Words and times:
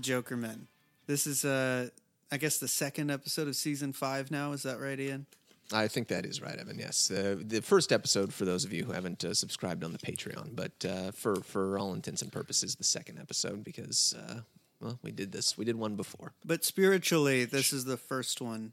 To 0.00 0.22
Jokermen. 0.22 0.66
This 1.06 1.26
is, 1.26 1.44
uh, 1.44 1.88
I 2.30 2.36
guess, 2.36 2.58
the 2.58 2.68
second 2.68 3.10
episode 3.10 3.48
of 3.48 3.56
season 3.56 3.92
five 3.92 4.30
now. 4.30 4.52
Is 4.52 4.62
that 4.62 4.80
right, 4.80 4.98
Ian? 4.98 5.26
I 5.72 5.88
think 5.88 6.08
that 6.08 6.26
is 6.26 6.42
right, 6.42 6.56
Evan. 6.56 6.78
Yes, 6.78 7.10
uh, 7.10 7.36
the 7.40 7.60
first 7.60 7.92
episode 7.92 8.32
for 8.32 8.44
those 8.44 8.64
of 8.64 8.72
you 8.72 8.84
who 8.84 8.92
haven't 8.92 9.24
uh, 9.24 9.34
subscribed 9.34 9.84
on 9.84 9.92
the 9.92 9.98
Patreon, 9.98 10.56
but 10.56 10.84
uh, 10.84 11.12
for 11.12 11.36
for 11.36 11.78
all 11.78 11.94
intents 11.94 12.22
and 12.22 12.32
purposes, 12.32 12.74
the 12.74 12.84
second 12.84 13.18
episode 13.18 13.62
because 13.62 14.14
uh, 14.18 14.40
well, 14.80 14.98
we 15.02 15.12
did 15.12 15.32
this, 15.32 15.56
we 15.56 15.64
did 15.64 15.76
one 15.76 15.96
before. 15.96 16.32
But 16.44 16.64
spiritually, 16.64 17.44
this 17.44 17.72
is 17.72 17.84
the 17.84 17.96
first 17.96 18.40
one. 18.40 18.72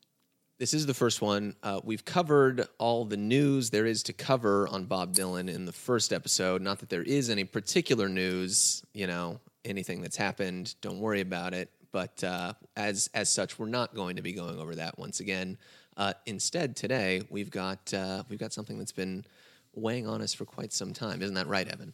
This 0.59 0.73
is 0.73 0.88
the 0.88 0.95
first 0.95 1.22
one. 1.22 1.56
Uh, 1.62 1.81
we've 1.84 2.03
covered 2.03 2.67
all 2.80 3.06
the 3.06 3.17
news 3.17 3.69
there 3.69 3.86
is 3.86 4.02
to 4.03 4.14
cover 4.14 4.67
on 4.67 4.86
Bob 4.86 5.14
Dylan 5.14 5.53
in 5.53 5.66
the 5.66 5.72
first 5.72 6.12
episode. 6.12 6.64
Not 6.64 6.80
that 6.80 6.89
there 6.89 7.03
is 7.03 7.30
any 7.30 7.44
particular 7.44 8.09
news, 8.09 8.84
you 8.91 9.06
know, 9.06 9.39
anything 9.67 10.01
that's 10.01 10.17
happened. 10.17 10.75
Don't 10.81 10.99
worry 10.99 11.21
about 11.21 11.53
it. 11.53 11.69
But 11.91 12.23
uh, 12.23 12.53
as 12.75 13.09
as 13.13 13.31
such, 13.31 13.57
we're 13.57 13.67
not 13.67 13.95
going 13.95 14.17
to 14.17 14.21
be 14.21 14.33
going 14.33 14.59
over 14.59 14.75
that 14.75 14.97
once 14.99 15.19
again. 15.19 15.57
Uh, 15.95 16.13
instead, 16.25 16.75
today 16.75 17.21
we've 17.29 17.49
got 17.49 17.93
uh, 17.93 18.23
we've 18.29 18.39
got 18.39 18.53
something 18.53 18.77
that's 18.77 18.91
been 18.91 19.25
weighing 19.73 20.07
on 20.07 20.21
us 20.21 20.33
for 20.33 20.45
quite 20.45 20.73
some 20.73 20.93
time. 20.93 21.21
Isn't 21.21 21.35
that 21.35 21.47
right, 21.47 21.67
Evan? 21.67 21.93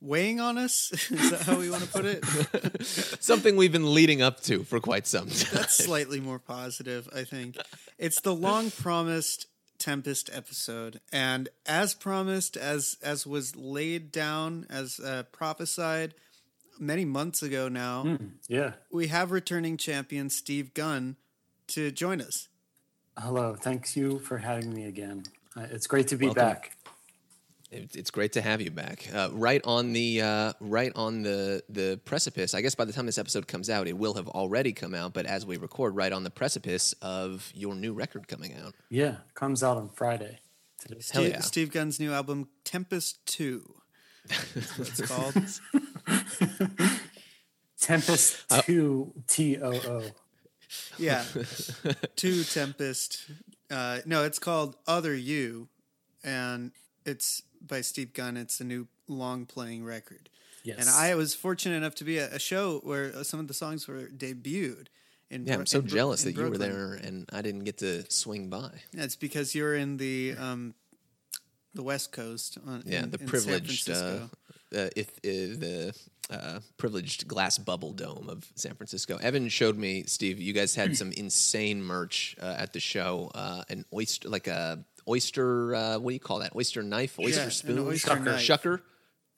Weighing 0.00 0.40
on 0.40 0.58
us? 0.58 0.92
is 1.10 1.30
that 1.30 1.42
how 1.42 1.58
we 1.58 1.70
want 1.70 1.82
to 1.82 1.88
put 1.88 2.04
it? 2.04 2.84
something 3.22 3.56
we've 3.56 3.72
been 3.72 3.94
leading 3.94 4.22
up 4.22 4.40
to 4.42 4.62
for 4.62 4.80
quite 4.80 5.06
some 5.06 5.28
time. 5.28 5.48
That's 5.52 5.84
slightly 5.84 6.20
more 6.20 6.38
positive, 6.38 7.08
I 7.14 7.24
think. 7.24 7.56
It's 7.98 8.20
the 8.20 8.34
long 8.34 8.70
promised 8.70 9.46
Tempest 9.78 10.28
episode, 10.32 11.00
and 11.12 11.48
as 11.64 11.94
promised, 11.94 12.56
as 12.56 12.96
as 13.02 13.24
was 13.24 13.54
laid 13.54 14.10
down, 14.10 14.66
as 14.68 14.98
uh, 14.98 15.22
prophesied 15.30 16.14
many 16.78 17.04
months 17.04 17.42
ago 17.42 17.68
now, 17.68 18.04
Mm, 18.04 18.30
yeah. 18.48 18.72
we 18.90 19.08
have 19.08 19.30
returning 19.30 19.76
champion 19.76 20.30
Steve 20.30 20.74
Gunn 20.74 21.16
to 21.68 21.90
join 21.90 22.20
us. 22.20 22.48
Hello. 23.16 23.54
Thanks 23.56 23.96
you 23.96 24.18
for 24.20 24.38
having 24.38 24.72
me 24.72 24.84
again. 24.84 25.24
Uh, 25.56 25.66
it's 25.70 25.86
great 25.86 26.08
to 26.08 26.16
be 26.16 26.26
Welcome. 26.26 26.42
back. 26.44 26.76
It- 27.70 27.94
It's 27.96 28.10
great 28.10 28.32
to 28.32 28.40
have 28.40 28.60
you 28.62 28.70
back. 28.70 29.06
Uh, 29.12 29.28
right 29.32 29.60
on 29.64 29.92
the 29.92 30.22
uh, 30.22 30.52
right 30.60 30.90
on 30.94 31.22
the 31.22 31.62
the 31.68 32.00
precipice. 32.06 32.54
I 32.54 32.62
guess 32.62 32.74
by 32.74 32.86
the 32.86 32.92
time 32.94 33.04
this 33.06 33.18
episode 33.18 33.46
comes 33.46 33.68
out, 33.68 33.86
it 33.88 33.98
will 33.98 34.14
have 34.14 34.28
already 34.28 34.72
come 34.72 34.94
out. 34.94 35.12
But 35.12 35.26
as 35.26 35.44
we 35.44 35.58
record, 35.58 35.94
right 35.94 36.12
on 36.12 36.22
the 36.24 36.30
precipice 36.30 36.94
of 37.02 37.50
your 37.54 37.74
new 37.74 37.92
record 37.92 38.26
coming 38.28 38.54
out. 38.54 38.74
Yeah. 38.88 39.16
Comes 39.34 39.62
out 39.62 39.76
on 39.76 39.90
Friday. 39.90 40.38
Today. 40.78 40.94
Hell 41.12 41.22
Steve, 41.22 41.28
yeah. 41.32 41.40
Steve 41.40 41.70
Gunn's 41.72 41.98
new 42.00 42.12
album, 42.12 42.48
Tempest 42.64 43.26
2. 43.26 43.74
That's 44.54 44.78
what 44.78 44.88
it's 44.88 45.00
called. 46.60 46.90
Tempest 47.80 48.44
Uh, 48.50 48.62
2 48.62 49.12
T 49.26 49.56
O 49.58 49.70
O. 49.72 50.02
Yeah. 50.98 51.24
Two 52.16 52.42
Tempest. 52.44 53.30
Uh, 53.70 54.00
no, 54.04 54.24
it's 54.24 54.38
called 54.38 54.76
Other 54.86 55.14
You, 55.14 55.68
and 56.24 56.72
it's 57.06 57.42
by 57.66 57.80
Steve 57.80 58.12
Gunn. 58.12 58.36
It's 58.36 58.60
a 58.60 58.64
new 58.64 58.88
long 59.06 59.46
playing 59.46 59.84
record. 59.84 60.28
Yes. 60.64 60.78
And 60.80 60.88
I 60.90 61.14
was 61.14 61.34
fortunate 61.34 61.76
enough 61.76 61.94
to 61.96 62.04
be 62.04 62.18
at 62.18 62.32
a 62.34 62.38
show 62.38 62.80
where 62.82 63.12
uh, 63.14 63.22
some 63.22 63.40
of 63.40 63.48
the 63.48 63.54
songs 63.54 63.86
were 63.88 64.08
debuted. 64.08 64.86
In 65.30 65.44
Yeah, 65.46 65.54
Bro- 65.54 65.60
I'm 65.60 65.66
so 65.66 65.78
in 65.78 65.84
Bro- 65.86 65.94
jealous 65.94 66.24
in 66.24 66.34
that 66.34 66.40
you 66.40 66.50
were 66.50 66.58
there 66.58 66.94
and 66.94 67.28
I 67.32 67.40
didn't 67.42 67.64
get 67.64 67.78
to 67.78 68.10
swing 68.10 68.48
by. 68.50 68.70
That's 68.92 69.16
because 69.16 69.54
you're 69.54 69.74
in 69.76 69.96
the 69.98 70.34
um, 70.38 70.74
the 71.74 71.82
West 71.82 72.12
Coast. 72.12 72.58
On, 72.66 72.82
Yeah, 72.86 73.04
in- 73.04 73.10
the 73.10 73.18
in 73.20 73.26
San 73.26 73.28
privileged, 73.28 73.90
uh, 73.90 73.94
uh, 74.74 74.88
if 74.96 75.08
uh, 75.18 75.20
the 75.58 75.94
uh, 76.30 76.60
privileged 76.76 77.26
glass 77.26 77.56
bubble 77.58 77.92
dome 77.92 78.28
of 78.28 78.44
San 78.54 78.74
Francisco. 78.74 79.16
Evan 79.16 79.48
showed 79.48 79.76
me, 79.78 80.04
Steve. 80.06 80.38
You 80.40 80.52
guys 80.52 80.74
had 80.74 80.96
some 80.96 81.10
insane 81.12 81.82
merch 81.82 82.36
uh, 82.40 82.54
at 82.58 82.72
the 82.74 82.80
show. 82.80 83.30
Uh, 83.34 83.62
an 83.70 83.84
oyster, 83.94 84.28
like 84.28 84.46
a 84.46 84.84
oyster. 85.08 85.74
Uh, 85.74 85.98
what 85.98 86.10
do 86.10 86.14
you 86.14 86.20
call 86.20 86.40
that? 86.40 86.54
Oyster 86.54 86.82
knife, 86.82 87.18
oyster 87.18 87.40
Yeah, 87.40 87.44
an 87.46 87.50
spoon, 87.50 87.78
oyster 87.78 88.10
shucker, 88.10 88.24
knife. 88.24 88.40
shucker. 88.40 88.80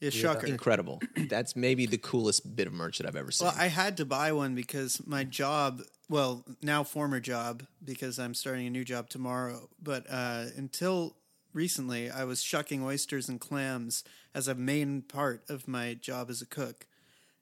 yeah, 0.00 0.10
Shucker. 0.10 0.44
Incredible. 0.48 1.00
That's 1.28 1.54
maybe 1.54 1.86
the 1.86 1.98
coolest 1.98 2.56
bit 2.56 2.66
of 2.66 2.72
merch 2.72 2.98
that 2.98 3.06
I've 3.06 3.14
ever 3.16 3.30
seen. 3.30 3.46
Well, 3.46 3.56
I 3.56 3.68
had 3.68 3.96
to 3.98 4.04
buy 4.04 4.32
one 4.32 4.54
because 4.56 5.00
my 5.06 5.22
job, 5.22 5.82
well, 6.08 6.44
now 6.60 6.82
former 6.82 7.20
job, 7.20 7.62
because 7.84 8.18
I'm 8.18 8.34
starting 8.34 8.66
a 8.66 8.70
new 8.70 8.84
job 8.84 9.08
tomorrow. 9.10 9.68
But 9.80 10.06
uh, 10.10 10.46
until 10.56 11.14
recently, 11.52 12.10
I 12.10 12.24
was 12.24 12.42
shucking 12.42 12.82
oysters 12.82 13.28
and 13.28 13.40
clams 13.40 14.04
as 14.34 14.48
a 14.48 14.54
main 14.54 15.02
part 15.02 15.42
of 15.48 15.68
my 15.68 15.94
job 15.94 16.30
as 16.30 16.40
a 16.42 16.46
cook, 16.46 16.86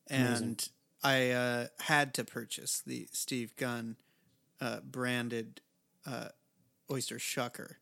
and 0.06 0.66
I 1.02 1.30
uh, 1.30 1.66
had 1.80 2.14
to 2.14 2.24
purchase 2.24 2.82
the 2.84 3.08
Steve 3.12 3.54
Gunn 3.56 3.96
uh, 4.60 4.80
branded 4.80 5.60
uh, 6.06 6.28
oyster 6.90 7.16
shucker. 7.16 7.74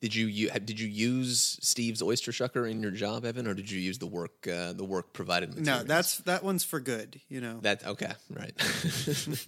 Did 0.00 0.14
you, 0.14 0.26
you 0.26 0.50
did 0.50 0.78
you 0.78 0.88
use 0.88 1.58
Steve's 1.62 2.02
oyster 2.02 2.30
shucker 2.30 2.70
in 2.70 2.82
your 2.82 2.90
job, 2.90 3.24
Evan, 3.24 3.46
or 3.46 3.54
did 3.54 3.70
you 3.70 3.80
use 3.80 3.98
the 3.98 4.06
work 4.06 4.46
uh, 4.46 4.72
the 4.72 4.84
work 4.84 5.12
provided 5.12 5.58
No, 5.58 5.82
that's 5.82 6.18
that 6.18 6.44
one's 6.44 6.64
for 6.64 6.80
good. 6.80 7.20
You 7.28 7.40
know, 7.40 7.58
that 7.62 7.86
okay, 7.86 8.12
right. 8.30 8.52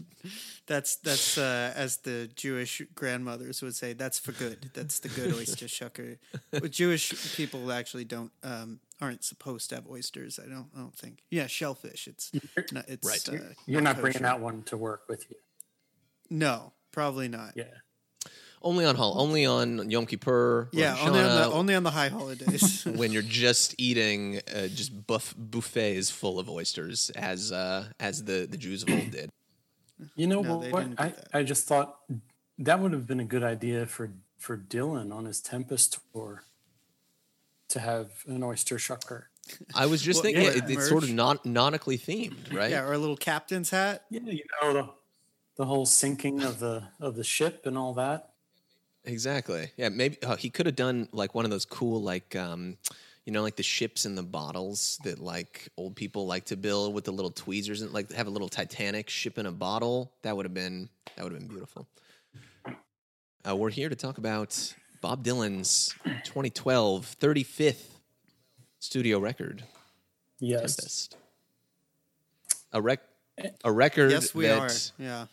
That's 0.69 0.97
that's 0.97 1.39
uh, 1.39 1.73
as 1.75 1.97
the 1.99 2.29
Jewish 2.37 2.83
grandmothers 2.95 3.63
would 3.63 3.75
say. 3.75 3.95
That's 3.95 4.19
for 4.19 4.33
good. 4.33 4.71
That's 4.75 4.99
the 5.01 5.09
good 5.09 5.33
oyster 5.33 5.65
shucker. 5.65 6.19
But 6.51 6.71
Jewish 6.71 7.35
people 7.37 7.73
actually 7.73 8.05
don't 8.05 8.31
um, 8.43 8.81
aren't 9.01 9.25
supposed 9.25 9.71
to 9.71 9.77
have 9.77 9.89
oysters. 9.89 10.39
I 10.39 10.47
don't. 10.47 10.69
I 10.77 10.81
don't 10.81 10.95
think. 10.95 11.23
Yeah, 11.31 11.47
shellfish. 11.47 12.07
It's 12.07 12.31
not, 12.71 12.87
it's 12.87 13.09
Right. 13.09 13.41
Uh, 13.41 13.55
You're 13.65 13.81
not 13.81 13.99
bringing 13.99 14.23
that 14.23 14.41
one 14.41 14.63
to 14.65 14.77
work 14.77 15.05
with 15.09 15.25
you. 15.31 15.37
No, 16.29 16.75
probably 16.93 17.29
not. 17.29 17.53
Yeah. 17.57 17.65
Only 18.63 18.85
on 18.85 18.95
hol- 18.97 19.21
only 19.21 19.47
on 19.47 19.91
Yom 19.91 20.07
Kippur. 20.07 20.69
Yeah, 20.73 20.91
Rosh 20.93 21.07
only 21.07 21.21
on 21.21 21.37
the 21.37 21.45
only 21.57 21.75
on 21.75 21.83
the 21.83 21.91
high 21.91 22.09
holidays. 22.09 22.85
when 22.97 23.13
you're 23.13 23.23
just 23.23 23.75
eating 23.79 24.41
uh, 24.55 24.69
just 24.69 25.07
buff- 25.07 25.35
buffets 25.37 26.11
full 26.11 26.39
of 26.39 26.49
oysters, 26.49 27.11
as 27.11 27.53
uh, 27.53 27.87
as 28.01 28.25
the, 28.25 28.47
the 28.51 28.57
Jews 28.57 28.83
of 28.83 28.91
old 28.91 29.11
did. 29.11 29.31
You 30.17 30.27
know 30.29 30.43
No, 30.43 30.61
they 30.61 30.71
what? 30.71 30.87
I. 30.99 31.13
I 31.33 31.43
just 31.43 31.67
thought 31.67 31.99
that 32.59 32.81
would 32.81 32.93
have 32.93 33.07
been 33.07 33.21
a 33.21 33.25
good 33.25 33.43
idea 33.43 33.87
for, 33.87 34.11
for 34.37 34.57
Dylan 34.57 35.13
on 35.15 35.25
his 35.25 35.41
Tempest 35.41 35.99
tour 36.13 36.45
to 37.69 37.81
have 37.81 38.11
an 38.27 38.43
oyster 38.43 38.77
shucker. 38.77 39.25
I 39.75 39.87
was 39.87 40.03
just 40.03 40.19
Well, 40.19 40.23
thinking 40.25 40.43
yeah, 40.45 40.65
it, 40.65 40.71
it's 40.71 40.89
sort 40.89 41.05
of 41.05 41.11
non- 41.11 41.39
nautically 41.45 41.99
themed, 41.99 42.53
right? 42.55 42.71
yeah, 42.71 42.83
or 42.85 42.93
a 42.93 42.99
little 42.99 43.17
captain's 43.17 43.71
hat. 43.71 44.05
Yeah, 44.11 44.21
you 44.25 44.43
know 44.63 44.73
the 44.73 44.89
the 45.57 45.65
whole 45.65 45.87
sinking 45.87 46.43
of 46.43 46.61
the 46.61 46.85
of 47.01 47.17
the 47.17 47.25
ship 47.25 47.63
and 47.67 47.77
all 47.77 47.95
that. 47.95 48.31
Exactly. 49.09 49.71
Yeah, 49.77 49.89
maybe 49.89 50.23
uh, 50.23 50.37
he 50.37 50.51
could 50.51 50.67
have 50.67 50.77
done 50.77 51.09
like 51.13 51.35
one 51.35 51.45
of 51.47 51.51
those 51.51 51.65
cool 51.65 52.03
like 52.03 52.37
um 52.37 52.77
you 53.25 53.33
know 53.33 53.43
like 53.43 53.57
the 53.57 53.63
ships 53.63 54.05
in 54.05 54.15
the 54.15 54.23
bottles 54.23 55.01
that 55.03 55.19
like 55.19 55.69
old 55.79 55.97
people 55.97 56.27
like 56.27 56.45
to 56.47 56.57
build 56.57 56.93
with 56.95 57.05
the 57.05 57.11
little 57.13 57.31
tweezers 57.31 57.81
and 57.83 57.93
like 57.93 58.13
have 58.13 58.27
a 58.27 58.31
little 58.31 58.49
Titanic 58.51 59.09
ship 59.09 59.39
in 59.39 59.47
a 59.47 59.53
bottle. 59.53 60.13
That 60.23 60.37
would 60.37 60.45
have 60.45 60.53
been 60.55 60.91
that 61.17 61.25
would 61.25 61.33
have 61.33 61.41
been 61.41 61.49
beautiful. 61.49 61.89
Uh, 63.49 63.57
we're 63.57 63.71
here 63.71 63.89
to 63.89 63.97
talk 63.97 64.19
about 64.19 64.75
Bob 65.01 65.25
Dylan's 65.25 65.95
2012 66.25 67.17
35th 67.19 67.85
studio 68.79 69.19
record, 69.19 69.65
Yes. 70.39 70.77
Tempest. 70.77 71.17
A 72.73 72.83
rec 72.83 73.01
a 73.65 73.73
record 73.73 74.11
Yes, 74.11 74.35
we 74.35 74.47
that, 74.47 74.59
are. 74.59 75.03
Yeah. 75.03 75.27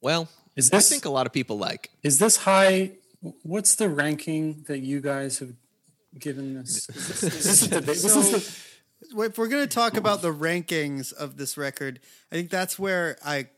Well, 0.00 0.28
Is 0.56 0.70
I 0.72 0.76
this 0.76 0.88
think 0.90 1.04
a 1.04 1.10
lot 1.10 1.26
of 1.26 1.32
people 1.32 1.58
like. 1.58 1.90
is 2.02 2.18
this 2.18 2.36
high? 2.38 2.92
What's 3.42 3.76
the 3.76 3.88
ranking 3.88 4.64
that 4.68 4.78
you 4.80 5.00
guys 5.00 5.38
have 5.38 5.52
given 6.18 6.54
this? 6.54 6.88
Is 6.90 7.20
this, 7.20 7.22
is 7.22 7.60
this 7.60 7.60
the, 7.70 7.80
this 7.80 8.04
is 8.04 8.30
the- 8.30 9.22
if 9.24 9.36
we're 9.38 9.48
going 9.48 9.66
to 9.66 9.74
talk 9.74 9.96
about 9.96 10.22
the 10.22 10.32
rankings 10.32 11.12
of 11.12 11.36
this 11.36 11.56
record, 11.58 12.00
I 12.30 12.36
think 12.36 12.50
that's 12.50 12.78
where 12.78 13.16
I 13.24 13.48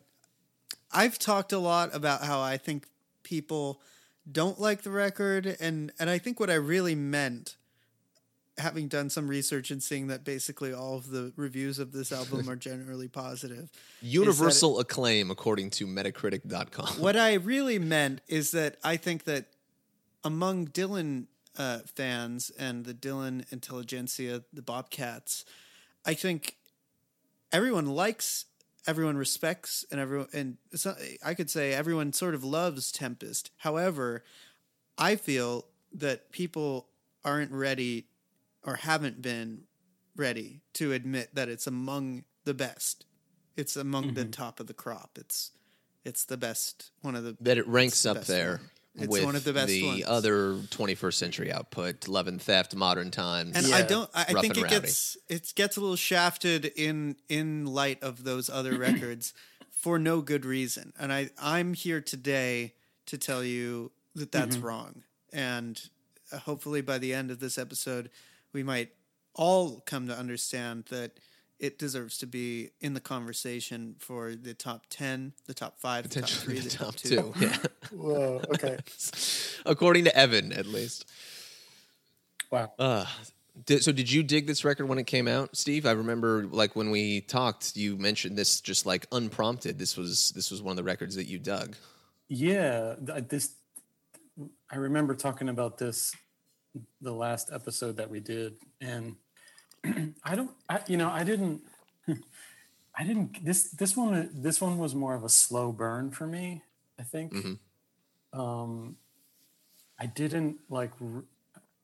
I've 0.92 1.18
talked 1.18 1.52
a 1.52 1.58
lot 1.58 1.94
about 1.94 2.22
how 2.22 2.40
I 2.40 2.56
think 2.56 2.86
people 3.22 3.80
don't 4.30 4.58
like 4.60 4.82
the 4.82 4.90
record 4.90 5.56
and 5.60 5.92
and 5.98 6.08
I 6.10 6.18
think 6.18 6.40
what 6.40 6.50
I 6.50 6.54
really 6.54 6.94
meant 6.94 7.56
having 8.58 8.88
done 8.88 9.10
some 9.10 9.26
research 9.26 9.70
and 9.70 9.82
seeing 9.82 10.06
that 10.06 10.24
basically 10.24 10.72
all 10.72 10.96
of 10.96 11.10
the 11.10 11.32
reviews 11.36 11.78
of 11.78 11.92
this 11.92 12.12
album 12.12 12.48
are 12.48 12.56
generally 12.56 13.08
positive. 13.08 13.70
Universal 14.00 14.78
acclaim 14.78 15.30
according 15.30 15.70
to 15.70 15.86
Metacritic.com. 15.86 17.00
What 17.00 17.16
I 17.16 17.34
really 17.34 17.78
meant 17.78 18.20
is 18.28 18.52
that 18.52 18.76
I 18.84 18.96
think 18.96 19.24
that 19.24 19.46
among 20.22 20.68
Dylan 20.68 21.26
uh, 21.56 21.80
fans 21.94 22.50
and 22.58 22.84
the 22.84 22.94
Dylan 22.94 23.50
intelligentsia, 23.52 24.42
the 24.52 24.62
Bobcats, 24.62 25.44
I 26.04 26.14
think 26.14 26.56
everyone 27.52 27.86
likes, 27.86 28.46
everyone 28.86 29.16
respects, 29.16 29.84
and 29.90 30.00
everyone 30.00 30.28
and 30.32 30.56
so 30.74 30.94
I 31.24 31.34
could 31.34 31.50
say 31.50 31.72
everyone 31.72 32.12
sort 32.12 32.34
of 32.34 32.44
loves 32.44 32.92
Tempest. 32.92 33.50
However, 33.58 34.24
I 34.98 35.16
feel 35.16 35.66
that 35.92 36.30
people 36.30 36.88
aren't 37.24 37.52
ready 37.52 38.06
or 38.64 38.76
haven't 38.76 39.20
been 39.22 39.62
ready 40.16 40.60
to 40.74 40.92
admit 40.92 41.34
that 41.34 41.48
it's 41.48 41.66
among 41.66 42.24
the 42.44 42.54
best 42.54 43.04
It's 43.56 43.76
among 43.76 44.14
the 44.14 44.24
top 44.24 44.60
of 44.60 44.66
the 44.66 44.74
crop. 44.74 45.18
It's 45.20 45.50
it's 46.04 46.24
the 46.24 46.36
best 46.36 46.90
one 47.02 47.14
of 47.16 47.24
the 47.24 47.36
that 47.40 47.56
it 47.58 47.66
ranks 47.66 47.94
It's 47.94 48.02
the 48.04 48.10
up 48.10 48.24
there 48.26 48.50
one. 48.50 48.70
It's 48.96 49.08
with 49.08 49.24
one 49.24 49.34
of 49.34 49.42
the 49.42 49.52
best 49.52 49.68
the 49.68 49.82
ones. 49.86 50.04
other 50.06 50.54
21st 50.54 51.14
century 51.14 51.52
output, 51.52 52.06
Love 52.06 52.28
and 52.28 52.40
Theft, 52.40 52.76
Modern 52.76 53.10
Times. 53.10 53.56
And 53.56 53.74
I 53.74 53.82
don't. 53.82 54.08
I, 54.14 54.26
I 54.28 54.34
think 54.40 54.56
it 54.56 54.62
rowdy. 54.62 54.68
gets 54.76 55.16
it 55.28 55.52
gets 55.56 55.76
a 55.76 55.80
little 55.80 55.96
shafted 55.96 56.66
in 56.76 57.16
in 57.28 57.66
light 57.66 58.00
of 58.04 58.22
those 58.24 58.48
other 58.48 58.76
records 58.88 59.34
for 59.72 59.98
no 59.98 60.20
good 60.20 60.44
reason. 60.44 60.92
And 60.98 61.12
I 61.12 61.30
I'm 61.42 61.74
here 61.74 62.00
today 62.00 62.74
to 63.06 63.18
tell 63.18 63.42
you 63.42 63.90
that 64.14 64.30
that's 64.30 64.56
Mm-hmm. 64.56 64.66
wrong. 64.66 65.02
And 65.32 65.80
uh, 66.32 66.38
hopefully 66.38 66.80
by 66.80 66.98
the 66.98 67.12
end 67.14 67.32
of 67.32 67.40
this 67.40 67.58
episode, 67.58 68.10
we 68.54 68.62
might 68.62 68.90
all 69.34 69.82
come 69.84 70.06
to 70.06 70.16
understand 70.16 70.84
that 70.90 71.18
it 71.58 71.78
deserves 71.78 72.18
to 72.18 72.26
be 72.26 72.70
in 72.80 72.94
the 72.94 73.00
conversation 73.00 73.96
for 73.98 74.34
the 74.34 74.54
top 74.54 74.86
ten, 74.88 75.32
the 75.46 75.54
top 75.54 75.78
five, 75.78 76.04
the 76.04 76.08
top 76.08 76.24
potentially 76.24 76.60
three, 76.60 76.62
the 76.62 76.68
the 76.68 76.76
top 76.76 76.86
top 76.86 76.96
two. 76.96 77.08
two. 77.08 77.32
Yeah. 77.40 77.56
Whoa. 77.92 78.42
Okay. 78.54 78.78
According 79.66 80.04
to 80.04 80.16
Evan, 80.16 80.52
at 80.52 80.66
least. 80.66 81.10
Wow. 82.50 82.72
Uh, 82.78 83.04
did, 83.66 83.84
so 83.84 83.92
did 83.92 84.10
you 84.10 84.22
dig 84.22 84.46
this 84.46 84.64
record 84.64 84.88
when 84.88 84.98
it 84.98 85.06
came 85.06 85.28
out, 85.28 85.56
Steve? 85.56 85.86
I 85.86 85.92
remember 85.92 86.46
like 86.50 86.74
when 86.74 86.90
we 86.90 87.20
talked, 87.20 87.76
you 87.76 87.96
mentioned 87.96 88.36
this 88.36 88.60
just 88.60 88.84
like 88.84 89.06
unprompted. 89.12 89.78
This 89.78 89.96
was 89.96 90.32
this 90.34 90.50
was 90.50 90.60
one 90.60 90.72
of 90.72 90.76
the 90.76 90.84
records 90.84 91.14
that 91.16 91.26
you 91.26 91.38
dug. 91.38 91.76
Yeah, 92.28 92.94
th- 93.06 93.28
this 93.28 93.54
I 94.70 94.76
remember 94.76 95.14
talking 95.14 95.48
about 95.48 95.78
this 95.78 96.14
the 97.00 97.12
last 97.12 97.50
episode 97.52 97.96
that 97.96 98.10
we 98.10 98.20
did, 98.20 98.54
and 98.80 99.16
I 100.24 100.34
don't, 100.34 100.50
I, 100.68 100.80
you 100.88 100.96
know, 100.96 101.10
I 101.10 101.24
didn't, 101.24 101.62
I 102.96 103.04
didn't. 103.04 103.44
This 103.44 103.70
this 103.70 103.96
one 103.96 104.30
this 104.32 104.60
one 104.60 104.78
was 104.78 104.94
more 104.94 105.14
of 105.14 105.24
a 105.24 105.28
slow 105.28 105.72
burn 105.72 106.10
for 106.10 106.26
me. 106.26 106.62
I 106.98 107.02
think. 107.02 107.32
Um, 108.32 108.96
I 109.98 110.06
didn't 110.06 110.58
like 110.68 110.92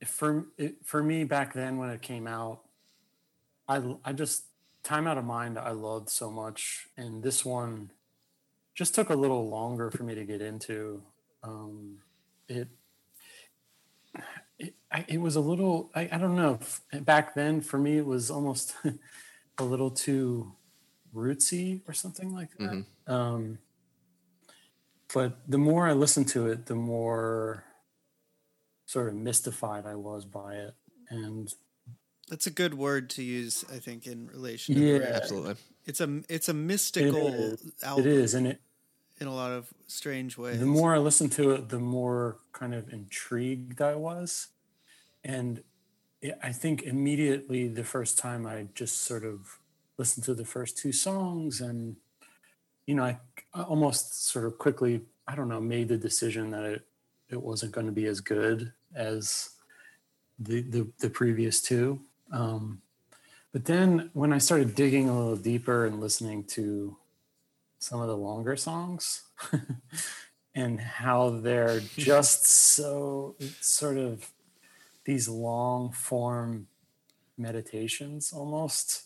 for 0.07 0.47
it, 0.59 0.77
for 0.85 1.03
me 1.03 1.25
back 1.25 1.55
then 1.55 1.79
when 1.79 1.91
it 1.91 2.03
came 2.03 2.27
out. 2.27 2.61
I 3.69 3.83
I 4.05 4.13
just 4.13 4.45
time 4.83 5.07
out 5.07 5.19
of 5.19 5.25
mind. 5.25 5.59
I 5.59 5.71
loved 5.71 6.09
so 6.09 6.31
much, 6.31 6.89
and 6.97 7.23
this 7.23 7.45
one 7.45 7.91
just 8.75 8.95
took 8.95 9.11
a 9.11 9.15
little 9.15 9.49
longer 9.49 9.91
for 9.91 10.03
me 10.03 10.15
to 10.15 10.25
get 10.25 10.41
into. 10.41 11.03
Um, 11.43 11.99
it, 12.49 12.69
I, 14.93 15.05
it 15.09 15.19
was 15.19 15.37
a 15.37 15.41
little, 15.41 15.91
I, 15.95 16.09
I 16.13 16.19
don't 16.19 16.37
know. 16.37 16.59
Back 17.03 17.35
then, 17.35 17.61
for 17.61 17.79
me, 17.79 17.99
it 17.99 18.07
was 18.07 18.31
almost 18.31 18.75
a 19.59 19.65
little 19.65 19.91
too 19.91 20.53
rootsy 21.15 21.81
or 21.89 21.95
something 21.95 22.33
like 22.33 22.51
that. 22.59 22.85
Um, 23.07 23.59
but 25.13 25.39
the 25.49 25.59
more 25.59 25.89
I 25.89 25.93
listened 25.93 26.29
to 26.29 26.47
it, 26.49 26.67
the 26.67 26.75
more 26.75 27.65
sort 28.87 29.09
of 29.09 29.15
mystified 29.15 29.87
I 29.87 29.95
was 29.95 30.25
by 30.25 30.55
it. 30.55 30.75
And 31.09 31.53
That's 32.29 32.47
a 32.47 32.51
good 32.51 32.75
word 32.75 33.11
to 33.11 33.23
use, 33.23 33.65
I 33.73 33.79
think, 33.79 34.07
in 34.07 34.29
relation. 34.29 34.75
to 34.75 34.81
Yeah. 34.81 35.07
Absolutely. 35.15 35.55
It's 35.87 36.01
a 36.01 36.23
it's 36.29 36.49
a 36.49 36.55
mystical 36.55 37.29
is, 37.29 37.73
album 37.83 38.07
it 38.07 38.13
is. 38.13 38.35
And 38.35 38.47
it, 38.47 38.61
in 39.21 39.27
a 39.27 39.35
lot 39.35 39.51
of 39.51 39.73
strange 39.87 40.39
ways. 40.39 40.59
the 40.59 40.67
more 40.67 40.95
I 40.95 40.99
listened 40.99 41.33
to 41.33 41.51
it, 41.51 41.69
the 41.69 41.79
more 41.79 42.39
kind 42.53 42.75
of 42.75 42.93
intrigued 42.93 43.83
I 43.83 43.95
was. 43.95 44.49
And 45.25 45.63
it, 46.21 46.39
I 46.43 46.53
think 46.53 46.83
immediately 46.83 47.69
the 47.69 47.85
first 47.85 48.19
time 48.19 48.47
I 48.47 48.67
just 48.75 49.03
sort 49.03 49.25
of 49.25 49.59
listened 49.99 50.25
to 50.25 50.35
the 50.35 50.45
first 50.45 50.79
two 50.79 50.93
songs 50.93 51.61
and, 51.61 51.97
you 52.87 52.95
know, 52.95 53.05
I 53.05 53.19
I 53.53 53.63
almost 53.63 54.31
sort 54.31 54.47
of 54.47 54.59
quickly, 54.59 55.03
I 55.27 55.35
don't 55.35 55.49
know, 55.49 55.61
made 55.61 55.89
the 55.89 55.97
decision 55.97 56.51
that 56.51 56.65
it, 56.65 56.87
it 57.29 57.43
wasn't 57.43 57.73
going 57.73 57.87
to 57.87 57.93
be 57.93 58.07
as 58.07 58.21
good 58.21 58.73
as 58.95 59.51
the, 60.39 60.63
the, 60.63 60.89
the 61.01 61.11
previous 61.11 61.61
two. 61.61 62.01
Um, 62.33 62.81
but 63.53 63.65
then 63.65 64.11
when 64.13 64.33
I 64.33 64.39
started 64.39 64.75
digging 64.75 65.09
a 65.09 65.19
little 65.19 65.37
deeper 65.37 65.87
and 65.87 66.01
listening 66.01 66.45
to 66.45 66.97
some 67.81 68.01
of 68.01 68.07
the 68.07 68.17
longer 68.17 68.57
songs 68.57 69.23
and 70.55 70.81
how 70.81 71.31
they're 71.31 71.81
just 71.97 72.47
so 72.47 73.35
sort 73.61 73.97
of 73.97 74.31
these 75.05 75.29
long 75.29 75.93
form 75.93 76.67
meditations 77.37 78.33
almost 78.33 79.05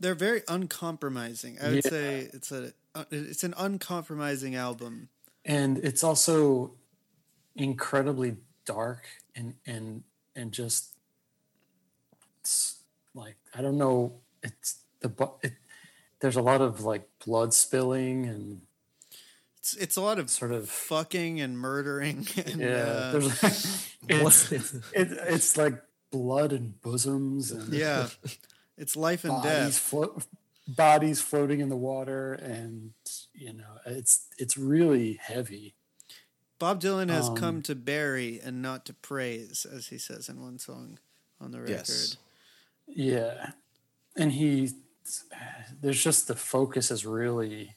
They're 0.00 0.14
very 0.14 0.42
uncompromising. 0.48 1.58
I 1.60 1.66
would 1.68 1.84
Yeah. 1.84 1.90
say 1.90 2.30
it's 2.32 2.52
a 2.52 2.72
it's 3.10 3.42
an 3.44 3.54
uncompromising 3.56 4.54
album. 4.54 5.08
and 5.44 5.78
it's 5.78 6.02
also 6.04 6.74
incredibly 7.56 8.36
dark 8.64 9.04
and 9.34 9.54
and 9.66 10.04
and 10.36 10.52
just 10.52 10.94
it's 12.40 12.82
like 13.14 13.36
i 13.54 13.60
don't 13.62 13.76
know 13.78 14.20
it's 14.42 14.82
the 15.00 15.10
it, 15.42 15.52
there's 16.20 16.36
a 16.36 16.42
lot 16.42 16.60
of 16.60 16.80
like 16.82 17.08
blood 17.24 17.52
spilling 17.54 18.26
and 18.26 18.62
It's 19.64 19.72
it's 19.76 19.96
a 19.96 20.02
lot 20.02 20.18
of 20.18 20.28
sort 20.28 20.52
of 20.52 20.68
fucking 20.68 21.40
and 21.40 21.58
murdering. 21.58 22.26
And, 22.36 22.60
yeah 22.60 22.66
uh, 22.66 23.12
there's 23.12 23.42
it's, 24.08 24.52
it's, 24.52 24.74
it, 24.92 25.08
it's 25.10 25.56
like 25.56 25.82
blood 26.12 26.52
and 26.52 26.78
bosoms 26.82 27.50
and 27.50 27.72
yeah. 27.72 28.08
It's 28.76 28.94
life 28.94 29.24
and 29.24 29.32
bodies 29.32 29.48
death. 29.48 29.78
float 29.78 30.26
bodies 30.68 31.22
floating 31.22 31.60
in 31.60 31.70
the 31.70 31.76
water 31.76 32.34
and 32.34 32.92
you 33.32 33.54
know 33.54 33.78
it's 33.86 34.26
it's 34.38 34.58
really 34.58 35.18
heavy 35.22 35.74
Bob 36.58 36.82
Dylan 36.82 37.08
has 37.08 37.30
um, 37.30 37.36
come 37.36 37.62
to 37.62 37.74
bury 37.74 38.40
and 38.42 38.62
not 38.62 38.84
to 38.86 38.94
praise, 38.94 39.66
as 39.70 39.88
he 39.88 39.98
says 39.98 40.28
in 40.28 40.40
one 40.40 40.58
song 40.58 40.98
on 41.40 41.50
the 41.50 41.60
record. 41.60 41.70
Yes. 41.70 42.16
Yeah. 42.86 43.50
And 44.16 44.32
he, 44.32 44.70
there's 45.82 46.02
just 46.02 46.28
the 46.28 46.36
focus 46.36 46.90
is 46.90 47.04
really, 47.04 47.74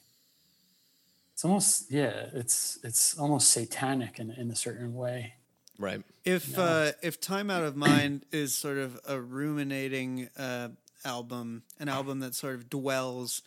it's 1.38 1.44
almost, 1.44 1.92
yeah, 1.92 2.30
it's, 2.32 2.80
it's 2.82 3.16
almost 3.16 3.52
satanic 3.52 4.18
in, 4.18 4.32
in 4.32 4.50
a 4.50 4.56
certain 4.56 4.92
way. 4.92 5.34
Right. 5.78 6.02
If 6.24 6.58
uh, 6.58 6.90
if 7.00 7.20
Time 7.20 7.48
Out 7.48 7.62
of 7.62 7.76
Mind 7.76 8.26
is 8.32 8.52
sort 8.52 8.76
of 8.76 8.98
a 9.06 9.20
ruminating 9.20 10.30
uh, 10.36 10.70
album, 11.04 11.62
an 11.78 11.88
album 11.88 12.18
that 12.18 12.34
sort 12.34 12.56
of 12.56 12.68
dwells 12.68 13.42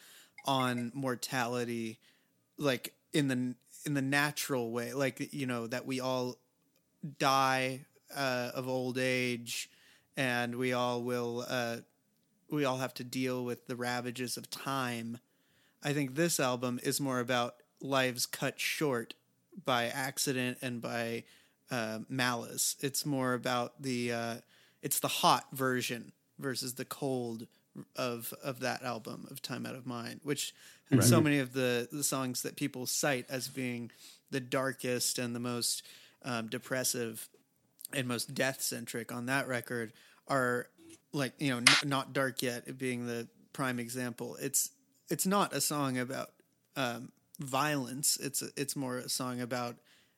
on 0.45 0.93
mortality, 0.95 1.99
like 2.57 2.93
in 3.11 3.27
the 3.27 3.55
in 3.85 3.93
the 3.93 4.01
natural 4.01 4.71
way, 4.71 4.93
like 4.93 5.33
you 5.33 5.45
know 5.45 5.67
that 5.67 5.85
we 5.85 5.99
all 5.99 6.37
die 7.19 7.81
uh, 8.15 8.51
of 8.55 8.69
old 8.69 8.97
age, 8.97 9.69
and 10.15 10.55
we 10.55 10.71
all 10.71 11.03
will 11.03 11.45
uh, 11.45 11.79
we 12.49 12.63
all 12.63 12.77
have 12.77 12.93
to 12.93 13.03
deal 13.03 13.43
with 13.43 13.67
the 13.67 13.75
ravages 13.75 14.37
of 14.37 14.49
time. 14.49 15.17
I 15.83 15.91
think 15.91 16.15
this 16.15 16.39
album 16.39 16.79
is 16.81 17.01
more 17.01 17.19
about 17.19 17.55
lives 17.81 18.25
cut 18.25 18.59
short 18.59 19.13
by 19.65 19.85
accident 19.85 20.57
and 20.61 20.81
by 20.81 21.23
uh, 21.69 21.99
malice. 22.09 22.75
It's 22.81 23.05
more 23.05 23.33
about 23.33 23.81
the 23.81 24.11
uh, 24.11 24.35
it's 24.81 24.99
the 24.99 25.07
hot 25.07 25.45
version 25.51 26.11
versus 26.39 26.75
the 26.75 26.85
cold 26.85 27.47
of 27.95 28.33
of 28.43 28.59
that 28.59 28.83
album 28.83 29.27
of 29.31 29.41
Time 29.41 29.65
Out 29.65 29.75
of 29.75 29.85
Mind, 29.85 30.19
which 30.23 30.53
so 31.01 31.21
many 31.21 31.39
of 31.39 31.53
the 31.53 31.87
the 31.91 32.03
songs 32.03 32.41
that 32.41 32.55
people 32.57 32.85
cite 32.85 33.25
as 33.29 33.47
being 33.47 33.91
the 34.29 34.41
darkest 34.41 35.17
and 35.19 35.33
the 35.35 35.39
most 35.39 35.83
um, 36.23 36.47
depressive 36.47 37.29
and 37.93 38.07
most 38.07 38.33
death 38.33 38.61
centric 38.61 39.11
on 39.11 39.25
that 39.27 39.47
record 39.47 39.93
are 40.27 40.67
like 41.13 41.33
you 41.39 41.49
know 41.51 41.57
n- 41.57 41.65
not 41.89 42.13
dark 42.13 42.41
yet 42.41 42.77
being 42.77 43.07
the 43.07 43.27
prime 43.53 43.79
example. 43.79 44.35
It's 44.41 44.71
it's 45.09 45.25
not 45.25 45.53
a 45.53 45.61
song 45.61 45.97
about 45.97 46.31
um, 46.75 47.11
violence. 47.43 48.17
It's 48.17 48.41
it's 48.55 48.75
more 48.75 48.97
a 48.97 49.09
song 49.09 49.41
about 49.41 49.75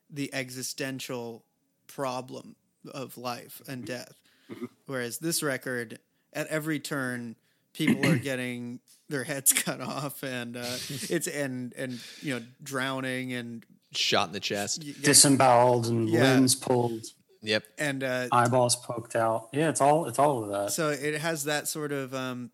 the 0.10 0.34
existential 0.34 1.44
problem 1.88 2.56
of 2.94 3.18
life 3.18 3.62
and 3.68 3.86
death. 3.86 4.14
Whereas 4.86 5.18
this 5.20 5.42
record, 5.42 6.00
at 6.34 6.48
every 6.48 6.80
turn, 6.80 7.36
people 7.74 8.06
are 8.08 8.18
getting 8.32 8.80
their 9.10 9.24
heads 9.24 9.54
cut 9.64 9.82
off, 9.82 10.24
and 10.24 10.58
uh, 10.58 10.78
it's 11.10 11.28
and 11.28 11.74
and 11.74 12.00
you 12.22 12.34
know 12.40 12.46
drowning 12.62 13.34
and 13.34 13.66
Shot 13.96 14.28
in 14.30 14.34
the 14.34 14.40
chest. 14.40 14.84
Disemboweled 15.04 15.86
and 15.86 16.10
Yeah. 16.10 16.24
limbs 16.24 16.56
pulled, 16.56 17.06
Yep. 17.44 17.64
and 17.78 18.04
uh, 18.04 18.28
eyeballs 18.32 18.76
poked 18.76 19.16
out. 19.16 19.50
Yeah, 19.54 19.70
it's 19.70 19.82
all, 19.82 20.08
it's 20.08 20.18
all 20.18 20.44
of 20.44 20.50
that. 20.50 20.72
so 20.72 20.90
it 20.90 21.20
has 21.22 21.44
that 21.44 21.68
sort 21.68 21.92
of 21.92 22.14
um 22.16 22.50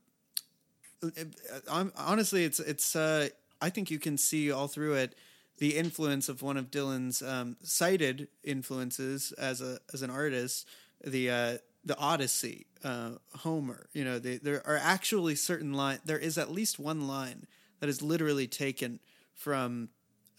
I'm, 1.72 1.94
honestly 1.98 2.44
it's 2.44 2.60
it's 2.60 2.96
uh 2.96 3.30
i 3.62 3.70
think 3.70 3.90
you 3.92 4.00
can 4.00 4.18
see 4.18 4.52
all 4.52 4.68
through 4.68 4.94
it 4.94 5.16
the 5.58 5.76
influence 5.78 6.30
of 6.30 6.42
one 6.42 6.58
of 6.58 6.72
dylan's 6.72 7.22
um 7.22 7.58
cited 7.64 8.28
influences 8.44 9.32
as 9.34 9.62
a 9.62 9.80
as 9.94 10.02
an 10.02 10.10
artist 10.10 10.68
the 11.04 11.30
uh 11.30 11.58
the 11.86 11.98
odyssey 11.98 12.66
uh 12.84 13.12
homer 13.38 13.88
you 13.94 14.04
know 14.04 14.20
the, 14.20 14.38
there 14.38 14.66
are 14.68 14.80
actually 14.82 15.36
certain 15.36 15.74
line 15.74 16.00
there 16.06 16.20
is 16.20 16.38
at 16.38 16.52
least 16.52 16.80
one 16.80 17.08
line 17.08 17.46
that 17.80 17.90
is 17.90 18.02
literally 18.02 18.48
taken 18.48 19.00
from 19.34 19.90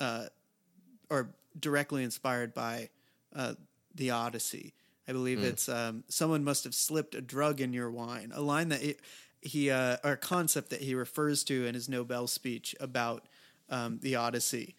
uh, 0.01 0.27
or 1.09 1.31
directly 1.59 2.05
inspired 2.05 2.55
by 2.55 2.91
uh, 3.35 3.55
the 3.95 4.11
Odyssey. 4.11 4.75
I 5.09 5.13
believe 5.13 5.43
it's 5.43 5.69
um, 5.69 6.05
someone 6.09 6.45
must 6.45 6.65
have 6.65 6.75
slipped 6.75 7.15
a 7.15 7.21
drug 7.21 7.61
in 7.61 7.73
your 7.73 7.91
wine. 7.91 8.31
A 8.35 8.41
line 8.41 8.69
that 8.69 8.81
he, 8.81 8.95
he 9.41 9.71
uh, 9.71 9.97
or 10.05 10.13
a 10.13 10.17
concept 10.17 10.71
that 10.71 10.83
he 10.83 10.95
refers 10.95 11.45
to 11.45 11.67
in 11.67 11.75
his 11.75 11.89
Nobel 11.89 12.27
speech 12.27 12.75
about 12.81 13.27
um, 13.69 13.99
the 14.03 14.17
Odyssey, 14.17 14.77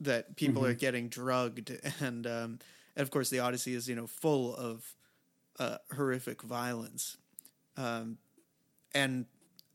that 0.00 0.36
people 0.36 0.64
are 0.64 0.74
getting 0.74 1.08
drugged, 1.08 1.72
and 2.00 2.26
um, 2.26 2.58
and 2.94 3.02
of 3.02 3.10
course 3.10 3.30
the 3.30 3.40
Odyssey 3.40 3.74
is 3.74 3.88
you 3.88 3.96
know 3.96 4.06
full 4.06 4.54
of 4.54 4.94
uh, 5.58 5.78
horrific 5.94 6.42
violence. 6.42 7.16
Um, 7.76 8.18
and 8.94 9.26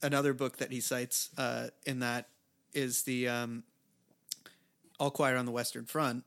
another 0.01 0.33
book 0.33 0.57
that 0.57 0.71
he 0.71 0.79
cites 0.79 1.29
uh, 1.37 1.67
in 1.85 1.99
that 1.99 2.27
is 2.73 3.03
the 3.03 3.27
um, 3.27 3.63
All 4.99 5.11
Quiet 5.11 5.37
on 5.37 5.45
the 5.45 5.51
Western 5.51 5.85
Front, 5.85 6.23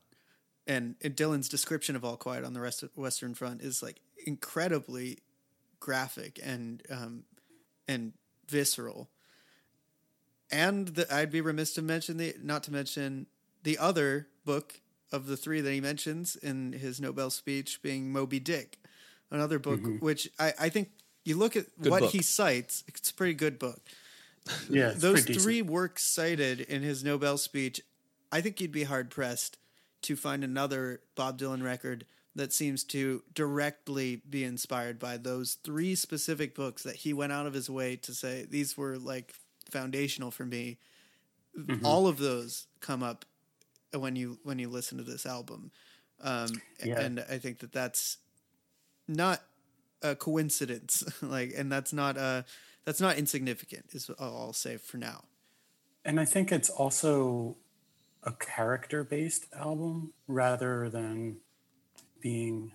and, 0.67 0.95
and 1.01 1.15
Dylan's 1.15 1.49
description 1.49 1.95
of 1.95 2.05
All 2.05 2.17
Quiet 2.17 2.45
on 2.45 2.53
the 2.53 2.61
Rest 2.61 2.83
Western 2.95 3.33
Front 3.33 3.61
is 3.61 3.83
like 3.83 3.99
incredibly 4.25 5.19
graphic 5.79 6.39
and 6.43 6.81
um, 6.89 7.23
and 7.87 8.13
visceral. 8.47 9.09
And 10.51 10.89
the, 10.89 11.13
I'd 11.13 11.31
be 11.31 11.41
remiss 11.41 11.73
to 11.73 11.81
mention 11.81 12.17
the 12.17 12.35
not 12.41 12.63
to 12.63 12.71
mention 12.71 13.27
the 13.63 13.77
other 13.77 14.27
book 14.45 14.79
of 15.11 15.27
the 15.27 15.37
three 15.37 15.61
that 15.61 15.71
he 15.71 15.81
mentions 15.81 16.35
in 16.35 16.73
his 16.73 16.99
Nobel 16.99 17.29
speech 17.29 17.81
being 17.81 18.11
Moby 18.11 18.39
Dick, 18.39 18.77
another 19.31 19.59
book 19.59 19.79
mm-hmm. 19.79 20.05
which 20.05 20.29
I, 20.39 20.53
I 20.59 20.69
think 20.69 20.89
you 21.23 21.35
look 21.37 21.55
at 21.55 21.65
Good 21.81 21.91
what 21.91 22.01
book. 22.01 22.11
he 22.11 22.21
cites, 22.21 22.83
it's 22.87 23.09
a 23.09 23.13
pretty 23.13 23.33
good 23.33 23.59
book. 23.59 23.81
Yeah, 24.69 24.91
Those 24.95 25.21
pretty 25.21 25.33
decent. 25.33 25.43
three 25.43 25.61
works 25.63 26.13
cited 26.13 26.61
in 26.61 26.83
his 26.83 27.03
Nobel 27.03 27.39
speech, 27.39 27.81
I 28.31 28.41
think 28.41 28.61
you'd 28.61 28.71
be 28.71 28.83
hard 28.83 29.09
pressed 29.09 29.57
to 30.03 30.15
find 30.15 30.43
another 30.43 31.01
Bob 31.15 31.39
Dylan 31.39 31.63
record 31.63 32.05
that 32.35 32.51
seems 32.51 32.83
to 32.83 33.23
directly 33.33 34.21
be 34.29 34.43
inspired 34.43 34.99
by 34.99 35.17
those 35.17 35.57
three 35.63 35.95
specific 35.95 36.53
books 36.53 36.83
that 36.83 36.97
he 36.97 37.13
went 37.13 37.31
out 37.31 37.47
of 37.47 37.53
his 37.53 37.69
way 37.69 37.95
to 37.95 38.13
say 38.13 38.45
these 38.49 38.77
were 38.77 38.97
like 38.97 39.33
foundational 39.71 40.31
for 40.31 40.45
me. 40.45 40.77
Mm-hmm. 41.57 41.85
All 41.85 42.07
of 42.07 42.17
those 42.17 42.67
come 42.81 43.01
up 43.01 43.25
when 43.93 44.15
you 44.15 44.39
when 44.43 44.59
you 44.59 44.69
listen 44.69 44.97
to 44.97 45.03
this 45.03 45.25
album, 45.25 45.71
um, 46.21 46.61
Yeah. 46.83 46.99
and 46.99 47.19
I 47.29 47.37
think 47.37 47.59
that 47.59 47.71
that's 47.71 48.17
not 49.07 49.41
a 50.01 50.15
coincidence. 50.15 51.03
like, 51.21 51.53
and 51.55 51.71
that's 51.71 51.93
not 51.93 52.17
a 52.17 52.43
that's 52.83 52.99
not 52.99 53.17
insignificant. 53.17 53.85
Is 53.93 54.09
all 54.09 54.37
I'll 54.47 54.53
say 54.53 54.75
for 54.77 54.97
now. 54.97 55.23
And 56.03 56.19
I 56.19 56.25
think 56.25 56.51
it's 56.51 56.69
also 56.69 57.55
a 58.23 58.31
character 58.33 59.03
based 59.03 59.45
album 59.57 60.13
rather 60.27 60.89
than 60.89 61.37
being. 62.25 62.71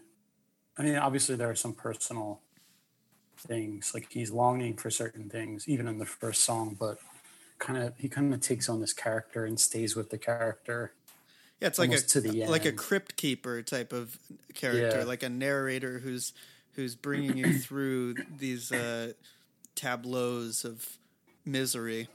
I 0.78 0.84
mean, 0.84 0.94
obviously, 0.94 1.34
there 1.34 1.50
are 1.50 1.56
some 1.56 1.72
personal 1.74 2.40
things, 3.36 3.90
like 3.92 4.06
he's 4.12 4.30
longing 4.30 4.76
for 4.76 4.90
certain 4.90 5.28
things, 5.28 5.68
even 5.68 5.88
in 5.88 5.98
the 5.98 6.06
first 6.06 6.44
song, 6.44 6.76
but 6.78 6.98
kind 7.58 7.82
of 7.82 7.96
he 7.96 8.08
kind 8.08 8.32
of 8.32 8.40
takes 8.40 8.68
on 8.68 8.80
this 8.80 8.92
character 8.92 9.44
and 9.44 9.58
stays 9.58 9.96
with 9.96 10.10
the 10.10 10.18
character. 10.18 10.92
Yeah, 11.60 11.66
it's 11.66 11.80
like 11.80 11.90
a 11.92 11.98
to 11.98 12.20
the 12.20 12.46
like 12.46 12.64
a 12.64 12.70
crypt 12.70 13.16
keeper 13.16 13.60
type 13.62 13.92
of 13.92 14.16
character, 14.54 14.98
Yeah. 15.00 15.04
like 15.04 15.24
a 15.24 15.28
narrator 15.28 15.98
who's 15.98 16.32
who's 16.74 16.94
bringing 16.94 17.36
you 17.36 17.58
through 17.66 18.14
these 18.38 18.70
uh, 18.70 19.14
tableaus 19.74 20.64
of 20.64 20.96
misery. 21.44 22.06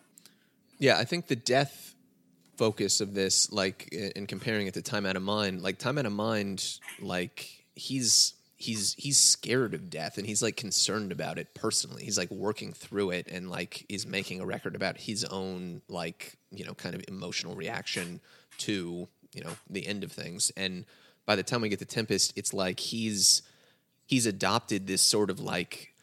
Yeah, 0.80 0.98
I 0.98 1.04
think 1.04 1.28
the 1.28 1.36
death 1.36 1.95
focus 2.58 3.02
of 3.02 3.14
this, 3.14 3.52
like 3.52 3.88
in 3.92 4.28
comparing 4.28 4.68
it 4.68 4.74
to 4.76 4.82
Time 4.82 5.06
Out 5.06 5.16
of 5.16 5.24
Mind, 5.24 5.62
like 5.62 5.78
Time 5.78 5.98
Out 5.98 6.06
of 6.06 6.14
Mind, 6.14 6.80
like 7.00 7.66
he's 7.76 8.34
he's 8.58 8.94
he's 8.98 9.20
scared 9.20 9.74
of 9.74 9.90
death 9.90 10.18
and 10.18 10.26
he's 10.26 10.42
like 10.42 10.56
concerned 10.56 11.12
about 11.12 11.38
it 11.38 11.54
personally. 11.54 12.04
He's 12.04 12.18
like 12.18 12.32
working 12.32 12.74
through 12.74 13.12
it 13.12 13.28
and 13.30 13.50
like 13.50 13.86
is 13.90 14.08
making 14.08 14.40
a 14.40 14.46
record 14.46 14.76
about 14.76 14.98
his 14.98 15.24
own 15.26 15.82
like 15.90 16.38
you 16.52 16.66
know 16.66 16.74
kind 16.74 16.96
of 16.96 17.04
emotional 17.08 17.56
reaction 17.56 18.22
to 18.60 19.08
you 19.34 19.44
know 19.44 19.56
the 19.70 19.86
end 19.86 20.04
of 20.04 20.12
things. 20.12 20.52
And 20.56 20.86
by 21.26 21.36
the 21.36 21.44
time 21.44 21.62
we 21.62 21.70
get 21.70 21.80
to 21.80 21.86
Tempest, 21.86 22.34
it's 22.36 22.54
like 22.54 22.80
he's 22.80 23.42
he's 24.06 24.26
adopted 24.26 24.88
this 24.88 25.02
sort 25.02 25.30
of 25.30 25.40
like 25.40 25.94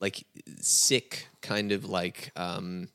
like 0.00 0.24
sick 0.60 1.28
kind 1.42 1.72
of 1.72 1.84
like 1.84 2.32
um 2.36 2.88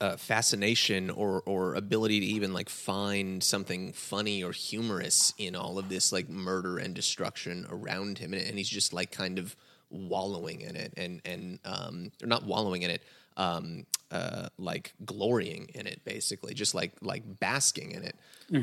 uh, 0.00 0.16
fascination 0.16 1.10
or 1.10 1.42
or 1.44 1.74
ability 1.74 2.20
to 2.20 2.26
even 2.26 2.52
like 2.52 2.68
find 2.68 3.42
something 3.42 3.92
funny 3.92 4.44
or 4.44 4.52
humorous 4.52 5.34
in 5.38 5.56
all 5.56 5.78
of 5.78 5.88
this 5.88 6.12
like 6.12 6.28
murder 6.28 6.78
and 6.78 6.94
destruction 6.94 7.66
around 7.70 8.18
him 8.18 8.32
and, 8.32 8.42
and 8.42 8.58
he's 8.58 8.68
just 8.68 8.92
like 8.92 9.10
kind 9.10 9.38
of 9.38 9.56
wallowing 9.90 10.60
in 10.60 10.76
it 10.76 10.92
and 10.96 11.20
and 11.24 11.58
um 11.64 12.12
or 12.22 12.26
not 12.28 12.44
wallowing 12.44 12.82
in 12.82 12.90
it 12.90 13.02
um 13.36 13.84
uh 14.12 14.48
like 14.58 14.92
glorying 15.04 15.68
in 15.74 15.86
it 15.86 16.00
basically 16.04 16.54
just 16.54 16.74
like 16.74 16.92
like 17.00 17.22
basking 17.40 17.90
in 17.92 18.02
it. 18.04 18.14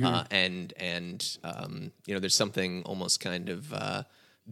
Uh 0.08 0.24
and 0.32 0.74
and 0.78 1.38
um 1.44 1.92
you 2.06 2.14
know 2.14 2.20
there's 2.20 2.36
something 2.36 2.82
almost 2.84 3.20
kind 3.20 3.50
of 3.50 3.74
uh 3.74 4.04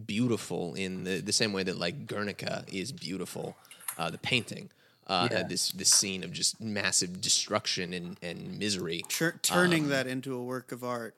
beautiful 0.04 0.74
in 0.74 1.04
the 1.04 1.20
the 1.20 1.32
same 1.32 1.52
way 1.52 1.62
that 1.62 1.78
like 1.78 2.06
Guernica 2.06 2.64
is 2.68 2.92
beautiful 2.92 3.56
uh 3.96 4.10
the 4.10 4.18
painting 4.18 4.68
uh, 5.06 5.28
Yeah. 5.30 5.42
this 5.44 5.70
this 5.72 5.90
scene 5.90 6.24
of 6.24 6.32
just 6.32 6.60
massive 6.60 7.20
destruction 7.20 7.92
and, 7.92 8.16
and 8.22 8.58
misery. 8.58 9.02
Tur- 9.08 9.38
turning 9.42 9.88
that 9.88 10.06
into 10.06 10.34
a 10.34 10.42
work 10.42 10.72
of 10.72 10.82
art. 10.84 11.16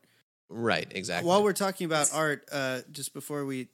Right, 0.49 0.91
exactly. 0.95 1.29
While 1.29 1.43
we're 1.43 1.53
talking 1.53 1.87
about 1.87 2.11
art, 2.13 2.49
uh, 2.53 2.81
just 2.93 3.13
before 3.13 3.45
we 3.45 3.69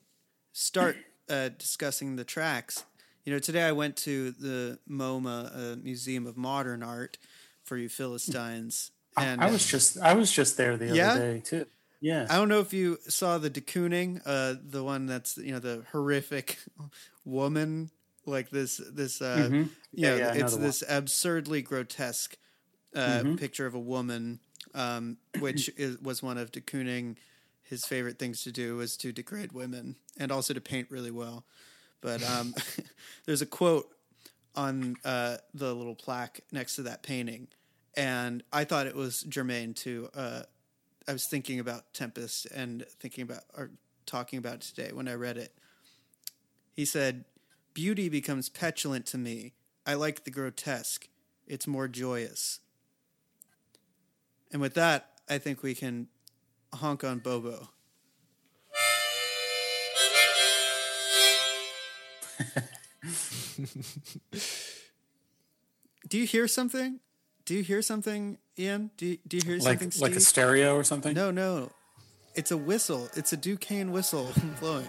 start 0.53 0.97
uh, 1.29 1.51
discussing 1.59 2.17
the 2.17 2.25
tracks, 2.25 2.85
you 3.25 3.33
know, 3.33 3.39
today 3.39 3.63
I 3.65 3.73
went 3.73 3.97
to 3.99 4.31
the 4.33 4.79
MoMA 4.91 5.73
uh, 5.75 5.77
Museum 5.83 6.27
of 6.27 6.37
Modern 6.37 6.83
Art 6.83 7.19
for 7.63 7.77
you 7.77 7.89
Philistines, 7.89 8.91
and 9.17 9.41
I 9.43 9.51
was 9.51 9.67
just 9.67 9.99
I 10.01 10.15
was 10.15 10.33
just 10.33 10.57
there 10.57 10.77
the 10.77 10.95
Yeah? 10.95 11.13
other 11.13 11.35
day 11.35 11.41
too. 11.41 11.67
Yeah. 12.01 12.27
I 12.29 12.35
don't 12.37 12.49
know 12.49 12.59
if 12.59 12.73
you 12.73 12.99
saw 13.07 13.39
the 13.39 13.49
de 13.49 13.61
Kooning, 13.61 14.21
uh, 14.27 14.55
the 14.61 14.83
one 14.83 15.07
that's 15.07 15.37
you 15.37 15.53
know 15.53 15.61
the 15.61 15.85
horrific 15.93 16.59
woman, 17.25 17.91
like 18.27 18.51
this 18.51 18.81
this 18.93 19.21
uh, 19.21 19.51
you 20.01 20.09
Yeah, 20.09 20.11
know 20.11 20.17
yeah, 20.17 20.33
it's 20.35 20.55
this 20.55 20.83
absurdly 20.89 21.63
grotesque 21.63 22.37
uh, 22.95 23.25
picture 23.37 23.67
of 23.67 23.75
a 23.75 23.81
woman, 23.81 24.41
um, 24.75 25.19
which 25.39 25.71
is, 25.77 25.99
was 26.01 26.23
one 26.23 26.39
of 26.39 26.53
de 26.53 26.61
Kooning. 26.61 27.17
His 27.63 27.85
favorite 27.87 28.19
things 28.19 28.43
to 28.45 28.53
do 28.53 28.77
was 28.77 28.97
to 28.99 29.13
degrade 29.13 29.53
women 29.53 29.97
and 30.19 30.31
also 30.31 30.53
to 30.53 30.61
paint 30.61 30.91
really 30.91 31.11
well. 31.11 31.45
But 32.01 32.23
um, 32.23 32.55
there's 33.27 33.43
a 33.43 33.47
quote 33.47 33.89
on 34.55 34.97
uh, 35.05 35.39
the 35.55 35.75
little 35.75 35.95
plaque 35.95 36.41
next 36.53 36.77
to 36.77 36.83
that 36.83 37.03
painting, 37.03 37.49
and 37.97 38.43
I 38.53 38.65
thought 38.65 38.87
it 38.87 38.95
was 38.97 39.23
germane 39.29 39.75
to. 39.75 40.09
Uh, 40.15 40.43
I 41.09 41.13
was 41.13 41.27
thinking 41.27 41.59
about 41.61 41.93
Tempest 41.95 42.47
and 42.47 42.85
thinking 43.01 43.23
about 43.23 43.43
or 43.57 43.71
talking 44.07 44.39
about 44.39 44.61
today 44.61 44.91
when 44.93 45.09
I 45.09 45.15
read 45.15 45.37
it. 45.37 45.55
He 46.75 46.85
said, 46.85 47.25
"Beauty 47.75 48.09
becomes 48.09 48.49
petulant 48.49 49.07
to 49.07 49.19
me. 49.19 49.55
I 49.87 49.95
like 49.95 50.25
the 50.25 50.31
grotesque. 50.31 51.09
It's 51.47 51.67
more 51.67 51.89
joyous." 51.89 52.61
And 54.53 54.61
with 54.61 54.75
that, 54.75 55.11
I 55.29 55.39
think 55.39 55.63
we 55.63 55.75
can 55.75 56.09
honk 56.75 57.05
on 57.05 57.19
Bobo. 57.21 57.71
Do 66.09 66.19
you 66.19 66.27
hear 66.27 66.47
something? 66.49 67.01
Do 67.45 67.55
you 67.55 67.63
hear 67.63 67.81
something, 67.83 68.39
Ian? 68.59 68.91
Do 68.97 69.07
you, 69.07 69.19
do 69.27 69.37
you 69.39 69.43
hear 69.45 69.57
like 69.57 69.65
something, 69.65 69.91
Steve? 69.91 70.03
like 70.03 70.17
a 70.17 70.21
stereo 70.21 70.75
or 70.77 70.85
something. 70.85 71.15
No, 71.15 71.31
no. 71.31 71.71
It's 72.35 72.51
a 72.51 72.57
whistle. 72.57 73.09
It's 73.15 73.33
a 73.33 73.37
Duquesne 73.37 73.93
whistle 73.93 74.33
blowing. 74.61 74.87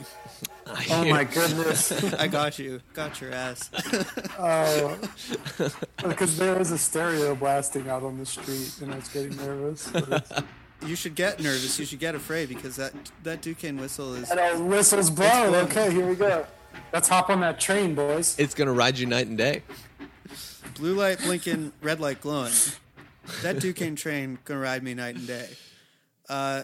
Oh 0.90 1.06
my 1.06 1.26
goodness. 1.26 1.92
I 2.20 2.28
got 2.28 2.58
you. 2.58 2.80
Got 2.94 3.20
your 3.22 3.32
ass. 3.34 3.70
Oh, 4.40 4.98
because 6.08 6.38
there 6.38 6.60
is 6.60 6.72
a 6.72 6.78
stereo 6.78 7.36
blasting 7.36 7.88
out 7.90 8.04
on 8.04 8.18
the 8.18 8.26
street, 8.26 8.74
and 8.82 8.92
I 8.92 8.96
was 8.98 9.08
getting 9.10 9.36
nervous. 9.38 9.90
But 9.92 10.04
it's- 10.12 10.44
You 10.86 10.96
should 10.96 11.16
get 11.16 11.40
nervous. 11.40 11.78
You 11.80 11.86
should 11.86 12.00
get 12.00 12.16
afraid 12.16 12.50
because 12.50 12.76
that 12.78 12.94
that 13.24 13.42
Duquesne 13.42 13.78
whistle 13.78 14.16
is. 14.16 14.30
and 14.32 14.40
our 14.40 14.58
whistles 14.62 15.10
blown. 15.10 15.50
blown. 15.50 15.66
Okay, 15.66 15.92
here 15.92 16.08
we 16.08 16.16
go. 16.16 16.46
Let's 16.92 17.08
hop 17.08 17.30
on 17.30 17.42
that 17.42 17.60
train, 17.60 17.94
boys. 17.96 18.36
it's 18.40 18.54
gonna 18.56 18.74
ride 18.74 18.98
you 18.98 19.06
night 19.06 19.28
and 19.28 19.38
day. 19.38 19.64
Blue 20.76 20.96
light 20.96 21.20
blinking, 21.20 21.72
red 21.82 22.00
light 22.00 22.20
glowing. 22.22 22.52
That 23.44 23.60
Duquesne 23.60 23.96
train 23.96 24.40
gonna 24.46 24.60
ride 24.60 24.84
me 24.84 24.94
night 24.94 25.16
and 25.16 25.28
day. 25.28 25.50
Uh, 26.28 26.64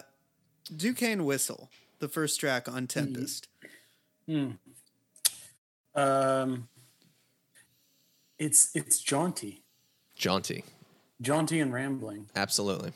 Duquesne 0.74 1.24
whistle, 1.24 1.70
the 1.98 2.08
first 2.08 2.38
track 2.40 2.68
on 2.68 2.86
Tempest. 2.86 3.48
Um, 5.94 6.68
it's 8.38 8.70
it's 8.74 9.00
jaunty. 9.00 9.62
Jaunty. 10.16 10.64
jaunty 11.20 11.60
and 11.60 11.72
rambling. 11.72 12.26
Absolutely. 12.36 12.92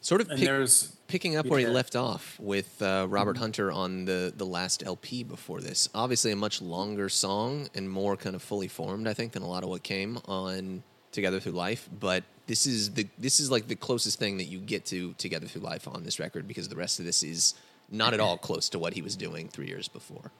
Sort 0.00 0.20
of 0.22 0.30
And 0.30 0.38
pick- 0.38 0.46
there's 0.48 0.96
picking 1.08 1.36
up 1.36 1.44
where 1.46 1.58
he 1.60 1.66
left 1.66 1.94
off 1.96 2.38
with 2.40 2.80
uh, 2.80 3.06
Robert 3.10 3.36
Hunter 3.36 3.70
on 3.70 4.04
the 4.06 4.32
the 4.34 4.46
last 4.46 4.82
LP 4.86 5.22
before 5.24 5.60
this. 5.60 5.88
Obviously, 5.94 6.30
a 6.32 6.36
much 6.36 6.62
longer 6.62 7.08
song 7.08 7.68
and 7.74 7.90
more 7.90 8.16
kind 8.16 8.34
of 8.34 8.42
fully 8.42 8.68
formed, 8.68 9.06
I 9.06 9.12
think, 9.14 9.32
than 9.32 9.42
a 9.42 9.48
lot 9.48 9.62
of 9.62 9.68
what 9.68 9.82
came 9.82 10.18
on 10.26 10.82
Together 11.12 11.38
Through 11.40 11.52
Life. 11.52 11.88
But 11.98 12.24
this 12.50 12.66
is 12.66 12.90
the 12.94 13.06
this 13.16 13.38
is 13.38 13.48
like 13.48 13.68
the 13.68 13.76
closest 13.76 14.18
thing 14.18 14.36
that 14.38 14.46
you 14.46 14.58
get 14.58 14.84
to 14.86 15.12
Together 15.18 15.46
Through 15.46 15.60
Life 15.62 15.86
on 15.86 16.02
this 16.02 16.18
record 16.18 16.48
because 16.48 16.68
the 16.68 16.74
rest 16.74 16.98
of 16.98 17.04
this 17.04 17.22
is 17.22 17.54
not 17.88 18.12
at 18.12 18.18
all 18.18 18.36
close 18.36 18.68
to 18.70 18.78
what 18.80 18.92
he 18.94 19.02
was 19.02 19.14
doing 19.14 19.46
three 19.46 19.68
years 19.68 19.86
before. 19.86 20.32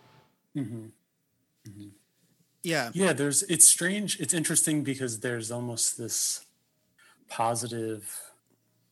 Yeah. 2.64 2.90
yeah, 2.93 3.12
there's 3.12 3.45
it's 3.45 3.69
strange. 3.69 4.19
It's 4.19 4.35
interesting 4.35 4.83
because 4.83 5.21
there's 5.21 5.52
almost 5.52 5.97
this 5.99 6.45
positive, 7.29 8.21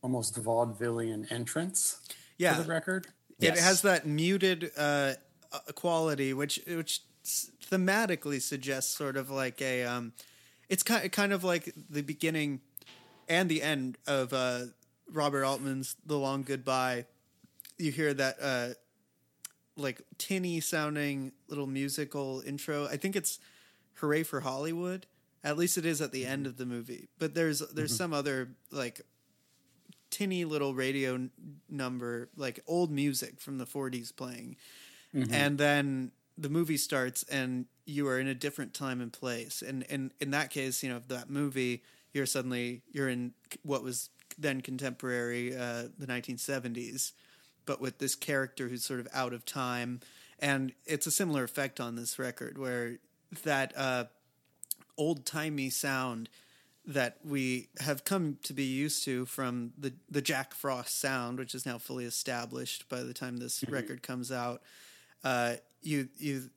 almost 0.00 0.40
vaudevillian 0.40 1.30
entrance 1.32 1.98
Yeah. 2.38 2.54
to 2.54 2.62
the 2.62 2.68
record. 2.68 3.08
It 3.40 3.54
Yes. 3.56 3.60
has 3.64 3.82
that 3.82 4.06
muted 4.06 4.70
uh, 4.76 5.14
uh, 5.50 5.58
quality, 5.74 6.32
which 6.34 6.60
which 6.68 7.02
thematically 7.24 8.40
suggests 8.40 8.96
sort 8.96 9.16
of 9.16 9.28
like 9.28 9.60
a. 9.60 9.82
Um, 9.84 10.12
it's 10.68 10.84
kind 10.84 11.10
kind 11.10 11.32
of 11.32 11.42
like 11.42 11.74
the 11.90 12.02
beginning 12.02 12.60
and 13.28 13.48
the 13.48 13.62
end 13.62 13.98
of 14.06 14.32
uh, 14.32 14.62
Robert 15.10 15.44
Altman's 15.44 15.96
"The 16.06 16.18
Long 16.18 16.42
Goodbye." 16.42 17.06
You 17.78 17.92
hear 17.92 18.12
that 18.14 18.36
uh, 18.42 18.68
like 19.76 20.02
tinny 20.18 20.60
sounding 20.60 21.32
little 21.48 21.66
musical 21.66 22.42
intro. 22.46 22.86
I 22.86 22.96
think 22.96 23.16
it's 23.16 23.38
"Hooray 23.94 24.22
for 24.24 24.40
Hollywood." 24.40 25.06
At 25.44 25.56
least 25.56 25.78
it 25.78 25.86
is 25.86 26.00
at 26.00 26.10
the 26.10 26.26
end 26.26 26.46
of 26.46 26.56
the 26.56 26.66
movie. 26.66 27.08
But 27.18 27.34
there's 27.34 27.60
there's 27.60 27.96
some 27.96 28.12
other 28.12 28.48
like 28.72 29.02
tinny 30.10 30.44
little 30.44 30.74
radio 30.74 31.14
n- 31.14 31.30
number, 31.68 32.28
like 32.36 32.60
old 32.66 32.90
music 32.90 33.40
from 33.40 33.58
the 33.58 33.64
40s 33.66 34.14
playing. 34.14 34.56
And 35.32 35.58
then 35.58 36.12
the 36.36 36.48
movie 36.48 36.76
starts 36.76 37.22
and 37.24 37.66
you 37.86 38.06
are 38.08 38.18
in 38.18 38.26
a 38.26 38.34
different 38.34 38.74
time 38.74 39.00
and 39.00 39.12
place. 39.12 39.62
And, 39.62 39.84
and 39.90 40.12
in 40.20 40.30
that 40.32 40.50
case, 40.50 40.82
you 40.82 40.88
know, 40.88 41.00
that 41.08 41.30
movie, 41.30 41.82
you're 42.12 42.26
suddenly, 42.26 42.82
you're 42.90 43.08
in 43.08 43.32
what 43.62 43.82
was 43.82 44.10
then 44.38 44.60
contemporary, 44.60 45.54
uh, 45.54 45.84
the 45.98 46.06
1970s, 46.06 47.12
but 47.66 47.80
with 47.80 47.98
this 47.98 48.14
character 48.14 48.68
who's 48.68 48.84
sort 48.84 49.00
of 49.00 49.08
out 49.12 49.32
of 49.32 49.44
time. 49.44 50.00
And 50.38 50.72
it's 50.86 51.06
a 51.06 51.10
similar 51.10 51.44
effect 51.44 51.80
on 51.80 51.96
this 51.96 52.18
record 52.18 52.58
where 52.58 52.98
that, 53.42 53.72
uh, 53.76 54.04
old 54.96 55.24
timey 55.24 55.70
sound 55.70 56.28
that 56.88 57.18
we 57.22 57.68
have 57.80 58.04
come 58.04 58.38
to 58.42 58.54
be 58.54 58.64
used 58.64 59.04
to 59.04 59.26
from 59.26 59.72
the 59.78 59.92
the 60.10 60.22
Jack 60.22 60.54
Frost 60.54 60.98
sound, 60.98 61.38
which 61.38 61.54
is 61.54 61.66
now 61.66 61.78
fully 61.78 62.04
established 62.04 62.88
by 62.88 63.02
the 63.02 63.12
time 63.12 63.36
this 63.36 63.62
record 63.68 64.02
comes 64.02 64.32
out. 64.32 64.62
Uh, 65.22 65.56
you 65.82 66.08
you 66.16 66.50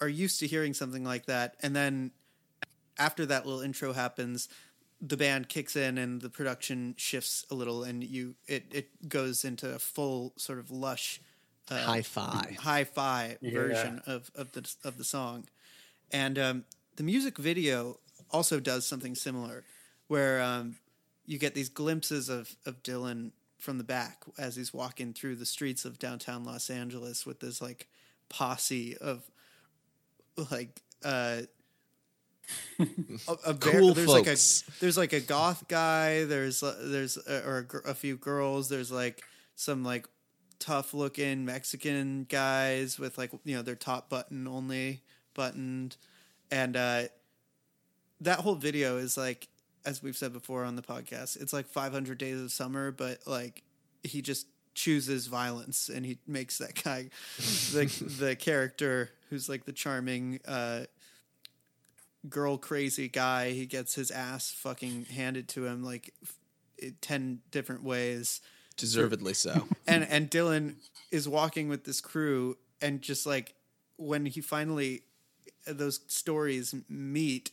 are 0.00 0.08
used 0.08 0.38
to 0.40 0.46
hearing 0.46 0.72
something 0.72 1.04
like 1.04 1.26
that, 1.26 1.56
and 1.60 1.74
then 1.74 2.12
after 2.96 3.26
that 3.26 3.44
little 3.44 3.60
intro 3.60 3.92
happens, 3.92 4.48
the 5.04 5.16
band 5.16 5.48
kicks 5.48 5.74
in 5.74 5.98
and 5.98 6.22
the 6.22 6.30
production 6.30 6.94
shifts 6.96 7.44
a 7.50 7.54
little, 7.54 7.82
and 7.82 8.04
you 8.04 8.36
it 8.46 8.64
it 8.70 9.08
goes 9.08 9.44
into 9.44 9.74
a 9.74 9.78
full 9.78 10.32
sort 10.36 10.58
of 10.60 10.70
lush 10.70 11.20
Hi-fi. 11.68 12.56
hi-fi 12.60 13.36
Yeah. 13.40 13.50
version 13.52 14.02
of 14.06 14.30
of 14.34 14.52
the 14.52 14.72
of 14.84 14.98
the 14.98 15.04
song, 15.04 15.48
and 16.12 16.38
um, 16.38 16.64
the 16.96 17.02
music 17.02 17.38
video 17.38 17.98
also 18.30 18.60
does 18.60 18.86
something 18.86 19.14
similar, 19.14 19.64
where 20.06 20.40
um, 20.40 20.76
you 21.26 21.38
get 21.38 21.54
these 21.54 21.68
glimpses 21.68 22.28
of 22.28 22.56
of 22.64 22.82
Dylan 22.82 23.32
from 23.58 23.78
the 23.78 23.84
back 23.84 24.24
as 24.38 24.56
he's 24.56 24.72
walking 24.74 25.12
through 25.12 25.36
the 25.36 25.46
streets 25.46 25.84
of 25.84 25.98
downtown 25.98 26.44
Los 26.44 26.68
Angeles 26.70 27.24
with 27.26 27.40
this 27.40 27.60
like 27.60 27.88
posse 28.28 28.96
of 28.96 29.30
like 30.50 30.80
uh 31.04 31.42
a, 33.28 33.32
a 33.46 33.52
ver- 33.52 33.70
Cool 33.70 33.94
there's 33.94 34.06
folks. 34.06 34.64
like 34.64 34.74
a 34.76 34.80
there's 34.80 34.96
like 34.96 35.12
a 35.12 35.20
goth 35.20 35.66
guy 35.68 36.24
there's 36.24 36.62
uh, 36.62 36.76
there's 36.82 37.16
uh, 37.18 37.42
or 37.46 37.66
a, 37.84 37.90
a 37.90 37.94
few 37.94 38.16
girls 38.16 38.68
there's 38.68 38.90
like 38.90 39.22
some 39.56 39.84
like 39.84 40.06
tough 40.58 40.94
looking 40.94 41.44
mexican 41.44 42.24
guys 42.28 42.98
with 42.98 43.18
like 43.18 43.32
you 43.44 43.56
know 43.56 43.62
their 43.62 43.74
top 43.74 44.08
button 44.08 44.46
only 44.46 45.02
buttoned 45.34 45.96
and 46.50 46.76
uh 46.76 47.02
that 48.20 48.38
whole 48.40 48.54
video 48.54 48.96
is 48.96 49.16
like 49.16 49.48
as 49.84 50.02
we've 50.02 50.16
said 50.16 50.32
before 50.32 50.64
on 50.64 50.76
the 50.76 50.82
podcast 50.82 51.40
it's 51.40 51.52
like 51.52 51.66
500 51.66 52.16
days 52.16 52.40
of 52.40 52.52
summer 52.52 52.92
but 52.92 53.18
like 53.26 53.62
he 54.04 54.22
just 54.22 54.46
chooses 54.74 55.26
violence 55.26 55.88
and 55.88 56.06
he 56.06 56.18
makes 56.26 56.58
that 56.58 56.80
guy 56.82 57.10
the 57.72 57.86
the 58.20 58.36
character 58.36 59.10
who's 59.30 59.48
like 59.48 59.64
the 59.64 59.72
charming 59.72 60.38
uh 60.46 60.84
girl 62.28 62.56
crazy 62.56 63.08
guy 63.08 63.50
he 63.50 63.66
gets 63.66 63.94
his 63.94 64.10
ass 64.10 64.52
fucking 64.56 65.06
handed 65.06 65.48
to 65.48 65.66
him 65.66 65.82
like 65.82 66.14
f- 66.22 66.92
10 67.00 67.40
different 67.50 67.82
ways 67.82 68.40
Deservedly 68.76 69.34
so. 69.34 69.68
and 69.86 70.04
and 70.08 70.30
Dylan 70.30 70.76
is 71.10 71.28
walking 71.28 71.68
with 71.68 71.84
this 71.84 72.00
crew 72.00 72.56
and 72.80 73.02
just 73.02 73.26
like 73.26 73.54
when 73.96 74.24
he 74.26 74.40
finally 74.40 75.02
those 75.66 76.00
stories 76.06 76.74
meet 76.88 77.50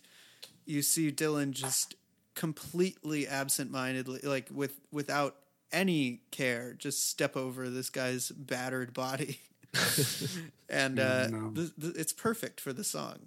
you 0.65 0.81
see 0.81 1.11
Dylan 1.11 1.51
just 1.51 1.95
completely 2.35 3.27
absent-mindedly 3.27 4.21
like 4.23 4.47
with 4.51 4.79
without 4.91 5.35
any 5.71 6.21
care 6.31 6.73
just 6.73 7.09
step 7.09 7.35
over 7.35 7.69
this 7.69 7.89
guy's 7.89 8.29
battered 8.29 8.93
body 8.93 9.39
and 10.69 10.99
uh 10.99 11.27
no. 11.27 11.51
th- 11.51 11.71
th- 11.79 11.95
it's 11.95 12.13
perfect 12.13 12.59
for 12.61 12.71
the 12.73 12.83
song 12.83 13.17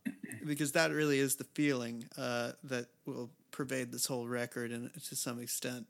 because 0.46 0.72
that 0.72 0.90
really 0.90 1.18
is 1.18 1.36
the 1.36 1.44
feeling 1.54 2.04
uh 2.18 2.52
that 2.64 2.86
will 3.06 3.30
pervade 3.50 3.92
this 3.92 4.06
whole 4.06 4.26
record 4.26 4.70
and 4.72 4.90
to 5.08 5.14
some 5.16 5.38
extent 5.40 5.86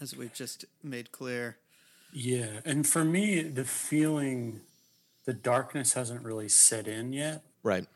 as 0.00 0.16
we've 0.16 0.32
just 0.34 0.64
made 0.82 1.10
clear 1.12 1.56
Yeah, 2.12 2.60
and 2.64 2.86
for 2.86 3.04
me, 3.04 3.42
the 3.42 3.64
feeling, 3.64 4.60
the 5.24 5.32
darkness 5.32 5.94
hasn't 5.94 6.22
really 6.24 6.48
set 6.48 6.86
in 6.86 7.12
yet. 7.12 7.42
right. 7.62 7.86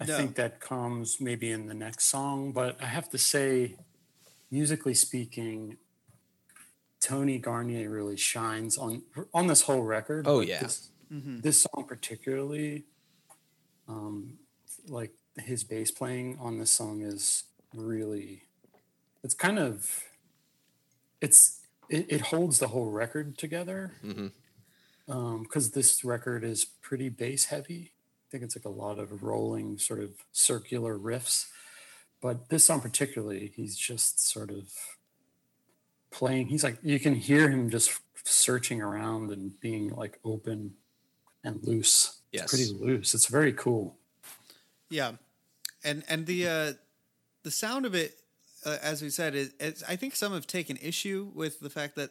I 0.00 0.04
No. 0.06 0.16
think 0.16 0.34
that 0.34 0.58
comes 0.60 1.20
maybe 1.20 1.50
in 1.52 1.66
the 1.66 1.74
next 1.74 2.06
song, 2.06 2.50
but 2.52 2.82
I 2.82 2.86
have 2.86 3.08
to 3.10 3.18
say, 3.18 3.76
musically 4.50 4.94
speaking, 4.94 5.76
Tony 7.00 7.38
Garnier 7.38 7.88
really 7.90 8.16
shines 8.16 8.76
on 8.76 9.02
on 9.32 9.46
this 9.46 9.62
whole 9.62 9.82
record. 9.82 10.26
Oh, 10.26 10.38
but 10.40 10.48
yeah. 10.48 10.60
this, 10.62 10.90
this 11.10 11.62
song 11.62 11.84
particularly, 11.86 12.84
um, 13.86 14.38
like 14.88 15.12
his 15.36 15.64
bass 15.64 15.90
playing 15.90 16.38
on 16.40 16.58
this 16.58 16.72
song 16.72 17.02
is 17.02 17.44
really, 17.74 18.42
it's 19.22 19.34
kind 19.34 19.58
of, 19.58 20.04
it's 21.20 21.60
it, 21.88 22.06
it 22.08 22.20
holds 22.20 22.58
the 22.58 22.68
whole 22.68 22.90
record 22.90 23.38
together. 23.38 23.92
Mm-hmm. 24.04 24.28
Um, 25.08 25.42
because 25.42 25.72
this 25.72 26.04
record 26.04 26.44
is 26.44 26.64
pretty 26.64 27.08
bass 27.08 27.46
heavy. 27.46 27.92
I 27.92 28.26
think 28.30 28.44
it's 28.44 28.56
like 28.56 28.64
a 28.64 28.70
lot 28.70 28.98
of 28.98 29.22
rolling, 29.22 29.76
sort 29.78 30.00
of 30.00 30.12
circular 30.30 30.96
riffs. 30.96 31.46
But 32.20 32.48
this 32.48 32.64
song 32.64 32.80
particularly, 32.80 33.52
he's 33.54 33.76
just 33.76 34.26
sort 34.26 34.50
of 34.50 34.72
playing. 36.10 36.46
He's 36.46 36.62
like 36.62 36.78
you 36.82 37.00
can 37.00 37.16
hear 37.16 37.50
him 37.50 37.68
just 37.68 38.00
searching 38.24 38.80
around 38.80 39.32
and 39.32 39.58
being 39.60 39.90
like 39.90 40.18
open 40.24 40.74
and 41.44 41.62
loose. 41.64 42.20
Yes. 42.30 42.44
It's 42.44 42.52
pretty 42.52 42.84
loose. 42.84 43.12
It's 43.12 43.26
very 43.26 43.52
cool. 43.52 43.96
Yeah, 44.92 45.12
and 45.82 46.04
and 46.08 46.26
the 46.26 46.46
uh, 46.48 46.72
the 47.44 47.50
sound 47.50 47.86
of 47.86 47.94
it, 47.94 48.14
uh, 48.66 48.76
as 48.82 49.00
we 49.00 49.08
said, 49.10 49.34
is, 49.34 49.52
is 49.58 49.82
I 49.88 49.96
think 49.96 50.14
some 50.14 50.32
have 50.34 50.46
taken 50.46 50.76
issue 50.76 51.30
with 51.34 51.60
the 51.60 51.70
fact 51.70 51.96
that, 51.96 52.10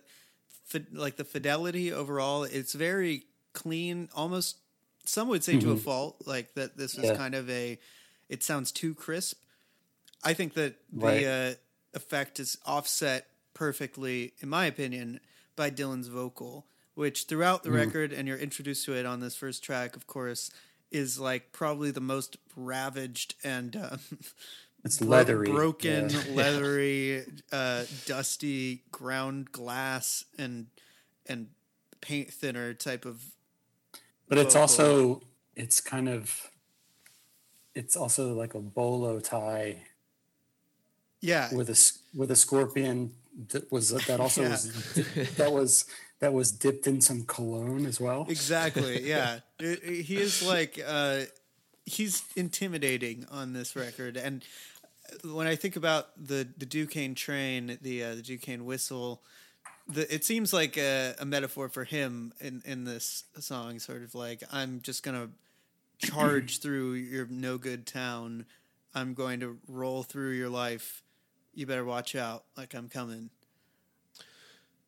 fi- 0.66 0.86
like 0.92 1.16
the 1.18 1.24
fidelity 1.24 1.94
overall, 1.94 2.44
it's 2.44 2.74
very 2.74 3.26
clean. 3.54 4.10
Almost 4.16 4.58
some 5.06 5.28
would 5.30 5.44
say 5.44 5.60
to 5.60 5.72
a 5.72 5.78
fault, 5.78 6.24
like 6.26 6.54
that 6.56 6.76
this 6.76 6.98
is 6.98 7.06
Yeah. 7.06 7.16
kind 7.16 7.36
of 7.36 7.50
a, 7.50 7.78
it 8.30 8.42
sounds 8.44 8.72
too 8.72 8.94
crisp. 8.96 9.38
I 10.24 10.34
think 10.34 10.54
that 10.56 10.76
the 10.92 11.06
Right. 11.06 11.26
uh, 11.26 11.54
effect 11.94 12.40
is 12.40 12.58
offset 12.66 13.28
perfectly, 13.54 14.34
in 14.40 14.50
my 14.50 14.66
opinion, 14.66 15.20
by 15.56 15.70
Dylan's 15.70 16.08
vocal, 16.08 16.66
which 16.96 17.26
throughout 17.26 17.64
the 17.64 17.72
record, 17.72 18.12
and 18.12 18.28
you're 18.28 18.38
introduced 18.38 18.86
to 18.86 18.94
it 18.96 19.06
on 19.06 19.20
this 19.20 19.36
first 19.36 19.64
track, 19.64 19.96
of 19.96 20.08
course, 20.08 20.50
is 20.92 21.20
like 21.20 21.52
probably 21.52 21.92
the 21.92 22.02
most 22.02 22.38
ravaged 22.56 23.36
and 23.44 23.76
um, 23.76 24.00
It's 24.84 24.98
bro- 24.98 25.08
leathery, 25.10 25.52
broken, 25.52 26.10
Yeah. 26.10 26.22
leathery, 26.34 27.24
uh, 27.52 27.84
dusty 28.06 28.82
ground 28.92 29.52
glass 29.52 30.26
and 30.40 30.68
and 31.28 31.50
paint 32.02 32.34
thinner 32.34 32.74
type 32.74 33.06
of. 33.06 33.24
But 34.28 34.38
it's 34.40 34.56
also 34.56 35.22
it's 35.56 35.80
kind 35.82 36.10
of 36.10 36.50
it's 37.76 37.96
also 37.96 38.34
like 38.34 38.56
a 38.56 38.60
bolo 38.60 39.20
tie 39.20 39.84
Yeah. 41.22 41.54
with 41.54 41.70
a 41.70 41.92
with 42.18 42.32
a 42.32 42.36
scorpion 42.36 43.12
that 43.50 43.72
was 43.72 43.90
that 43.92 44.20
also 44.20 44.42
Yeah. 44.46 44.50
was 44.50 44.72
that 45.36 45.52
was 45.52 45.86
that 46.22 46.34
was 46.34 46.52
dipped 46.52 46.88
in 46.88 47.02
some 47.02 47.26
cologne 47.26 47.86
as 47.86 48.00
well. 48.00 48.26
Exactly. 48.30 49.02
Yeah. 49.12 49.40
He 49.60 50.18
is 50.18 50.42
like 50.42 50.80
uh 50.86 51.22
he's 51.86 52.24
intimidating 52.36 53.26
on 53.30 53.54
this 53.54 53.76
record 53.76 54.16
and 54.16 54.46
when 55.24 55.48
I 55.48 55.56
think 55.56 55.76
about 55.76 56.10
the 56.18 56.48
the 56.58 56.66
Duquesne 56.66 57.16
train, 57.16 57.78
the 57.82 58.04
uh, 58.04 58.16
the 58.16 58.22
Duquesne 58.22 58.66
whistle, 58.66 59.22
the, 59.88 60.14
it 60.14 60.24
seems 60.24 60.54
like 60.54 60.78
a, 60.78 61.16
a 61.20 61.26
metaphor 61.26 61.70
for 61.70 61.84
him 61.84 62.34
in 62.40 62.62
in 62.66 62.86
this 62.86 63.26
song 63.40 63.80
sort 63.80 64.04
of 64.04 64.16
like 64.16 64.44
I'm 64.52 64.82
just 64.82 65.04
going 65.04 65.30
to 66.00 66.08
charge 66.08 66.60
through 66.62 66.94
your 66.94 67.28
no 67.28 67.58
good 67.58 67.86
town. 67.86 68.46
I'm 68.94 69.14
going 69.14 69.40
to 69.42 69.58
roll 69.68 70.04
through 70.04 70.32
your 70.32 70.50
life. 70.50 71.04
You 71.54 71.66
better 71.66 71.86
watch 71.86 72.16
out 72.16 72.46
like 72.58 72.74
I'm 72.74 72.90
coming. 72.90 73.30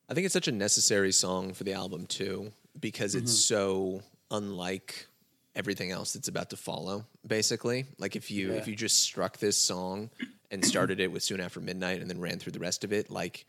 I 0.10 0.14
think 0.14 0.26
it's 0.26 0.34
such 0.34 0.48
a 0.48 0.52
necessary 0.52 1.12
song 1.12 1.54
for 1.54 1.64
the 1.64 1.74
album 1.74 2.06
too, 2.06 2.52
because 2.80 3.16
it's 3.16 3.32
mm-hmm. 3.32 4.00
so 4.00 4.04
unlike 4.32 5.08
everything 5.56 5.92
else 5.92 6.14
that's 6.14 6.28
about 6.28 6.50
to 6.50 6.58
follow. 6.58 7.06
Basically, 7.26 7.86
like 7.98 8.16
if 8.16 8.32
you 8.32 8.54
if 8.54 8.68
you 8.68 8.76
just 8.76 9.04
struck 9.04 9.38
this 9.38 9.58
song 9.58 10.10
and 10.52 10.64
started 10.66 11.00
it 11.00 11.12
with 11.12 11.24
"Soon 11.24 11.40
After 11.40 11.60
Midnight" 11.60 12.02
and 12.02 12.10
then 12.10 12.20
ran 12.20 12.40
through 12.40 12.54
the 12.54 12.60
rest 12.60 12.84
of 12.84 12.92
it, 12.92 13.10
like 13.10 13.46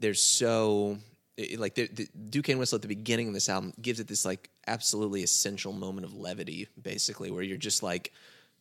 there's 0.00 0.22
so 0.22 0.98
it- 1.36 1.58
like 1.58 1.74
the, 1.74 1.86
the 1.86 2.08
Duquesne 2.30 2.58
whistle 2.58 2.76
at 2.76 2.82
the 2.82 2.88
beginning 2.88 3.28
of 3.28 3.34
this 3.34 3.48
album 3.48 3.72
gives 3.80 4.00
it 4.00 4.08
this 4.08 4.24
like 4.24 4.50
absolutely 4.66 5.22
essential 5.22 5.72
moment 5.72 6.04
of 6.04 6.14
levity, 6.14 6.68
basically, 6.80 7.30
where 7.30 7.42
you're 7.42 7.56
just 7.56 7.82
like, 7.82 8.12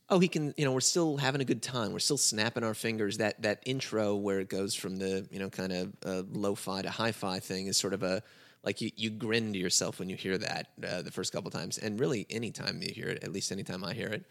oh, 0.10 0.20
he 0.20 0.28
can, 0.28 0.54
you 0.58 0.66
know, 0.66 0.72
we're 0.72 0.80
still 0.82 1.18
having 1.18 1.42
a 1.42 1.46
good 1.46 1.62
time. 1.62 1.92
We're 1.92 2.00
still 2.00 2.18
snapping 2.18 2.64
our 2.64 2.74
fingers. 2.74 3.18
That 3.18 3.42
that 3.42 3.64
intro 3.66 4.16
where 4.16 4.40
it 4.40 4.50
goes 4.50 4.76
from 4.76 4.98
the 4.98 5.28
you 5.32 5.40
know 5.40 5.50
kind 5.50 5.72
of 5.72 5.94
uh, 6.06 6.24
lo-fi 6.32 6.82
to 6.82 6.90
hi-fi 6.90 7.40
thing 7.40 7.68
is 7.68 7.78
sort 7.78 7.94
of 7.94 8.04
a 8.04 8.22
like 8.64 8.82
you, 8.82 8.92
you 8.96 9.10
grin 9.10 9.54
to 9.54 9.60
yourself 9.60 10.00
when 10.00 10.10
you 10.10 10.16
hear 10.16 10.38
that 10.38 10.70
uh, 10.88 11.02
the 11.02 11.12
first 11.12 11.32
couple 11.32 11.52
times, 11.52 11.78
and 11.78 12.00
really 12.00 12.26
anytime 12.30 12.82
you 12.82 12.94
hear 12.94 13.08
it, 13.08 13.24
at 13.24 13.32
least 13.32 13.52
anytime 13.52 13.84
I 13.84 13.94
hear 13.94 14.08
it. 14.08 14.26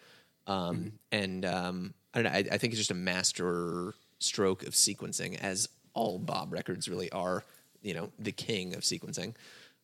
Um, 0.46 0.92
And 1.12 1.44
um, 1.44 1.94
I 2.12 2.22
don't 2.22 2.32
know. 2.32 2.38
I, 2.38 2.44
I 2.54 2.58
think 2.58 2.72
it's 2.72 2.78
just 2.78 2.90
a 2.90 2.94
master 2.94 3.94
stroke 4.18 4.66
of 4.66 4.74
sequencing, 4.74 5.40
as 5.40 5.68
all 5.94 6.18
Bob 6.18 6.52
records 6.52 6.88
really 6.88 7.10
are. 7.12 7.44
You 7.82 7.94
know, 7.94 8.10
the 8.18 8.32
king 8.32 8.74
of 8.74 8.82
sequencing. 8.82 9.34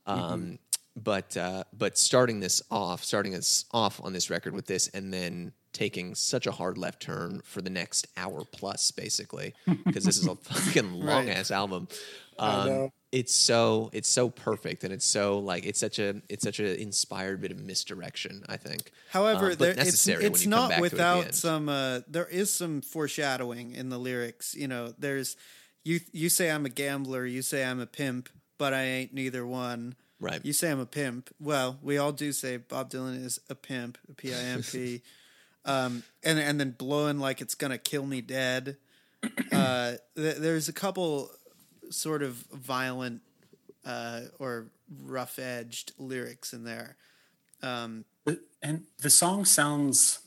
Um, 0.06 0.58
But 0.96 1.36
uh, 1.36 1.64
but 1.72 1.96
starting 1.96 2.40
this 2.40 2.62
off, 2.70 3.04
starting 3.04 3.34
us 3.34 3.64
off 3.70 4.00
on 4.02 4.12
this 4.12 4.28
record 4.30 4.54
with 4.54 4.66
this, 4.66 4.88
and 4.88 5.12
then 5.12 5.52
taking 5.72 6.14
such 6.14 6.46
a 6.46 6.52
hard 6.52 6.76
left 6.78 7.00
turn 7.00 7.40
for 7.44 7.62
the 7.62 7.70
next 7.70 8.06
hour 8.16 8.42
plus, 8.50 8.90
basically, 8.90 9.54
because 9.84 10.04
this 10.04 10.18
is 10.18 10.26
a 10.26 10.34
fucking 10.42 10.92
long 10.92 11.28
ass 11.28 11.50
album. 11.50 11.88
Um, 12.38 12.90
it's 13.12 13.34
so 13.34 13.90
it's 13.92 14.08
so 14.08 14.30
perfect, 14.30 14.84
and 14.84 14.92
it's 14.92 15.04
so 15.04 15.38
like 15.38 15.66
it's 15.66 15.80
such 15.80 15.98
a 15.98 16.22
it's 16.28 16.42
such 16.44 16.60
an 16.60 16.66
inspired 16.76 17.40
bit 17.40 17.50
of 17.50 17.58
misdirection. 17.58 18.44
I 18.48 18.56
think. 18.56 18.92
However, 19.10 19.50
Um, 19.50 19.56
there, 19.58 19.74
it's, 19.76 20.06
it's 20.06 20.46
not 20.46 20.70
to 20.70 20.76
it 20.76 20.80
without 20.80 21.34
some. 21.34 21.68
Uh, 21.68 22.00
there 22.08 22.26
is 22.26 22.52
some 22.52 22.80
foreshadowing 22.82 23.72
in 23.72 23.88
the 23.88 23.98
lyrics. 23.98 24.54
You 24.54 24.68
know, 24.68 24.94
there's 24.98 25.36
you. 25.84 26.00
You 26.12 26.28
say 26.28 26.50
I'm 26.50 26.64
a 26.66 26.70
gambler. 26.70 27.26
You 27.26 27.42
say 27.42 27.64
I'm 27.64 27.80
a 27.80 27.86
pimp, 27.86 28.28
but 28.58 28.72
I 28.72 28.82
ain't 28.82 29.12
neither 29.12 29.44
one. 29.44 29.96
Right. 30.20 30.44
You 30.44 30.52
say 30.52 30.70
I'm 30.70 30.80
a 30.80 30.86
pimp. 30.86 31.30
Well, 31.40 31.78
we 31.82 31.98
all 31.98 32.12
do 32.12 32.32
say 32.32 32.58
Bob 32.58 32.90
Dylan 32.90 33.24
is 33.24 33.40
a 33.48 33.54
pimp, 33.54 33.98
a 34.08 34.14
P 34.14 34.32
I 34.32 34.38
M 34.38 34.62
P. 34.62 35.02
Um, 35.64 36.02
and 36.24 36.38
and 36.38 36.58
then 36.58 36.70
blowing 36.72 37.18
like 37.18 37.40
it's 37.40 37.54
gonna 37.54 37.78
kill 37.78 38.06
me 38.06 38.20
dead. 38.20 38.76
Uh, 39.52 39.92
th- 40.16 40.36
there's 40.36 40.68
a 40.68 40.72
couple 40.72 41.30
sort 41.90 42.22
of 42.22 42.34
violent 42.52 43.20
uh, 43.84 44.22
or 44.38 44.68
rough 45.02 45.38
edged 45.38 45.92
lyrics 45.98 46.52
in 46.54 46.64
there. 46.64 46.96
Um, 47.62 48.04
and 48.62 48.84
the 49.02 49.10
song 49.10 49.44
sounds 49.44 50.20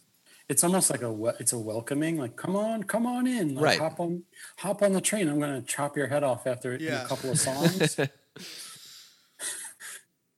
it's 0.49 0.63
almost 0.63 0.91
like 0.91 1.01
a 1.01 1.33
it's 1.39 1.53
a 1.53 1.57
welcoming 1.57 2.17
like 2.17 2.35
come 2.35 2.55
on 2.55 2.83
come 2.83 3.07
on 3.07 3.25
in 3.25 3.55
like 3.55 3.63
Right. 3.63 3.79
hop 3.79 3.99
on 3.99 4.23
hop 4.57 4.81
on 4.83 4.91
the 4.93 5.01
train 5.01 5.29
i'm 5.29 5.39
going 5.39 5.59
to 5.59 5.65
chop 5.65 5.95
your 5.95 6.07
head 6.07 6.21
off 6.23 6.45
after 6.45 6.73
in 6.73 6.81
Yeah. 6.81 7.03
a 7.03 7.07
couple 7.07 7.31
of 7.31 7.39
songs 7.39 7.97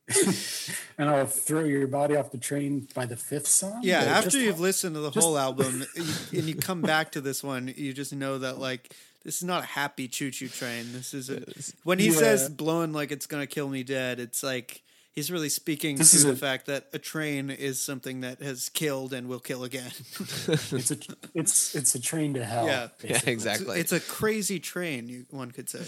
and 0.97 1.09
i'll 1.09 1.25
throw 1.25 1.63
your 1.63 1.87
body 1.87 2.15
off 2.15 2.31
the 2.31 2.37
train 2.37 2.87
by 2.93 3.05
the 3.05 3.15
fifth 3.17 3.47
song 3.47 3.79
Yeah, 3.83 4.01
after 4.03 4.29
just- 4.31 4.43
you've 4.43 4.59
listened 4.59 4.95
to 4.95 5.01
the 5.01 5.11
whole 5.11 5.37
album 5.37 5.83
you, 6.31 6.39
and 6.39 6.47
you 6.47 6.55
come 6.55 6.81
back 6.81 7.11
to 7.13 7.21
this 7.21 7.43
one, 7.43 7.73
you 7.75 7.91
just 7.93 8.13
know 8.13 8.37
that 8.37 8.59
like 8.59 8.93
this 9.23 9.37
is 9.37 9.43
not 9.43 9.63
a 9.63 9.65
happy 9.65 10.07
choo 10.07 10.29
choo 10.29 10.47
train. 10.47 10.85
This 10.93 11.11
is 11.15 11.31
a, 11.31 11.41
when 11.83 11.97
he 11.97 12.07
Yeah. 12.09 12.19
says 12.19 12.47
blowing 12.49 12.93
like 12.93 13.11
it's 13.11 13.25
gonna 13.25 13.47
kill 13.47 13.67
me 13.67 13.81
dead. 13.81 14.19
It's 14.19 14.43
like 14.43 14.83
he's 15.13 15.31
really 15.31 15.49
speaking 15.49 15.95
This 15.95 16.11
to 16.11 16.17
is 16.17 16.23
the 16.25 16.33
a- 16.33 16.35
fact 16.35 16.67
that 16.67 16.89
a 16.93 16.99
train 16.99 17.49
is 17.49 17.81
something 17.81 18.21
that 18.21 18.39
has 18.43 18.69
killed 18.69 19.11
and 19.13 19.27
will 19.27 19.39
kill 19.39 19.63
again. 19.63 19.89
it's 20.47 20.91
a 20.91 20.97
it's 21.33 21.73
it's 21.73 21.95
a 21.95 21.99
train 21.99 22.35
to 22.35 22.45
hell 22.45 22.67
Yeah. 22.67 22.89
yeah, 23.01 23.09
basically. 23.09 23.33
exactly. 23.33 23.79
it's 23.79 23.91
a 23.91 23.99
crazy 23.99 24.59
train, 24.59 25.09
you, 25.09 25.25
one 25.31 25.49
could 25.49 25.69
say. 25.71 25.85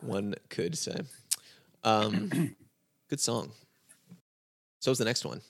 One 0.00 0.34
could 0.48 0.76
say. 0.76 0.96
Um, 1.88 2.54
good 3.08 3.20
song. 3.20 3.52
So 4.80 4.90
is 4.90 4.98
the 4.98 5.04
next 5.04 5.24
one. 5.24 5.40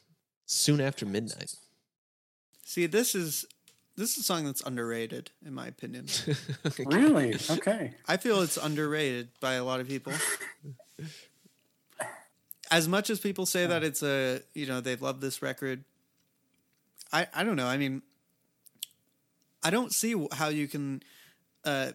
Soon 0.47 0.81
after 0.81 1.05
midnight. 1.05 1.55
See, 2.65 2.87
this 2.87 3.15
is 3.15 3.45
this 3.97 4.13
is 4.13 4.19
a 4.19 4.23
song 4.23 4.45
that's 4.45 4.63
underrated, 4.65 5.33
in 5.45 5.53
my 5.53 5.67
opinion. 5.67 6.07
really 6.87 7.35
okay 7.51 7.95
I 8.07 8.17
feel 8.17 8.41
it's 8.43 8.57
underrated 8.57 9.31
by 9.41 9.55
a 9.55 9.65
lot 9.65 9.81
of 9.81 9.89
people. 9.89 10.13
As 12.71 12.87
much 12.87 13.09
as 13.09 13.19
people 13.19 13.47
say 13.47 13.65
that 13.65 13.83
it's 13.83 14.03
a, 14.03 14.43
you 14.53 14.67
know, 14.67 14.83
they 14.83 14.95
love 14.95 15.23
this 15.23 15.41
record. 15.41 15.85
I 17.11 17.27
I 17.35 17.43
don't 17.43 17.57
know. 17.57 17.67
I 17.67 17.79
mean, 17.79 18.03
I 19.65 19.71
don't 19.71 19.91
see 19.91 20.15
how 20.33 20.49
you 20.49 20.69
can 20.69 21.03
uh, 21.65 21.93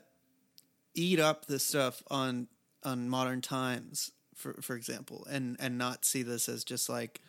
eat 0.96 1.20
up 1.20 1.46
this 1.46 1.64
stuff 1.64 2.02
on 2.10 2.48
on 2.84 3.08
modern 3.08 3.42
times, 3.42 4.12
for 4.36 4.54
for 4.62 4.76
example, 4.76 5.26
and 5.30 5.58
and 5.60 5.78
not 5.78 6.06
see 6.06 6.24
this 6.24 6.50
as 6.50 6.64
just 6.64 6.90
like 6.90 7.22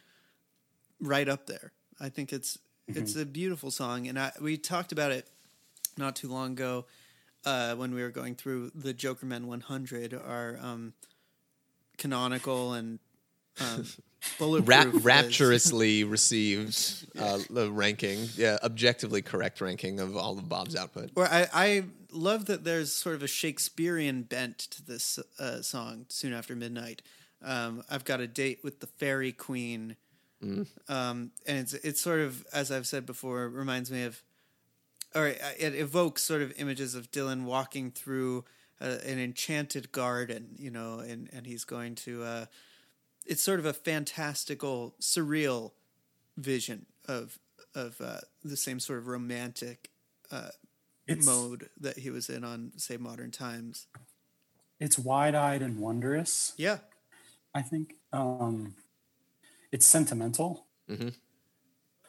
right 1.00 1.28
up 1.28 1.46
there. 1.46 1.72
I 2.00 2.08
think 2.08 2.32
it's 2.32 2.58
it's 2.88 3.16
a 3.16 3.24
beautiful 3.24 3.70
song, 3.70 4.08
and 4.08 4.18
I, 4.18 4.32
we 4.40 4.56
talked 4.56 4.92
about 4.92 5.12
it 5.12 5.28
not 5.96 6.16
too 6.16 6.28
long 6.28 6.52
ago 6.52 6.84
uh, 7.44 7.74
when 7.74 7.94
we 7.94 8.02
were 8.02 8.10
going 8.10 8.34
through 8.34 8.72
the 8.74 8.92
Jokermen 8.92 9.46
100, 9.46 10.14
our 10.14 10.58
um, 10.60 10.92
canonical 11.96 12.72
and 12.72 12.98
um, 13.60 13.84
Ra- 14.40 14.46
bulletproof 14.46 14.94
is- 14.94 15.04
rapturously 15.04 16.04
received 16.18 17.06
uh, 17.18 17.38
the 17.50 17.70
ranking, 17.70 18.28
yeah, 18.36 18.58
objectively 18.62 19.22
correct 19.22 19.60
ranking 19.60 20.00
of 20.00 20.16
all 20.16 20.38
of 20.38 20.48
Bob's 20.48 20.74
output. 20.76 21.10
Or 21.14 21.26
I, 21.26 21.46
I 21.52 21.84
love 22.10 22.46
that 22.46 22.64
there's 22.64 22.92
sort 22.92 23.14
of 23.16 23.22
a 23.22 23.26
Shakespearean 23.28 24.22
bent 24.22 24.58
to 24.58 24.82
this 24.84 25.18
uh, 25.38 25.60
song. 25.62 26.06
Soon 26.08 26.32
after 26.32 26.56
midnight, 26.56 27.02
um, 27.42 27.84
I've 27.90 28.04
got 28.04 28.20
a 28.20 28.26
date 28.26 28.60
with 28.64 28.80
the 28.80 28.86
fairy 28.86 29.32
queen, 29.32 29.96
um, 30.88 31.30
and 31.46 31.58
it's 31.58 31.72
it's 31.74 32.00
sort 32.00 32.20
of 32.20 32.46
as 32.52 32.70
I've 32.70 32.86
said 32.86 33.06
before, 33.06 33.48
reminds 33.48 33.90
me 33.90 34.04
of, 34.04 34.22
or 35.14 35.28
it 35.28 35.74
evokes 35.74 36.22
sort 36.22 36.42
of 36.42 36.52
images 36.58 36.94
of 36.94 37.10
Dylan 37.10 37.44
walking 37.44 37.90
through 37.90 38.44
uh, 38.80 38.96
an 39.06 39.18
enchanted 39.18 39.92
garden, 39.92 40.54
you 40.58 40.70
know, 40.70 40.98
and 41.00 41.28
and 41.32 41.46
he's 41.46 41.64
going 41.64 41.94
to. 41.96 42.46
Uh, 43.24 43.32
it's 43.32 43.42
sort 43.42 43.58
of 43.58 43.66
a 43.66 43.72
fantastical, 43.72 44.94
surreal 45.00 45.72
vision 46.36 46.86
of 47.06 47.38
of 47.74 48.00
uh, 48.00 48.20
the 48.42 48.56
same 48.56 48.78
sort 48.78 48.98
of 48.98 49.06
romantic 49.08 49.90
it's 51.06 51.26
mode 51.26 51.68
that 51.78 51.98
he 51.98 52.10
was 52.10 52.28
in 52.28 52.42
on 52.42 52.72
say 52.76 52.96
modern 52.96 53.30
times 53.30 53.86
it's 54.80 54.98
wide-eyed 54.98 55.62
and 55.62 55.78
wondrous 55.78 56.54
yeah 56.56 56.78
I 57.54 57.62
think 57.62 57.94
um, 58.12 58.74
it's 59.70 59.86
sentimental. 59.86 60.66
Mhm. 60.88 61.14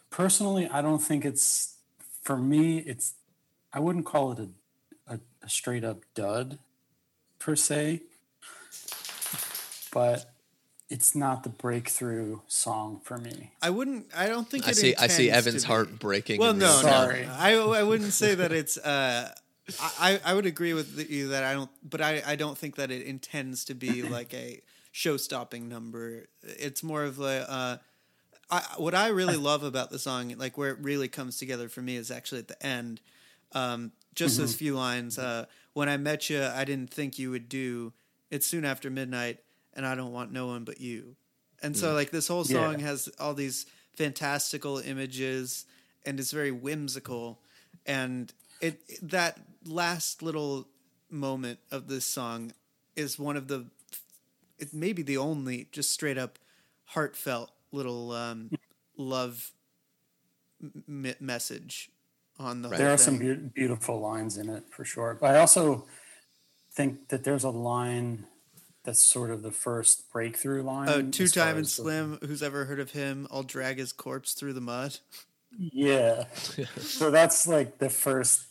Personally, 0.10 0.67
I 0.67 0.82
don't 0.82 0.99
think 0.99 1.23
it's 1.23 1.78
for 2.23 2.38
me. 2.38 2.80
It's 2.80 3.13
I 3.71 3.80
wouldn't 3.80 4.06
call 4.06 4.32
it 4.32 4.39
a, 4.39 5.13
a, 5.13 5.19
a 5.43 5.49
straight 5.49 5.84
up 5.84 6.01
dud 6.15 6.58
per 7.38 7.56
se, 7.56 8.01
but 9.91 10.34
it's 10.89 11.15
not 11.15 11.43
the 11.43 11.50
breakthrough 11.50 12.39
song 12.48 13.02
for 13.04 13.17
me. 13.17 13.52
i 13.62 13.69
wouldn't 13.69 14.08
i 14.15 14.28
don't 14.28 14.50
think 14.50 14.67
I 14.67 14.71
it 14.71 14.76
see. 14.76 14.95
I 14.95 15.08
see 15.08 15.30
Evan's 15.32 15.63
to 15.63 15.67
heart 15.67 16.00
breaking. 16.00 16.39
well 16.39 16.54
no 16.54 16.82
real 16.82 17.26
no 17.28 17.34
I, 17.34 17.80
I 17.80 17.84
wouldn't 17.84 18.13
say 18.13 18.36
that 18.36 18.52
it's 18.52 18.78
uh 18.78 19.34
I, 20.00 20.19
I 20.24 20.34
would 20.34 20.45
agree 20.45 20.74
with 20.74 21.10
you 21.10 21.30
that 21.30 21.43
I 21.43 21.54
don't, 21.54 21.69
but 21.84 22.02
I, 22.02 22.21
I 22.26 22.36
don't 22.36 22.58
think 22.58 22.76
that 22.76 22.91
it 22.91 23.06
intends 23.06 23.65
to 23.65 23.74
be 23.74 24.04
like 24.17 24.34
a 24.34 24.62
show-stopping 24.91 25.67
number. 25.67 26.26
It's 26.43 26.84
more 26.84 27.04
of 27.04 27.19
a, 27.19 27.50
uh, 27.50 27.78
I, 28.50 28.62
what 28.78 28.93
I 28.93 29.08
really 29.08 29.38
love 29.38 29.63
about 29.63 29.89
the 29.89 29.98
song, 30.00 30.34
like 30.38 30.58
where 30.58 30.69
it 30.69 30.78
really 30.82 31.08
comes 31.08 31.38
together 31.38 31.67
for 31.67 31.82
me, 31.82 31.95
is 31.95 32.12
actually 32.12 32.39
at 32.39 32.48
the 32.48 32.65
end. 32.65 33.02
Um, 33.54 33.91
just 34.13 34.38
those 34.38 34.56
few 34.56 34.76
lines. 34.76 35.17
Uh, 35.17 35.45
when 35.74 35.89
I 35.89 35.98
met 35.98 36.30
you, 36.30 36.43
I 36.43 36.63
didn't 36.63 36.93
think 36.93 37.17
you 37.17 37.32
would 37.32 37.50
do. 37.50 37.91
It's 38.30 38.45
soon 38.45 38.65
after 38.65 38.89
midnight, 38.89 39.39
and 39.76 39.86
I 39.86 39.96
don't 39.96 40.12
want 40.14 40.32
no 40.32 40.48
one 40.48 40.64
but 40.64 40.80
you. 40.82 41.16
And 41.62 41.76
so, 41.76 41.94
like 41.94 42.12
this 42.12 42.28
whole 42.28 42.44
song 42.44 42.80
Yeah. 42.80 42.88
has 42.88 43.10
all 43.20 43.34
these 43.34 43.66
fantastical 43.96 44.78
images, 44.80 45.66
and 46.06 46.20
it's 46.20 46.32
very 46.32 46.52
whimsical. 46.52 47.42
And 47.86 48.32
it 48.62 48.82
that 49.10 49.40
last 49.66 50.22
little 50.22 50.68
moment 51.10 51.60
of 51.72 51.88
this 51.88 52.06
song 52.06 52.54
is 52.96 53.18
one 53.20 53.38
of 53.38 53.48
the 53.48 53.68
it 54.58 54.74
may 54.74 54.94
be 54.94 55.02
the 55.02 55.18
only 55.18 55.68
just 55.72 55.92
straight 55.92 56.18
up 56.18 56.40
heartfelt 56.86 57.52
little 57.72 58.12
um, 58.12 58.50
love 58.98 59.52
m- 60.88 61.14
message 61.20 61.90
on 62.40 62.62
the 62.62 62.70
Right. 62.70 62.78
there 62.78 62.88
whole 62.88 62.94
are 62.96 62.98
some 62.98 63.18
thing. 63.18 63.36
beau- 63.36 63.52
beautiful 63.54 64.00
lines 64.00 64.38
in 64.38 64.50
it 64.50 64.64
for 64.72 64.86
sure. 64.86 65.18
But 65.20 65.36
I 65.36 65.40
also 65.40 65.88
think 66.72 67.08
that 67.10 67.24
there's 67.24 67.44
a 67.44 67.50
line 67.50 68.28
that's 68.86 69.02
sort 69.02 69.32
of 69.32 69.41
the 69.41 69.52
first 69.52 70.12
breakthrough 70.12 70.63
line. 70.63 70.88
Oh, 70.89 71.00
as 71.00 71.12
two 71.12 71.28
time 71.28 71.58
and 71.58 71.65
as 71.65 71.76
the- 71.76 71.84
slim. 71.84 72.19
Who's 72.26 72.41
ever 72.43 72.65
heard 72.65 72.80
of 72.80 72.91
him? 72.91 73.28
I'll 73.32 73.43
drag 73.43 73.78
his 73.80 73.91
corpse 73.91 74.34
through 74.34 74.54
the 74.54 74.62
mud. 74.62 74.98
Yeah. 75.58 76.26
so 76.78 77.12
that's 77.12 77.48
like 77.48 77.80
the 77.80 77.89
first 77.89 78.43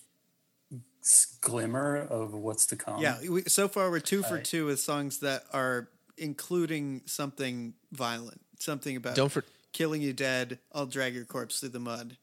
glimmer 1.40 1.96
of 1.98 2.32
what's 2.34 2.66
to 2.66 2.76
come. 2.76 3.00
Yeah, 3.00 3.18
we, 3.28 3.42
so 3.42 3.68
far 3.68 3.90
we're 3.90 4.00
two 4.00 4.22
for 4.22 4.36
Right. 4.36 4.44
two 4.44 4.66
with 4.66 4.80
songs 4.80 5.18
that 5.20 5.44
are 5.52 5.88
including 6.16 7.02
something 7.06 7.74
violent, 7.92 8.40
something 8.58 8.96
about 8.96 9.14
Don't 9.16 9.30
for, 9.30 9.44
killing 9.72 10.00
you 10.00 10.12
dead. 10.12 10.58
I'll 10.72 10.86
drag 10.86 11.14
your 11.14 11.24
corpse 11.24 11.60
through 11.60 11.70
the 11.70 11.80
mud. 11.80 12.16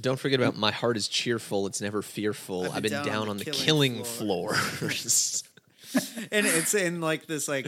don't 0.00 0.18
forget 0.18 0.40
about 0.40 0.56
my 0.56 0.70
heart 0.70 0.96
is 0.96 1.08
cheerful. 1.08 1.66
It's 1.66 1.80
never 1.82 2.00
fearful. 2.00 2.70
I've 2.72 2.82
been, 2.82 3.04
down, 3.04 3.28
on 3.28 3.36
the 3.36 3.44
killing, 3.44 4.02
floors. 4.04 5.44
and 6.32 6.46
it's 6.46 6.74
in 6.74 7.00
like 7.00 7.26
this 7.26 7.48
like 7.48 7.66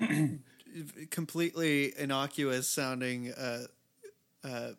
completely 1.10 1.92
innocuous 1.98 2.68
sounding 2.68 3.32
uh 3.32 3.64
uh 4.44 4.70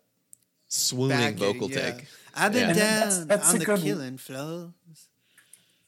Swooning 0.73 1.17
backing, 1.17 1.37
vocal 1.37 1.69
yeah. 1.69 1.91
take. 1.91 2.05
I've 2.33 2.53
been 2.53 2.69
Yeah. 2.69 3.09
Down 3.09 3.27
that's 3.27 3.53
on 3.53 3.59
the 3.59 3.65
good- 3.65 3.81
killing 3.81 4.17
floor. 4.17 4.73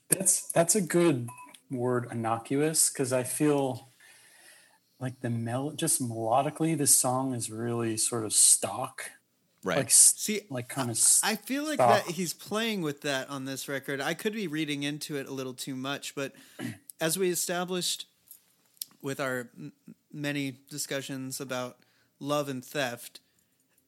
That's 0.10 0.52
that's 0.52 0.76
a 0.76 0.82
good 0.82 1.30
word, 1.72 2.08
innocuous, 2.12 2.90
because 2.90 3.14
I 3.14 3.24
feel 3.24 3.88
like 5.00 5.22
the 5.22 5.30
mel 5.30 5.72
just 5.72 6.02
melodically, 6.02 6.78
this 6.78 6.96
song 6.98 7.34
is 7.34 7.50
really 7.50 7.96
sort 7.98 8.26
of 8.26 8.34
stock, 8.34 9.12
Right. 9.64 9.78
like 9.78 9.92
See, 9.92 10.42
like 10.50 10.68
kind 10.68 10.90
of. 10.90 11.00
I 11.24 11.36
feel 11.36 11.64
like 11.64 11.76
Stop. 11.76 12.06
that 12.06 12.16
he's 12.16 12.34
playing 12.34 12.82
with 12.82 13.02
that 13.02 13.30
on 13.30 13.46
this 13.46 13.70
record. 13.70 14.02
I 14.02 14.14
could 14.14 14.34
be 14.34 14.48
reading 14.48 14.84
into 14.84 15.16
it 15.16 15.28
a 15.28 15.32
little 15.34 15.54
too 15.54 15.76
much, 15.76 16.16
but 16.16 16.34
as 17.02 17.18
we 17.18 17.30
established 17.30 18.06
with 19.02 19.20
our 19.20 19.50
m- 19.58 19.72
many 20.12 20.58
discussions 20.70 21.40
about 21.40 21.78
love 22.20 22.50
and 22.50 22.64
theft, 22.64 23.22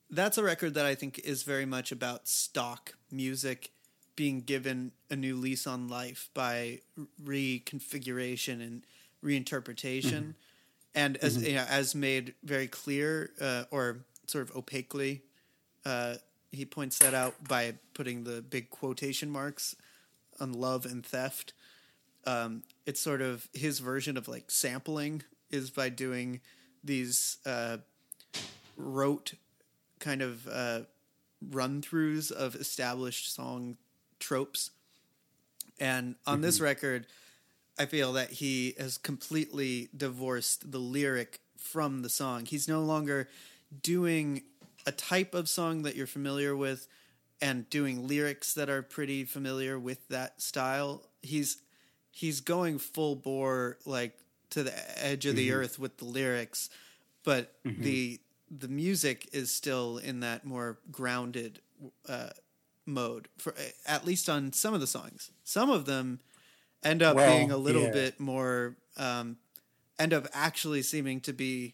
that's 0.09 0.37
a 0.37 0.43
record 0.43 0.73
that 0.75 0.85
I 0.85 0.95
think 0.95 1.19
is 1.19 1.43
very 1.43 1.65
much 1.65 1.91
about 1.91 2.27
stock 2.27 2.93
music 3.11 3.71
being 4.15 4.41
given 4.41 4.91
a 5.09 5.15
new 5.15 5.35
lease 5.35 5.67
on 5.67 5.89
life 5.89 6.29
by 6.33 6.79
reconfiguration 7.23 8.61
and 8.61 8.85
reinterpretation. 9.23 10.35
And 10.93 11.17
as 11.17 11.45
you 11.45 11.55
know, 11.55 11.65
as 11.69 11.93
made 11.95 12.33
very 12.43 12.67
clear 12.67 13.31
uh, 13.41 13.63
or 13.71 14.05
sort 14.27 14.49
of 14.49 14.55
opaquely 14.55 15.23
uh, 15.85 16.15
he 16.51 16.65
points 16.65 16.97
that 16.99 17.13
out 17.13 17.47
by 17.47 17.75
putting 17.93 18.23
the 18.23 18.41
big 18.41 18.69
quotation 18.69 19.29
marks 19.29 19.75
on 20.39 20.53
love 20.53 20.85
and 20.85 21.05
theft. 21.05 21.53
Um, 22.25 22.63
it's 22.85 22.99
sort 22.99 23.21
of 23.21 23.47
his 23.53 23.79
version 23.79 24.17
of 24.17 24.27
like 24.27 24.49
sampling 24.49 25.23
is 25.51 25.69
by 25.69 25.89
doing 25.89 26.41
these 26.83 27.37
uh, 27.45 27.77
rote 28.77 29.33
kind 29.99 30.21
of 30.21 30.47
uh, 30.47 30.81
run 31.51 31.81
throughs 31.81 32.31
of 32.31 32.55
established 32.55 33.33
song 33.33 33.77
tropes. 34.19 34.71
And 35.79 36.15
on 36.25 36.41
this 36.41 36.59
record, 36.61 37.05
I 37.77 37.85
feel 37.85 38.13
that 38.13 38.31
he 38.31 38.75
has 38.79 38.97
completely 38.97 39.89
divorced 39.95 40.71
the 40.71 40.79
lyric 40.79 41.41
from 41.57 42.01
the 42.01 42.09
song. 42.09 42.45
He's 42.45 42.67
no 42.67 42.81
longer 42.81 43.27
doing 43.81 44.43
a 44.85 44.91
type 44.91 45.33
of 45.33 45.49
song 45.49 45.83
that 45.83 45.95
you're 45.95 46.07
familiar 46.07 46.55
with 46.55 46.87
and 47.41 47.69
doing 47.69 48.07
lyrics 48.07 48.53
that 48.53 48.69
are 48.69 48.81
pretty 48.81 49.23
familiar 49.25 49.77
with 49.79 50.07
that 50.09 50.41
style. 50.41 51.03
He's 51.21 51.57
he's 52.11 52.39
going 52.41 52.79
full 52.79 53.15
bore 53.15 53.77
like 53.85 54.17
to 54.51 54.63
the 54.63 54.73
edge 55.03 55.25
of 55.25 55.35
the 55.35 55.51
earth 55.51 55.77
with 55.79 55.97
the 55.97 56.05
lyrics, 56.05 56.69
but 57.23 57.53
the 57.63 58.19
the 58.49 58.67
music 58.67 59.27
is 59.33 59.51
still 59.51 59.97
in 59.97 60.19
that 60.21 60.45
more 60.45 60.77
grounded 60.91 61.59
uh, 62.07 62.29
mode 62.85 63.27
for 63.37 63.53
at 63.87 64.05
least 64.05 64.29
on 64.29 64.53
some 64.53 64.73
of 64.73 64.79
the 64.79 64.87
songs. 64.87 65.31
Some 65.43 65.69
of 65.69 65.85
them 65.85 66.19
end 66.83 67.01
up 67.01 67.15
Well, 67.15 67.35
being 67.37 67.51
a 67.51 67.57
little 67.57 67.83
yeah. 67.83 67.91
bit 67.91 68.19
more 68.19 68.75
um, 68.97 69.37
end 69.99 70.13
up 70.13 70.27
actually 70.33 70.83
seeming 70.83 71.19
to 71.21 71.33
be 71.33 71.73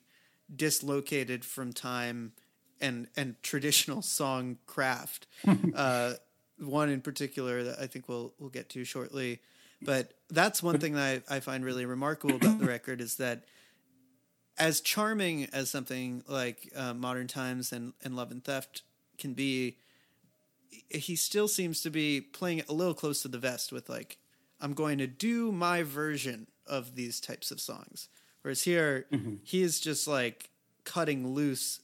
dislocated 0.53 1.43
from 1.45 1.73
time 1.73 2.33
and 2.81 3.07
and 3.15 3.35
traditional 3.43 4.01
song 4.01 4.57
craft. 4.65 5.27
uh, 5.75 6.13
one 6.57 6.89
in 6.89 7.01
particular 7.01 7.63
that 7.63 7.79
I 7.79 7.87
think 7.87 8.07
we'll 8.07 8.33
we'll 8.39 8.49
get 8.49 8.69
to 8.69 8.83
shortly. 8.83 9.39
But 9.83 10.13
that's 10.29 10.61
one 10.61 10.79
thing 10.79 10.93
that 10.93 11.23
I, 11.29 11.37
I 11.37 11.39
find 11.39 11.65
really 11.65 11.85
remarkable 11.85 12.35
about 12.35 12.59
the 12.59 12.65
record 12.65 13.01
is 13.01 13.15
that 13.15 13.45
as 14.57 14.79
charming 14.79 15.45
as 15.53 15.69
something 15.71 16.23
like 16.27 16.71
uh, 16.75 16.93
Modern 16.93 17.27
Times 17.27 17.71
and, 17.71 17.93
and 18.03 18.15
Love 18.15 18.31
and 18.31 18.43
Theft 18.43 18.83
can 19.17 19.33
be, 19.33 19.77
he 20.89 21.15
still 21.15 21.47
seems 21.47 21.81
to 21.81 21.89
be 21.89 22.21
playing 22.21 22.59
it 22.59 22.69
a 22.69 22.73
little 22.73 22.93
close 22.93 23.23
to 23.23 23.27
the 23.27 23.39
vest 23.39 23.71
with 23.71 23.89
like, 23.89 24.17
I'm 24.59 24.73
going 24.73 24.99
to 24.99 25.07
do 25.07 25.51
my 25.51 25.81
version 25.81 26.45
of 26.67 26.95
these 26.95 27.19
types 27.19 27.49
of 27.49 27.59
songs. 27.59 28.07
Whereas 28.43 28.61
here, 28.63 29.07
he 29.43 29.63
is 29.63 29.79
just 29.79 30.07
like 30.07 30.51
cutting 30.83 31.33
loose 31.33 31.79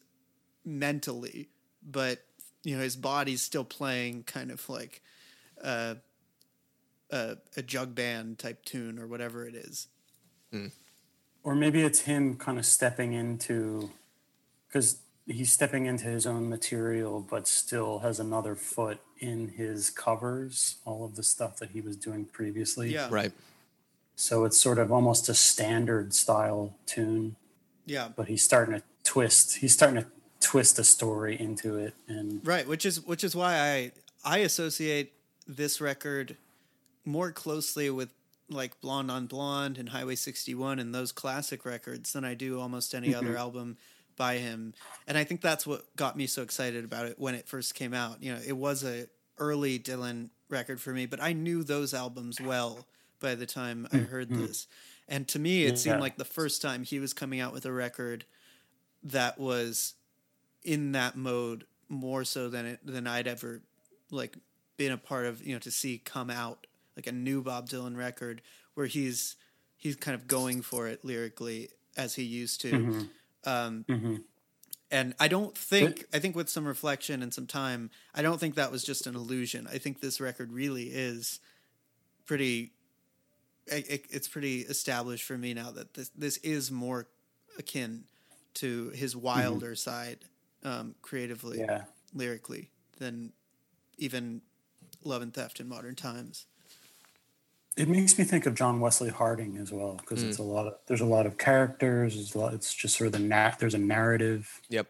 mentally, 0.67 1.47
but 1.81 2.19
you 2.63 2.75
know 2.75 2.83
his 2.83 2.95
body's 2.97 3.41
still 3.41 3.63
playing 3.63 4.23
kind 4.23 4.51
of 4.51 4.67
like 4.69 5.01
uh, 5.63 5.95
a 7.09 7.37
a 7.55 7.61
jug 7.61 7.95
band 7.95 8.37
type 8.37 8.63
tune 8.65 8.99
or 8.99 9.07
whatever 9.07 9.45
it 9.47 9.55
is. 9.55 9.87
or 11.43 11.55
maybe 11.55 11.81
it's 11.81 12.01
him 12.01 12.35
kind 12.35 12.57
of 12.59 12.65
stepping 12.65 13.13
into 13.13 13.89
because 14.67 14.97
he's 15.25 15.51
stepping 15.51 15.85
into 15.85 16.05
his 16.05 16.25
own 16.25 16.49
material 16.49 17.19
but 17.19 17.47
still 17.47 17.99
has 17.99 18.19
another 18.19 18.55
foot 18.55 18.99
in 19.19 19.49
his 19.49 19.89
covers 19.89 20.77
all 20.85 21.03
of 21.05 21.15
the 21.15 21.23
stuff 21.23 21.57
that 21.57 21.71
he 21.71 21.81
was 21.81 21.95
doing 21.95 22.25
previously. 22.25 22.91
Yeah, 22.93 23.07
Right. 23.11 23.31
so 24.15 24.45
it's 24.45 24.57
sort 24.57 24.77
of 24.79 24.91
almost 24.91 25.29
a 25.29 25.33
standard 25.33 26.13
style 26.13 26.75
tune. 26.85 27.35
Yeah, 27.85 28.09
but 28.15 28.27
he's 28.27 28.43
starting 28.43 28.75
to 28.75 28.83
twist 29.03 29.57
he's 29.57 29.73
starting 29.73 30.01
to 30.03 30.07
twist 30.47 30.79
a 30.79 30.83
story 30.83 31.37
into 31.37 31.75
it 31.75 31.93
and 32.07 32.39
right. 32.47 32.65
Which 32.65 32.85
is 32.85 33.05
which 33.05 33.23
is 33.23 33.35
why 33.35 33.59
I 33.59 33.91
I 34.23 34.37
associate 34.39 35.11
this 35.45 35.81
record 35.81 36.37
more 37.03 37.33
closely 37.33 37.89
with 37.89 38.13
like 38.49 38.79
Blonde 38.79 39.11
on 39.11 39.27
Blonde 39.27 39.77
and 39.77 39.89
Highway 39.89 40.15
61 40.15 40.79
and 40.79 40.95
those 40.95 41.11
classic 41.11 41.65
records 41.65 42.13
than 42.13 42.23
I 42.23 42.33
do 42.33 42.61
almost 42.61 42.95
any 42.95 43.13
other 43.13 43.27
mm-hmm. 43.27 43.37
album 43.37 43.77
by 44.15 44.37
him. 44.37 44.73
And 45.05 45.17
I 45.17 45.25
think 45.25 45.41
that's 45.41 45.67
what 45.67 45.93
got 45.97 46.15
me 46.15 46.27
so 46.27 46.43
excited 46.43 46.85
about 46.85 47.07
it 47.07 47.19
when 47.19 47.35
it 47.35 47.45
first 47.45 47.75
came 47.75 47.93
out. 47.93 48.23
You 48.23 48.33
know, 48.33 48.39
it 48.45 48.55
was 48.55 48.85
a 48.85 49.07
early 49.37 49.77
Dylan 49.77 50.29
record 50.49 50.79
for 50.79 50.93
me, 50.93 51.07
but 51.07 51.21
I 51.21 51.33
knew 51.33 51.61
those 51.61 51.93
albums 51.93 52.39
well 52.39 52.87
by 53.19 53.35
the 53.35 53.45
time 53.45 53.85
I 53.91 53.97
mm-hmm. 53.97 54.11
heard 54.11 54.29
this. 54.29 54.67
And 55.09 55.27
to 55.27 55.39
me, 55.39 55.65
it 55.65 55.77
seemed 55.77 55.99
like 55.99 56.17
the 56.17 56.25
first 56.25 56.61
time 56.61 56.83
he 56.83 56.99
was 56.99 57.13
coming 57.13 57.41
out 57.41 57.51
with 57.51 57.65
a 57.65 57.71
record 57.71 58.23
that 59.03 59.37
was 59.37 59.93
in 60.67 60.91
that 60.91 61.15
mode 61.15 61.63
more 61.89 62.25
so 62.25 62.49
than 62.49 62.65
it 62.65 62.79
than 62.85 63.07
I'd 63.07 63.25
ever 63.25 63.61
like 64.11 64.37
been 64.75 64.91
a 64.91 64.97
part 64.97 65.25
of, 65.25 65.45
you 65.45 65.53
know, 65.53 65.59
to 65.59 65.71
see 65.71 65.97
come 65.97 66.29
out 66.29 66.67
like 66.95 67.07
a 67.07 67.11
new 67.11 67.41
Bob 67.41 67.69
Dylan 67.69 67.95
record 67.95 68.41
where 68.75 68.85
he's 68.85 69.37
he's 69.77 69.95
kind 69.95 70.13
of 70.13 70.27
going 70.27 70.61
for 70.61 70.87
it 70.87 71.05
lyrically 71.05 71.69
as 71.95 72.15
he 72.15 72.23
used 72.23 72.61
to. 72.61 72.71
Mm-hmm. 72.71 73.01
Um, 73.45 73.85
mm-hmm. 73.87 74.15
And 74.91 75.15
I 75.19 75.29
don't 75.29 75.57
think 75.57 76.05
I 76.13 76.19
think 76.19 76.35
with 76.35 76.49
some 76.49 76.67
reflection 76.67 77.23
and 77.23 77.33
some 77.33 77.47
time, 77.47 77.89
I 78.13 78.21
don't 78.21 78.39
think 78.39 78.55
that 78.55 78.71
was 78.71 78.83
just 78.83 79.07
an 79.07 79.15
illusion. 79.15 79.67
I 79.71 79.77
think 79.77 80.01
this 80.01 80.19
record 80.19 80.51
really 80.51 80.83
is 80.83 81.39
pretty. 82.25 82.73
It, 83.67 83.89
it- 83.89 84.05
it's 84.09 84.27
pretty 84.27 84.61
established 84.61 85.23
for 85.23 85.37
me 85.37 85.53
now 85.53 85.71
that 85.71 85.93
this 85.93 86.09
this 86.09 86.37
is 86.37 86.71
more 86.71 87.07
akin 87.57 88.03
to 88.55 88.89
his 88.89 89.13
mm-hmm. 89.13 89.25
wilder 89.25 89.75
side, 89.75 90.19
um, 90.63 90.95
creatively, 91.01 91.59
yeah 91.59 91.83
lyrically, 92.13 92.69
than 92.99 93.31
even 93.97 94.41
love 95.03 95.21
and 95.21 95.33
theft 95.33 95.59
in 95.59 95.67
modern 95.67 95.95
times. 95.95 96.45
It 97.75 97.87
makes 97.87 98.17
me 98.17 98.23
think 98.23 98.45
of 98.47 98.55
John 98.55 98.79
Wesley 98.79 99.09
Harding 99.09 99.57
as 99.57 99.71
well 99.71 99.95
because 99.97 100.23
it's 100.23 100.39
a 100.39 100.43
lot 100.43 100.65
of 100.67 100.75
there's 100.87 101.01
a 101.01 101.05
lot 101.05 101.25
of 101.27 101.37
characters. 101.37 102.17
It's, 102.17 102.33
a 102.33 102.39
lot, 102.39 102.53
it's 102.53 102.73
just 102.73 102.97
sort 102.97 103.05
of 103.07 103.13
the 103.13 103.19
na- 103.19 103.53
there's 103.59 103.75
a 103.75 103.77
narrative 103.79 104.61
Yep. 104.69 104.87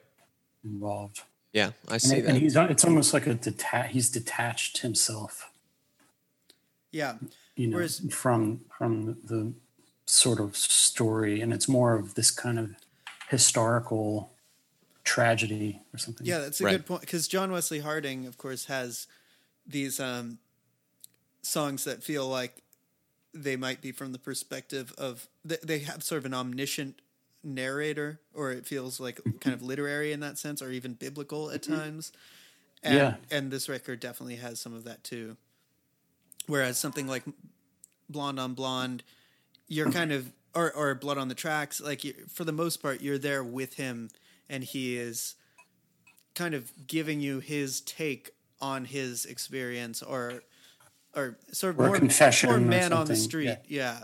involved, 0.64 1.22
Yeah, 1.52 1.72
I 1.90 1.94
and, 1.94 2.02
see 2.02 2.18
it- 2.18 2.22
that. 2.22 2.30
and 2.30 2.38
he's 2.42 2.56
it's 2.56 2.86
almost 2.86 3.14
like 3.14 3.28
a 3.28 3.36
deta- 3.36 3.88
he's 3.90 4.10
detached 4.10 4.78
himself, 4.80 5.52
Yeah. 6.92 7.18
you 7.58 7.68
know, 7.68 7.76
Whereas- 7.78 8.00
from 8.12 8.62
from 8.78 9.18
the 9.24 9.54
sort 10.06 10.40
of 10.40 10.56
story, 10.56 11.42
and 11.42 11.52
it's 11.54 11.68
more 11.68 11.96
of 11.96 12.14
this 12.14 12.32
kind 12.32 12.58
of 12.58 12.76
historical 13.30 14.32
tragedy 15.18 15.82
or 15.94 15.98
something. 15.98 16.26
Yeah, 16.26 16.40
that's 16.40 16.62
a 16.62 16.64
Right. 16.64 16.72
good 16.72 16.86
point 16.86 17.02
because 17.02 17.28
John 17.28 17.52
Wesley 17.52 17.80
Harding, 17.80 18.26
of 18.28 18.38
course, 18.38 18.66
has 18.66 19.08
these 19.66 20.00
um, 20.00 20.40
songs 21.42 21.84
that 21.86 22.04
feel 22.04 22.28
like 22.28 22.64
they 23.34 23.56
might 23.56 23.82
be 23.82 23.92
from 23.92 24.12
the 24.12 24.20
perspective 24.20 24.94
of 24.98 25.28
they, 25.44 25.58
they 25.64 25.80
have 25.80 26.04
sort 26.04 26.20
of 26.20 26.26
an 26.26 26.34
omniscient 26.34 27.02
narrator, 27.44 28.20
or 28.34 28.52
it 28.52 28.66
feels 28.66 29.00
like 29.00 29.20
kind 29.40 29.54
of 29.54 29.62
literary 29.62 30.12
in 30.12 30.20
that 30.20 30.38
sense, 30.38 30.62
or 30.62 30.72
even 30.72 30.94
biblical 30.94 31.50
at 31.52 31.64
times. 31.64 32.12
And, 32.84 32.96
Yeah. 32.96 33.16
and 33.32 33.52
this 33.52 33.68
record 33.68 34.00
definitely 34.00 34.36
has 34.36 34.60
some 34.60 34.74
of 34.74 34.84
that 34.84 35.04
too. 35.04 35.36
Whereas 36.46 36.78
something 36.78 37.08
like 37.08 37.24
Blonde 38.10 38.40
on 38.40 38.54
Blonde, 38.54 39.04
you're 39.68 39.92
kind 39.92 40.12
of 40.12 40.32
or 40.56 40.72
or 40.74 40.96
Blood 40.96 41.18
on 41.18 41.28
the 41.28 41.36
Tracks, 41.36 41.82
like 41.82 42.04
you, 42.04 42.14
for 42.30 42.44
the 42.44 42.52
most 42.54 42.82
part, 42.82 43.02
you're 43.02 43.18
there 43.18 43.44
with 43.44 43.74
him, 43.76 44.10
and 44.50 44.64
he 44.64 44.98
is 44.98 45.36
kind 46.36 46.54
of 46.54 46.72
giving 46.88 47.20
you 47.20 47.40
his 47.40 47.82
take 47.82 48.32
on 48.62 48.86
his 48.86 49.26
experience, 49.26 50.02
or 50.02 50.44
or 51.16 51.38
sort 51.52 51.74
of 51.76 51.80
Or 51.80 51.86
a 51.86 51.88
more 51.88 51.98
confession 51.98 52.50
more 52.50 52.58
or 52.58 52.62
man 52.62 52.94
on 52.94 53.08
the 53.08 53.16
street. 53.16 53.58
Yeah. 53.68 54.04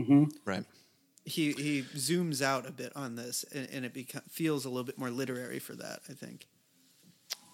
Mm-hmm. 0.00 0.24
right. 0.44 0.64
He 1.24 1.52
he 1.52 1.82
zooms 1.94 2.42
out 2.42 2.68
a 2.68 2.72
bit 2.72 2.92
on 2.94 3.16
this, 3.16 3.44
and, 3.52 3.68
and 3.72 3.84
it 3.84 3.94
beca- 3.94 4.30
feels 4.30 4.64
a 4.64 4.68
little 4.68 4.84
bit 4.84 4.98
more 4.98 5.10
literary 5.10 5.58
for 5.58 5.74
that. 5.74 6.00
I 6.08 6.12
think. 6.12 6.46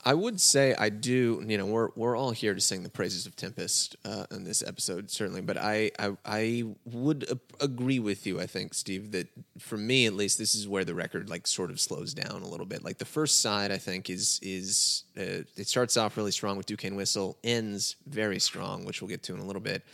I 0.04 0.14
would 0.14 0.40
say 0.40 0.74
I 0.76 0.88
do. 0.88 1.44
You 1.46 1.58
know, 1.58 1.66
we're 1.66 1.90
we're 1.94 2.16
all 2.16 2.32
here 2.32 2.54
to 2.54 2.60
sing 2.60 2.82
the 2.82 2.88
praises 2.88 3.24
of 3.24 3.36
Tempest 3.36 3.94
uh, 4.04 4.26
in 4.32 4.42
this 4.42 4.60
episode, 4.60 5.10
certainly. 5.10 5.40
But 5.42 5.56
I 5.56 5.92
I, 5.96 6.16
I 6.24 6.64
would 6.84 7.24
a- 7.30 7.64
agree 7.64 8.00
with 8.00 8.26
you. 8.26 8.40
I 8.40 8.46
think 8.46 8.74
Steve 8.74 9.12
that 9.12 9.28
for 9.58 9.76
me 9.76 10.06
at 10.06 10.14
least, 10.14 10.38
this 10.38 10.56
is 10.56 10.66
where 10.66 10.84
the 10.84 10.94
record 10.94 11.30
like 11.30 11.46
sort 11.46 11.70
of 11.70 11.80
slows 11.80 12.14
down 12.14 12.42
a 12.42 12.48
little 12.48 12.66
bit. 12.66 12.82
Like 12.82 12.98
the 12.98 13.04
first 13.04 13.40
side, 13.42 13.70
I 13.70 13.78
think 13.78 14.10
is 14.10 14.40
is 14.42 15.04
uh, 15.16 15.46
it 15.56 15.68
starts 15.68 15.96
off 15.96 16.16
really 16.16 16.32
strong 16.32 16.56
with 16.56 16.66
Duquesne 16.66 16.96
Whistle, 16.96 17.38
ends 17.44 17.94
very 18.08 18.40
strong, 18.40 18.84
which 18.84 19.00
we'll 19.02 19.08
get 19.08 19.22
to 19.24 19.34
in 19.34 19.40
a 19.40 19.46
little 19.46 19.62
bit. 19.62 19.84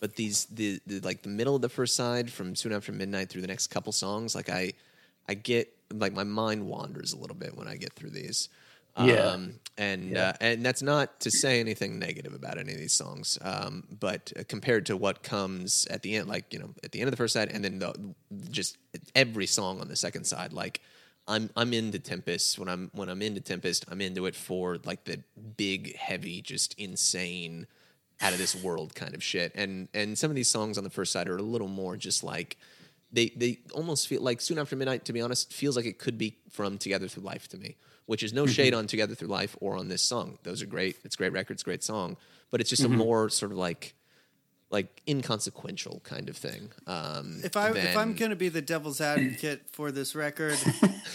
But 0.00 0.16
these 0.16 0.46
the, 0.46 0.80
the 0.86 1.00
like 1.00 1.20
the 1.22 1.28
middle 1.28 1.54
of 1.54 1.60
the 1.60 1.68
first 1.68 1.94
side 1.94 2.30
from 2.30 2.54
soon 2.54 2.72
after 2.72 2.90
midnight 2.92 3.28
through 3.28 3.42
the 3.42 3.48
next 3.48 3.66
couple 3.66 3.92
songs, 3.92 4.34
like 4.34 4.48
I 4.48 4.72
I 5.28 5.34
get 5.34 5.68
like 5.92 6.14
my 6.14 6.24
mind 6.24 6.66
wanders 6.66 7.12
a 7.12 7.18
little 7.18 7.36
bit 7.36 7.54
when 7.54 7.68
I 7.68 7.76
get 7.76 7.92
through 7.92 8.10
these. 8.10 8.48
Yeah. 9.00 9.14
Um, 9.14 9.54
and 9.78 10.16
uh, 10.16 10.32
and 10.40 10.66
that's 10.66 10.82
not 10.82 11.20
to 11.20 11.30
say 11.30 11.60
anything 11.60 11.98
negative 12.00 12.34
about 12.34 12.58
any 12.58 12.72
of 12.72 12.78
these 12.78 12.94
songs, 12.94 13.38
um, 13.42 13.84
but 14.00 14.32
uh, 14.38 14.42
compared 14.48 14.86
to 14.86 14.96
what 14.96 15.22
comes 15.22 15.86
at 15.86 16.02
the 16.02 16.16
end, 16.16 16.28
like 16.28 16.52
you 16.52 16.58
know, 16.58 16.70
at 16.82 16.90
the 16.90 17.00
end 17.00 17.06
of 17.06 17.12
the 17.12 17.16
first 17.16 17.32
side, 17.32 17.50
and 17.52 17.64
then 17.64 17.78
the, 17.78 17.94
just 18.50 18.76
every 19.14 19.46
song 19.46 19.80
on 19.80 19.86
the 19.86 19.94
second 19.94 20.24
side, 20.24 20.52
like 20.52 20.80
I'm 21.28 21.48
I'm 21.56 21.72
into 21.72 22.00
Tempest 22.00 22.58
when 22.58 22.68
I'm 22.68 22.90
when 22.92 23.08
I'm 23.08 23.22
into 23.22 23.40
Tempest, 23.40 23.84
I'm 23.88 24.00
into 24.00 24.26
it 24.26 24.34
for 24.34 24.78
like 24.84 25.04
the 25.04 25.22
big, 25.56 25.94
heavy, 25.94 26.42
just 26.42 26.74
insane, 26.74 27.68
out 28.20 28.32
of 28.32 28.38
this 28.38 28.56
world 28.56 28.96
kind 28.96 29.14
of 29.14 29.22
shit. 29.22 29.52
And 29.54 29.88
and 29.94 30.18
some 30.18 30.28
of 30.28 30.34
these 30.34 30.48
songs 30.48 30.76
on 30.76 30.82
the 30.84 30.90
first 30.90 31.12
side 31.12 31.28
are 31.28 31.36
a 31.36 31.42
little 31.42 31.68
more 31.68 31.96
just 31.96 32.24
like 32.24 32.56
they 33.12 33.28
they 33.36 33.60
almost 33.74 34.08
feel 34.08 34.22
like 34.22 34.40
soon 34.40 34.58
after 34.58 34.74
midnight 34.76 35.04
to 35.04 35.12
be 35.12 35.20
honest 35.20 35.52
feels 35.52 35.76
like 35.76 35.86
it 35.86 35.98
could 35.98 36.18
be 36.18 36.36
from 36.50 36.78
together 36.78 37.08
through 37.08 37.22
life 37.22 37.48
to 37.48 37.56
me 37.56 37.76
which 38.08 38.22
is 38.22 38.32
no 38.32 38.46
shade 38.46 38.74
on 38.74 38.86
together 38.86 39.14
through 39.14 39.28
life 39.28 39.54
or 39.60 39.76
on 39.76 39.88
this 39.88 40.02
song. 40.02 40.38
Those 40.42 40.62
are 40.62 40.66
great 40.66 40.96
it's 41.04 41.14
great 41.16 41.32
records 41.32 41.62
great 41.62 41.84
song 41.84 42.16
but 42.50 42.60
it's 42.60 42.70
just 42.70 42.82
a 42.84 42.88
more 42.88 43.28
sort 43.28 43.52
of 43.52 43.58
like 43.58 43.94
like 44.70 45.02
inconsequential 45.06 46.00
kind 46.04 46.28
of 46.28 46.36
thing 46.36 46.70
um 46.86 47.40
If 47.44 47.56
I 47.56 47.70
if 47.70 47.96
I'm 47.96 48.14
going 48.14 48.30
to 48.30 48.36
be 48.36 48.48
the 48.48 48.62
devil's 48.62 49.00
advocate 49.00 49.62
for 49.72 49.92
this 49.92 50.14
record, 50.14 50.58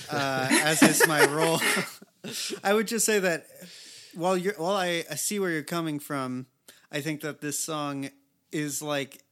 uh, 0.09 0.47
as 0.51 0.81
is 0.81 1.07
my 1.07 1.25
role, 1.25 1.59
I 2.63 2.73
would 2.73 2.87
just 2.87 3.05
say 3.05 3.19
that 3.19 3.45
while 4.15 4.37
you're 4.37 4.55
while 4.55 4.75
I, 4.75 5.03
I 5.09 5.15
see 5.15 5.39
where 5.39 5.51
you're 5.51 5.63
coming 5.63 5.99
from, 5.99 6.47
I 6.91 7.01
think 7.01 7.21
that 7.21 7.41
this 7.41 7.59
song 7.59 8.09
is 8.51 8.81
like 8.81 9.23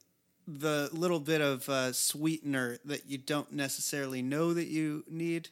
the 0.47 0.89
little 0.91 1.19
bit 1.19 1.41
of 1.41 1.69
uh, 1.69 1.93
sweetener 1.93 2.80
that 2.86 3.08
you 3.08 3.17
don't 3.17 3.52
necessarily 3.54 4.21
know 4.21 4.54
that 4.54 4.67
you 4.67 5.04
need, 5.10 5.50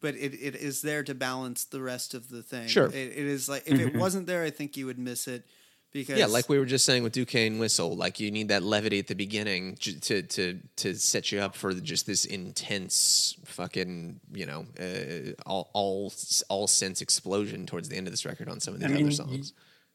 but 0.00 0.14
it, 0.14 0.34
it 0.34 0.56
is 0.56 0.82
there 0.82 1.02
to 1.04 1.14
balance 1.14 1.64
the 1.64 1.80
rest 1.80 2.14
of 2.14 2.28
the 2.28 2.42
thing. 2.42 2.68
Sure. 2.68 2.86
it, 2.86 2.94
it 2.94 3.16
is 3.16 3.48
like 3.48 3.64
if 3.66 3.78
it 3.78 3.96
wasn't 3.96 4.26
there, 4.26 4.42
I 4.42 4.50
think 4.50 4.76
you 4.76 4.86
would 4.86 4.98
miss 4.98 5.28
it. 5.28 5.44
Because 5.92 6.18
yeah, 6.20 6.26
like 6.26 6.48
we 6.48 6.56
were 6.56 6.66
just 6.66 6.84
saying 6.84 7.02
with 7.02 7.12
Duquesne 7.12 7.58
Whistle, 7.58 7.96
like 7.96 8.20
you 8.20 8.30
need 8.30 8.46
that 8.48 8.62
levity 8.62 9.00
at 9.00 9.08
the 9.08 9.14
beginning 9.14 9.74
to 9.76 10.22
to 10.22 10.58
to 10.76 10.94
set 10.94 11.32
you 11.32 11.40
up 11.40 11.56
for 11.56 11.74
just 11.74 12.06
this 12.06 12.24
intense 12.24 13.36
fucking 13.44 14.20
you 14.32 14.46
know 14.46 14.66
uh, 14.78 15.32
all 15.46 15.68
all 15.72 16.12
all 16.48 16.68
sense 16.68 17.00
explosion 17.00 17.66
towards 17.66 17.88
the 17.88 17.96
end 17.96 18.06
of 18.06 18.12
this 18.12 18.24
record 18.24 18.48
on 18.48 18.60
some 18.60 18.74
of 18.74 18.80
these 18.80 18.88
I 18.88 18.92
mean, 18.92 18.98
other 18.98 19.10
you- 19.10 19.16
songs. 19.16 19.52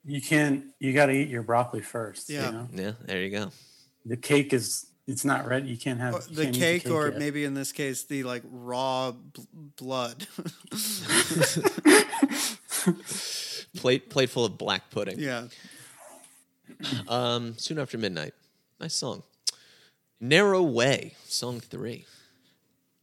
You 0.08 0.22
can't. 0.22 0.66
You 0.80 0.94
got 0.94 1.08
to 1.08 1.14
eat 1.14 1.30
your 1.30 1.42
broccoli 1.42 1.82
first. 1.82 2.30
Yeah. 2.30 2.46
You 2.46 2.52
know? 2.52 2.68
Yeah, 2.74 2.92
there 3.06 3.24
you 3.24 3.32
go. 3.32 3.52
The 4.06 4.18
cake 4.18 4.54
is. 4.54 4.86
It's 5.08 5.24
not 5.24 5.48
ready. 5.48 5.70
You 5.70 5.78
can't 5.78 6.00
have 6.00 6.14
Or 6.16 6.22
you 6.30 6.36
the 6.36 6.44
can't 6.46 6.56
eat 6.56 6.60
cake, 6.60 6.90
or 6.90 7.10
yet. 7.10 7.20
maybe 7.20 7.46
in 7.46 7.54
this 7.54 7.72
case, 7.72 8.04
the 8.04 8.24
like 8.24 8.42
raw 8.50 9.12
bl- 9.12 9.42
blood. 9.78 10.26
Plate 13.78 14.10
plate 14.10 14.30
full 14.30 14.46
of 14.46 14.58
black 14.58 14.90
pudding. 14.90 15.20
yeah. 15.20 15.48
Um, 17.08 17.56
soon 17.58 17.78
after 17.80 17.98
midnight. 17.98 18.34
Nice 18.80 18.94
song. 18.96 19.24
Narrow 20.20 20.64
Way, 20.64 21.14
song 21.28 21.60
three. 21.60 22.06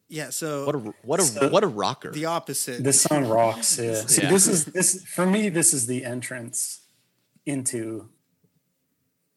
Yeah. 0.08 0.30
So 0.30 0.64
What 0.66 0.74
a 0.74 0.78
what 1.02 1.20
a 1.20 1.48
what 1.48 1.64
a 1.64 1.66
rocker. 1.66 2.10
the 2.10 2.26
opposite. 2.26 2.82
This 2.82 3.00
song 3.02 3.26
rocks. 3.28 3.78
Yeah. 3.78 3.94
See, 4.06 4.22
Yeah. 4.22 4.30
this 4.30 4.46
is 4.46 4.64
this 4.66 5.04
for 5.04 5.26
me. 5.26 5.48
This 5.48 5.72
is 5.74 5.86
the 5.86 6.04
entrance 6.04 6.80
into. 7.46 8.08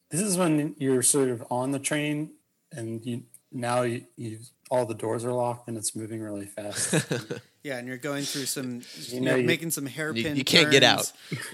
This 0.09 0.21
is 0.21 0.37
when 0.37 0.75
you're 0.77 1.01
sort 1.01 1.29
of 1.29 1.43
on 1.49 1.71
the 1.71 1.79
train, 1.79 2.31
and 2.75 3.05
you 3.05 3.23
now 3.51 3.83
you, 3.83 4.05
you 4.17 4.39
all 4.69 4.85
the 4.85 4.95
doors 4.95 5.23
are 5.23 5.31
locked 5.31 5.67
and 5.67 5.77
it's 5.77 5.95
moving 5.95 6.21
really 6.21 6.45
fast. 6.45 6.93
yeah, 7.63 7.77
and 7.77 7.87
you're 7.87 7.97
going 7.97 8.23
through 8.23 8.45
some, 8.45 8.81
you 9.07 9.21
know, 9.21 9.35
are 9.35 9.37
you- 9.37 9.45
making 9.45 9.71
some 9.71 9.85
hairpin. 9.85 10.35
you 10.35 10.43
can't 10.43 10.71
get 10.71 10.83
out. 10.83 11.11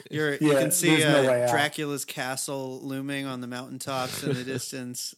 You're 0.10 0.34
you 0.36 0.52
can 0.52 0.72
see 0.72 0.90
there's 0.90 1.26
no 1.26 1.32
uh, 1.32 1.44
out. 1.44 1.50
Dracula's 1.50 2.06
castle 2.06 2.80
looming 2.82 3.26
on 3.26 3.42
the 3.42 3.48
mountaintops 3.48 4.24
in 4.24 4.34
the 4.34 4.44
distance. 4.44 5.14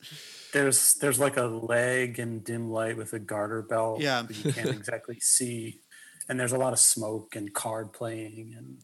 there's 0.54 0.96
there's 0.96 1.20
like 1.20 1.38
a 1.38 1.44
leg 1.44 2.20
and 2.20 2.44
dim 2.44 2.72
light 2.72 2.98
with 2.98 3.14
a 3.14 3.20
garter 3.20 3.62
belt. 3.62 4.02
Yeah. 4.02 4.24
but 4.24 4.44
you 4.44 4.52
can't 4.52 4.70
exactly 4.70 5.20
see, 5.20 5.82
and 6.28 6.40
there's 6.40 6.54
a 6.54 6.58
lot 6.58 6.74
of 6.74 6.80
smoke 6.80 7.36
and 7.36 7.54
card 7.54 7.94
playing 7.94 8.56
and 8.58 8.78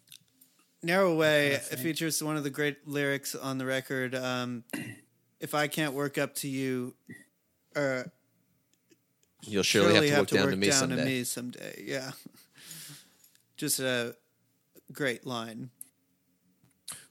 Narrow 0.81 1.13
Way 1.13 1.51
it 1.51 1.79
features 1.79 2.23
one 2.23 2.37
of 2.37 2.43
the 2.43 2.49
great 2.49 2.87
lyrics 2.87 3.35
on 3.35 3.57
the 3.57 3.65
record. 3.65 4.15
Um, 4.15 4.63
if 5.39 5.53
I 5.53 5.67
can't 5.67 5.93
work 5.93 6.17
up 6.17 6.35
to 6.35 6.47
you, 6.47 6.93
uh, 7.75 8.03
You'll 9.43 9.63
surely, 9.63 9.93
have 9.93 10.05
to 10.05 10.17
look 10.17 10.29
down 10.29 10.49
to 10.49 10.57
me 10.57 10.69
down 10.69 10.79
someday. 10.79 10.97
to 10.97 11.05
me 11.05 11.23
someday. 11.23 11.83
Yeah, 11.85 12.11
just 13.57 13.79
a 13.79 14.15
great 14.91 15.25
line. 15.25 15.69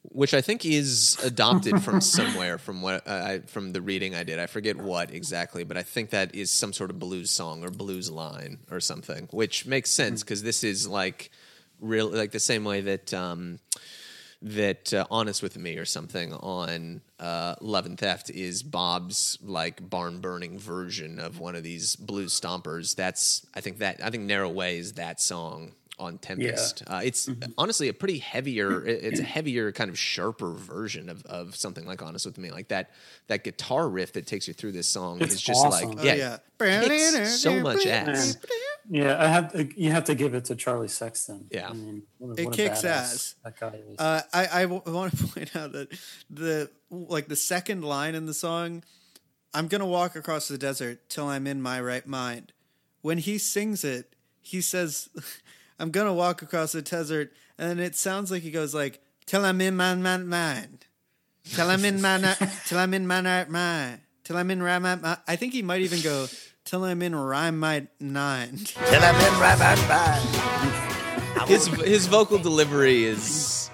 Which 0.03 0.33
I 0.33 0.41
think 0.41 0.65
is 0.65 1.19
adopted 1.23 1.83
from 1.83 2.01
somewhere 2.01 2.57
from 2.59 2.83
what 2.83 3.07
uh, 3.07 3.11
I 3.11 3.39
from 3.41 3.73
the 3.73 3.81
reading 3.81 4.15
I 4.15 4.23
did. 4.25 4.39
I 4.39 4.47
forget 4.47 4.77
what 4.77 5.11
exactly, 5.11 5.65
but 5.65 5.77
I 5.77 5.83
think 5.83 6.11
that 6.11 6.35
is 6.35 6.51
some 6.51 6.73
sort 6.73 6.91
of 6.91 6.99
blues 6.99 7.31
song 7.31 7.65
or 7.65 7.71
blues 7.71 8.11
line 8.11 8.59
or 8.71 8.81
something, 8.81 9.29
which 9.31 9.67
makes 9.67 9.91
sense 9.91 10.23
because 10.23 10.43
this 10.43 10.65
is 10.65 10.87
like 10.87 11.31
real 11.81 12.09
like 12.09 12.33
the 12.33 12.41
same 12.41 12.65
way 12.65 12.81
that 12.83 13.13
um, 13.15 13.59
that 14.41 14.95
uh, 14.95 15.05
honest 15.11 15.43
with 15.43 15.59
me 15.59 15.77
or 15.79 15.85
something 15.85 16.33
on 16.35 17.01
uh, 17.19 17.57
love 17.61 17.87
and 17.87 17.99
theft 17.99 18.31
is 18.31 18.63
bob's 18.63 19.37
like 19.43 19.89
barn 19.91 20.21
burning 20.21 20.59
version 20.59 21.19
of 21.19 21.41
one 21.41 21.57
of 21.57 21.63
these 21.65 21.97
blues 21.97 22.39
stompers. 22.39 22.95
That's 22.95 23.45
i 23.55 23.61
think 23.61 23.79
that 23.79 24.01
i 24.03 24.11
think 24.11 24.25
narrow 24.25 24.49
way 24.49 24.79
is 24.79 24.93
that 24.95 25.21
song 25.21 25.73
on 25.99 26.17
tempest. 26.19 26.85
Uh, 26.87 27.01
it's 27.03 27.29
honestly 27.59 27.89
a 27.89 27.93
pretty 27.93 28.19
heavier 28.19 28.87
it's 28.87 29.19
a 29.19 29.25
heavier 29.25 29.73
kind 29.73 29.91
of 29.91 29.99
sharper 29.99 30.53
version 30.53 31.09
of, 31.09 31.27
of 31.27 31.57
something 31.57 31.85
like 31.87 32.01
honest 32.03 32.25
with 32.25 32.39
me. 32.39 32.53
Like 32.53 32.69
that 32.69 32.91
that 33.27 33.43
guitar 33.43 33.89
riff 33.89 34.13
that 34.13 34.25
takes 34.25 34.47
you 34.47 34.55
through 34.55 34.71
this 34.73 34.87
song 34.87 35.21
It's 35.21 35.35
is 35.35 35.43
just 35.43 35.65
awesome. 35.67 35.91
like 35.91 35.99
Oh, 35.99 36.05
yeah, 36.05 36.15
yeah. 36.15 36.83
kicks 36.85 37.41
so 37.41 37.59
much 37.61 37.85
ass 37.85 38.37
Yeah, 38.91 39.23
I 39.23 39.27
have. 39.27 39.73
You 39.77 39.91
have 39.91 40.05
to 40.05 40.15
give 40.15 40.35
it 40.35 40.47
to 40.47 40.57
Charlie 40.57 40.89
Sexton. 40.89 41.47
Yeah. 41.51 41.69
I 41.69 41.73
mean, 41.75 42.03
what, 42.17 42.39
It 42.39 42.47
what 42.47 42.55
kicks 42.55 42.85
ass. 42.85 43.35
That 43.45 43.59
guy 43.61 43.79
is. 43.89 43.99
Uh, 43.99 44.23
I, 44.33 44.49
I 44.53 44.63
w- 44.63 44.83
want 44.87 45.17
to 45.17 45.27
point 45.35 45.55
out 45.55 45.73
that 45.73 45.89
the 46.31 46.71
like 46.91 47.29
the 47.29 47.37
second 47.37 47.83
line 47.85 48.15
in 48.15 48.27
the 48.27 48.35
song, 48.35 48.83
"I'm 49.53 49.69
gonna 49.69 49.87
walk 49.87 50.17
across 50.17 50.49
the 50.49 50.57
desert 50.59 51.09
till 51.09 51.27
I'm 51.29 51.47
in 51.47 51.61
my 51.61 51.81
right 51.81 52.07
mind." 52.07 52.53
When 53.03 53.19
he 53.19 53.37
sings 53.39 53.85
it, 53.85 54.15
he 54.41 54.61
says, 54.61 55.11
"I'm 55.79 55.91
gonna 55.91 56.15
walk 56.15 56.41
across 56.41 56.73
the 56.73 56.83
desert," 56.83 57.33
and 57.59 57.81
it 57.81 57.95
sounds 57.95 58.31
like 58.31 58.43
he 58.43 58.51
goes 58.51 58.75
like, 58.75 59.01
"Till 59.27 59.45
I'm 59.45 59.61
in 59.61 59.77
my, 59.77 59.95
my 59.97 60.17
mind, 60.17 60.87
till 61.45 61.69
I'm 61.69 61.85
in 61.85 62.01
my 62.01 62.19
till 62.67 62.79
I'm 62.79 62.95
in 62.95 63.07
my 63.07 63.21
right 63.21 63.51
mind, 63.51 64.01
till 64.25 64.39
I'm 64.39 64.51
in 64.51 64.63
right 64.63 64.79
mind." 64.79 65.05
I 65.27 65.37
think 65.37 65.53
he 65.53 65.61
might 65.63 65.83
even 65.83 66.01
go, 66.01 66.27
"Till 66.69 66.85
I'm 66.85 67.01
in 67.01 67.15
rhyme 67.15 67.59
my 67.59 67.87
mind." 67.99 68.67
Till 68.67 69.03
I'm 69.03 69.15
in 69.15 69.41
right 69.41 69.89
mind. 69.89 71.49
his 71.49 71.67
his 71.67 72.07
vocal 72.07 72.39
delivery 72.39 73.05
is 73.05 73.71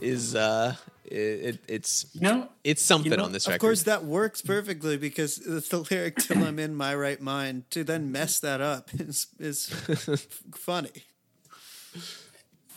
is 0.00 0.34
uh 0.34 0.74
it, 1.04 1.58
it's 1.68 2.06
you 2.14 2.22
know, 2.22 2.48
it's 2.64 2.80
something 2.80 3.12
You 3.12 3.18
know, 3.18 3.24
on 3.24 3.32
this 3.32 3.46
record. 3.46 3.56
Of 3.56 3.60
course, 3.60 3.82
that 3.82 4.04
works 4.04 4.40
perfectly 4.40 4.96
because 4.96 5.36
it's 5.38 5.68
the 5.68 5.80
lyric 5.90 6.16
"till 6.16 6.42
I'm 6.42 6.58
in 6.58 6.74
my 6.74 6.94
right 6.94 7.20
mind" 7.20 7.70
to 7.72 7.84
then 7.84 8.10
mess 8.10 8.40
that 8.40 8.62
up 8.62 8.88
is 8.94 9.26
is 9.38 9.66
funny. 10.54 11.04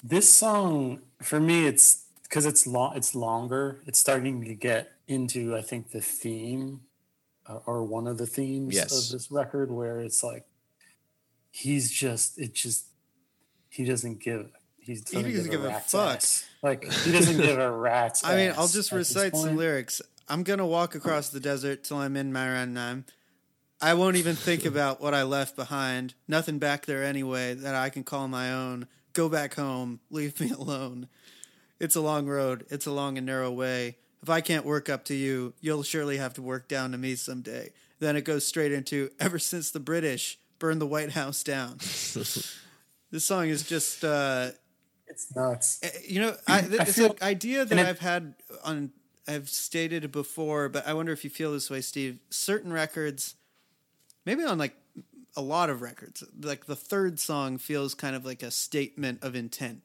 this 0.03 0.33
song 0.33 1.01
for 1.21 1.39
me, 1.39 1.65
it's 1.65 2.05
because 2.23 2.45
it's 2.45 2.67
long. 2.67 2.97
It's 2.97 3.15
longer. 3.15 3.81
It's 3.85 3.99
starting 3.99 4.43
to 4.43 4.53
get 4.53 4.91
into, 5.07 5.55
I 5.55 5.61
think, 5.61 5.91
the 5.91 6.01
theme 6.01 6.81
or 7.65 7.83
one 7.83 8.07
of 8.07 8.17
the 8.17 8.27
themes 8.27 8.75
Yes. 8.75 8.91
of 9.07 9.11
this 9.17 9.31
record, 9.31 9.71
where 9.71 9.99
it's 9.99 10.23
like 10.23 10.45
he's 11.49 11.91
just 11.91 12.39
it 12.39 12.53
just 12.53 12.85
he 13.69 13.85
doesn't 13.85 14.19
give. 14.19 14.49
He 14.79 14.95
doesn't, 14.95 15.31
doesn't 15.31 15.51
give 15.51 15.63
a 15.63 15.67
rat's 15.67 15.91
fuck. 15.91 16.15
ass. 16.17 16.45
Like 16.63 16.83
he 16.91 17.11
doesn't 17.11 17.37
give 17.37 17.59
a 17.59 17.71
rat's. 17.71 18.23
I 18.25 18.35
mean, 18.35 18.53
I'll 18.57 18.67
just 18.67 18.91
recite 18.91 19.35
some 19.35 19.55
lyrics. 19.55 20.01
I'm 20.27 20.43
gonna 20.43 20.65
walk 20.65 20.95
across 20.95 21.29
the 21.29 21.39
desert 21.39 21.83
till 21.83 21.97
I'm 21.97 22.15
in 22.17 22.33
my. 22.33 23.03
I 23.81 23.93
won't 23.93 24.15
even 24.15 24.35
think 24.35 24.65
about 24.73 25.01
what 25.01 25.13
I 25.13 25.23
left 25.23 25.55
behind. 25.55 26.15
Nothing 26.27 26.57
back 26.59 26.85
there 26.85 27.03
anyway 27.03 27.53
that 27.53 27.75
I 27.75 27.89
can 27.89 28.03
call 28.03 28.27
my 28.27 28.51
own. 28.51 28.87
Go 29.13 29.29
back 29.29 29.55
home. 29.55 29.99
Leave 30.09 30.39
me 30.39 30.51
alone. 30.57 31.07
It's 31.79 31.95
a 31.95 32.01
long 32.01 32.27
road. 32.27 32.65
It's 32.69 32.85
a 32.85 32.91
long 32.91 33.17
and 33.17 33.25
narrow 33.25 33.51
way. 33.51 33.97
If 34.23 34.29
I 34.29 34.41
can't 34.41 34.65
work 34.65 34.87
up 34.89 35.05
to 35.05 35.15
you, 35.15 35.53
you'll 35.61 35.83
surely 35.83 36.17
have 36.17 36.33
to 36.35 36.41
work 36.41 36.67
down 36.67 36.91
to 36.91 36.97
me 36.97 37.15
someday. 37.15 37.71
Then 37.99 38.15
it 38.15 38.23
goes 38.25 38.45
straight 38.45 38.71
into 38.71 39.09
ever 39.19 39.39
since 39.39 39.71
the 39.71 39.79
British 39.79 40.37
burned 40.59 40.79
the 40.81 40.85
White 40.87 41.11
House 41.11 41.43
down. 41.43 41.77
this 41.79 43.25
song 43.25 43.47
is 43.47 43.63
just 43.63 44.03
uh, 44.03 44.49
It's 45.07 45.35
nuts. 45.35 45.79
uh, 45.83 45.87
you 46.07 46.21
know, 46.21 46.35
I, 46.47 46.61
th- 46.61 46.79
I 46.79 46.83
it's 46.83 46.93
feel- 46.97 47.11
an 47.11 47.17
idea 47.21 47.65
that 47.65 47.77
it- 47.77 47.85
I've 47.85 47.99
had 47.99 48.35
on. 48.63 48.91
I've 49.27 49.49
stated 49.49 50.11
before, 50.11 50.67
but 50.67 50.87
I 50.87 50.93
wonder 50.93 51.11
if 51.13 51.23
you 51.23 51.29
feel 51.29 51.53
this 51.53 51.69
way, 51.69 51.81
Steve. 51.81 52.17
Certain 52.31 52.73
records, 52.73 53.35
maybe 54.25 54.43
on 54.43 54.57
like 54.57 54.75
a 55.37 55.41
lot 55.41 55.69
of 55.69 55.81
records, 55.83 56.23
like 56.41 56.65
the 56.65 56.75
third 56.75 57.19
song 57.19 57.57
feels 57.59 57.93
kind 57.93 58.15
of 58.15 58.25
like 58.25 58.41
a 58.43 58.49
statement 58.51 59.23
of 59.23 59.35
intent. 59.35 59.83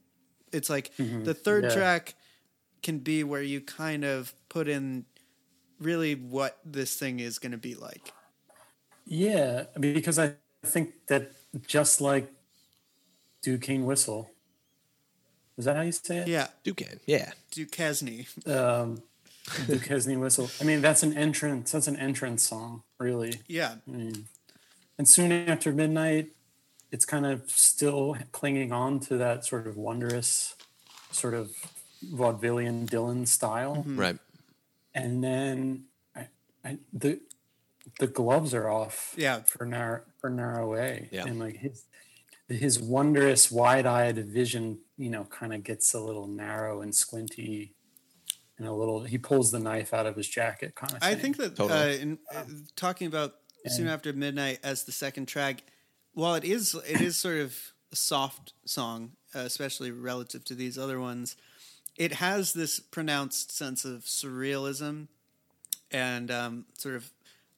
It's 0.53 0.71
like 0.71 0.91
the 0.97 1.35
third 1.35 1.65
Mm-hmm. 1.65 1.71
Yeah. 1.71 1.77
track 1.77 2.15
can 2.83 2.99
be 2.99 3.25
where 3.25 3.43
you 3.43 3.61
kind 3.61 4.05
of 4.05 4.33
put 4.49 4.69
in 4.69 5.05
really 5.81 6.15
what 6.15 6.59
this 6.65 6.97
thing 6.97 7.21
is 7.21 7.39
going 7.39 7.53
to 7.53 7.59
be 7.59 7.75
like. 7.75 8.13
Yeah, 9.05 9.65
because 9.79 10.19
I 10.19 10.35
think 10.65 11.07
that 11.07 11.33
just 11.67 12.01
like 12.01 12.33
Duquesne 13.43 13.85
Whistle, 13.85 14.31
is 15.57 15.65
that 15.65 15.77
how 15.77 15.83
you 15.83 15.93
say 15.93 16.19
it? 16.19 16.29
Yeah, 16.29 16.49
Duquesne, 16.65 17.01
yeah. 17.07 17.33
Duquesne. 17.51 18.27
Um, 18.47 19.03
Duquesne 19.67 20.19
Whistle. 20.19 20.51
I 20.61 20.65
mean, 20.65 20.83
that's 20.83 21.03
an 21.03 21.17
entrance. 21.17 21.73
That's 21.73 21.87
an 21.87 21.97
entrance 21.97 22.43
song, 22.43 22.83
really. 22.99 23.41
Yeah, 23.47 23.77
I 23.87 23.91
mean, 23.91 24.27
And 24.99 25.09
soon 25.09 25.31
after 25.31 25.73
midnight, 25.73 26.31
it's 26.91 27.05
kind 27.05 27.27
of 27.27 27.51
still 27.51 28.17
clinging 28.33 28.73
on 28.73 29.01
to 29.01 29.17
that 29.19 29.45
sort 29.45 29.67
of 29.67 29.77
wondrous, 29.77 30.57
sort 31.11 31.35
of 31.35 31.51
vaudevillian 32.13 32.89
Dylan 32.89 33.27
style. 33.27 33.85
Right. 33.87 34.19
And 34.95 35.23
then 35.23 35.85
I, 36.15 36.29
I, 36.65 36.79
the 36.93 37.21
the 37.99 38.07
gloves 38.07 38.55
are 38.55 38.69
off. 38.69 39.15
Yeah. 39.17 39.41
For 39.43 39.67
narrow 39.67 40.03
for 40.21 40.31
narrow 40.31 40.71
way. 40.71 41.09
Yeah. 41.13 41.27
And 41.27 41.39
like 41.39 41.57
his 41.57 41.85
his 42.49 42.79
wondrous 42.79 43.51
wide-eyed 43.51 44.19
vision, 44.29 44.79
you 44.97 45.11
know, 45.11 45.25
kind 45.25 45.53
of 45.53 45.65
gets 45.65 45.95
a 45.95 46.01
little 46.01 46.29
narrow 46.29 46.81
and 46.81 46.95
squinty, 46.95 47.75
and 48.59 48.69
a 48.69 48.73
little. 48.73 49.03
He 49.03 49.19
pulls 49.19 49.51
the 49.51 49.59
knife 49.59 49.93
out 49.93 50.07
of 50.07 50.17
his 50.17 50.29
jacket, 50.29 50.75
kind 50.75 50.93
of. 50.93 50.99
I 51.03 51.15
thing. 51.15 51.23
think 51.23 51.37
that 51.39 51.57
Totally. 51.57 51.79
uh, 51.79 51.99
in 51.99 52.19
uh, 52.35 52.45
talking 52.77 53.09
about 53.09 53.35
soon 53.67 53.89
after 53.89 54.13
midnight 54.13 54.61
as 54.63 54.85
the 54.85 54.93
second 54.93 55.27
track, 55.27 55.65
while 56.13 56.37
it 56.37 56.45
is 56.45 56.75
it 56.89 57.01
is 57.01 57.17
sort 57.17 57.39
of 57.39 57.57
a 57.93 57.97
soft 57.97 58.53
song, 58.65 59.13
uh, 59.35 59.41
especially 59.41 59.91
relative 59.91 60.45
to 60.45 60.55
these 60.55 60.79
other 60.79 61.01
ones, 61.01 61.37
it 61.97 62.15
has 62.15 62.53
this 62.53 62.81
pronounced 62.81 63.57
sense 63.57 63.85
of 63.85 64.03
surrealism 64.03 65.09
and 65.91 66.31
um, 66.31 66.67
sort 66.77 66.95
of 66.97 67.11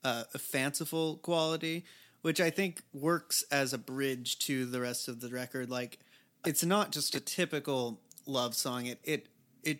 uh, 0.05 0.24
a 0.32 0.39
fanciful 0.39 1.16
quality, 1.16 1.84
which 2.22 2.41
I 2.41 2.51
think 2.51 2.82
works 2.93 3.43
as 3.51 3.72
a 3.72 3.78
bridge 3.78 4.39
to 4.41 4.66
the 4.66 4.80
rest 4.80 5.09
of 5.09 5.20
the 5.20 5.28
record. 5.28 5.70
Like, 5.70 5.99
it's 6.47 6.64
not 6.64 6.93
just 6.93 7.14
a 7.14 7.20
typical 7.20 8.01
love 8.26 8.55
song. 8.55 8.86
It 8.86 9.01
it 9.03 9.26
it 9.62 9.78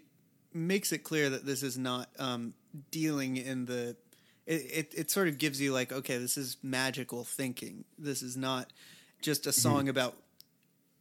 makes 0.53 0.93
it 0.93 0.99
clear 1.05 1.31
that 1.31 1.47
this 1.47 1.63
is 1.63 1.79
not 1.79 2.09
um, 2.19 2.55
dealing 2.91 3.37
in 3.37 3.67
the. 3.67 3.97
It, 4.47 4.63
it 4.73 4.95
it 4.97 5.11
sort 5.11 5.29
of 5.29 5.39
gives 5.39 5.61
you 5.61 5.73
like 5.73 5.93
okay, 5.93 6.19
this 6.19 6.37
is 6.37 6.57
magical 6.63 7.23
thinking. 7.23 7.85
This 7.99 8.23
is 8.23 8.37
not 8.37 8.73
just 9.21 9.47
a 9.47 9.53
song 9.53 9.89
about 9.89 10.17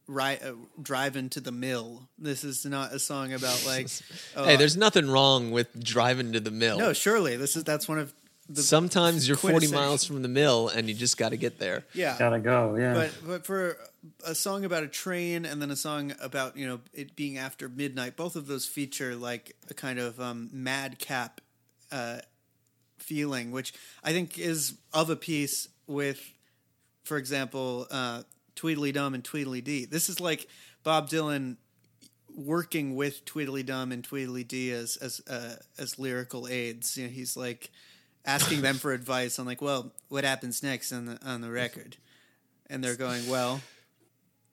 ri- 0.08 0.40
uh, 0.40 0.54
driving 0.82 1.28
to 1.30 1.40
the 1.40 1.52
mill. 1.52 2.08
This 2.18 2.42
is 2.42 2.66
not 2.66 2.92
a 2.92 2.98
song 2.98 3.32
about 3.32 3.64
like. 3.64 3.88
oh, 4.34 4.44
hey, 4.46 4.56
there's 4.56 4.76
nothing 4.76 5.08
wrong 5.08 5.52
with 5.52 5.82
driving 5.82 6.32
to 6.32 6.40
the 6.40 6.50
mill. 6.50 6.78
no, 6.78 6.92
surely 6.92 7.36
this 7.36 7.54
is 7.54 7.62
that's 7.62 7.86
one 7.86 7.98
of 7.98 8.12
the 8.48 8.62
Sometimes 8.62 9.28
you're 9.28 9.36
40 9.36 9.70
miles 9.70 10.04
from 10.04 10.22
the 10.22 10.28
mill 10.28 10.68
and 10.68 10.88
you 10.88 10.94
just 10.94 11.18
got 11.18 11.30
to 11.30 11.36
get 11.36 11.58
there. 11.58 11.84
yeah. 11.92 12.16
gotta 12.18 12.38
go. 12.38 12.76
Yeah. 12.76 12.94
but 12.94 13.12
but 13.26 13.46
for 13.46 13.76
a 14.24 14.34
song 14.34 14.64
about 14.64 14.84
a 14.84 14.88
train 14.88 15.44
and 15.44 15.60
then 15.60 15.70
a 15.70 15.76
song 15.76 16.14
about 16.20 16.56
you 16.56 16.66
know 16.66 16.80
it 16.94 17.14
being 17.14 17.36
after 17.36 17.68
midnight, 17.68 18.16
both 18.16 18.36
of 18.36 18.46
those 18.46 18.66
feature 18.66 19.14
like 19.14 19.54
a 19.68 19.74
kind 19.74 19.98
of 19.98 20.18
um, 20.18 20.48
madcap 20.50 21.42
uh, 21.92 22.20
feeling, 22.98 23.50
which 23.50 23.74
I 24.02 24.12
think 24.12 24.38
is 24.38 24.74
of 24.92 25.10
a 25.10 25.16
piece 25.16 25.68
with, 25.86 26.20
for 27.04 27.16
example, 27.16 27.86
uh, 27.90 28.22
Tweedledum 28.58 29.14
and 29.14 29.24
Tweedledee. 29.24 29.84
This 29.86 30.08
is 30.08 30.20
like 30.20 30.48
Bob 30.82 31.08
Dylan 31.08 31.56
working 32.34 32.94
with 32.94 33.24
Tweedledum 33.24 33.92
and 33.92 34.04
Tweedledee 34.04 34.70
as 34.72 34.96
as 34.96 35.20
uh, 35.30 35.54
as 35.78 35.98
lyrical 35.98 36.48
aids. 36.48 36.96
You 36.96 37.04
know, 37.04 37.10
he's 37.10 37.36
like 37.36 37.70
asking 38.24 38.62
them 38.62 38.74
for 38.76 38.92
advice 38.92 39.38
on 39.38 39.46
like, 39.46 39.62
well, 39.62 39.92
what 40.08 40.24
happens 40.24 40.62
next 40.62 40.92
on 40.92 41.06
the 41.06 41.18
on 41.24 41.40
the 41.40 41.50
record, 41.50 41.96
and 42.68 42.82
they're 42.82 42.96
going 42.96 43.28
well, 43.28 43.60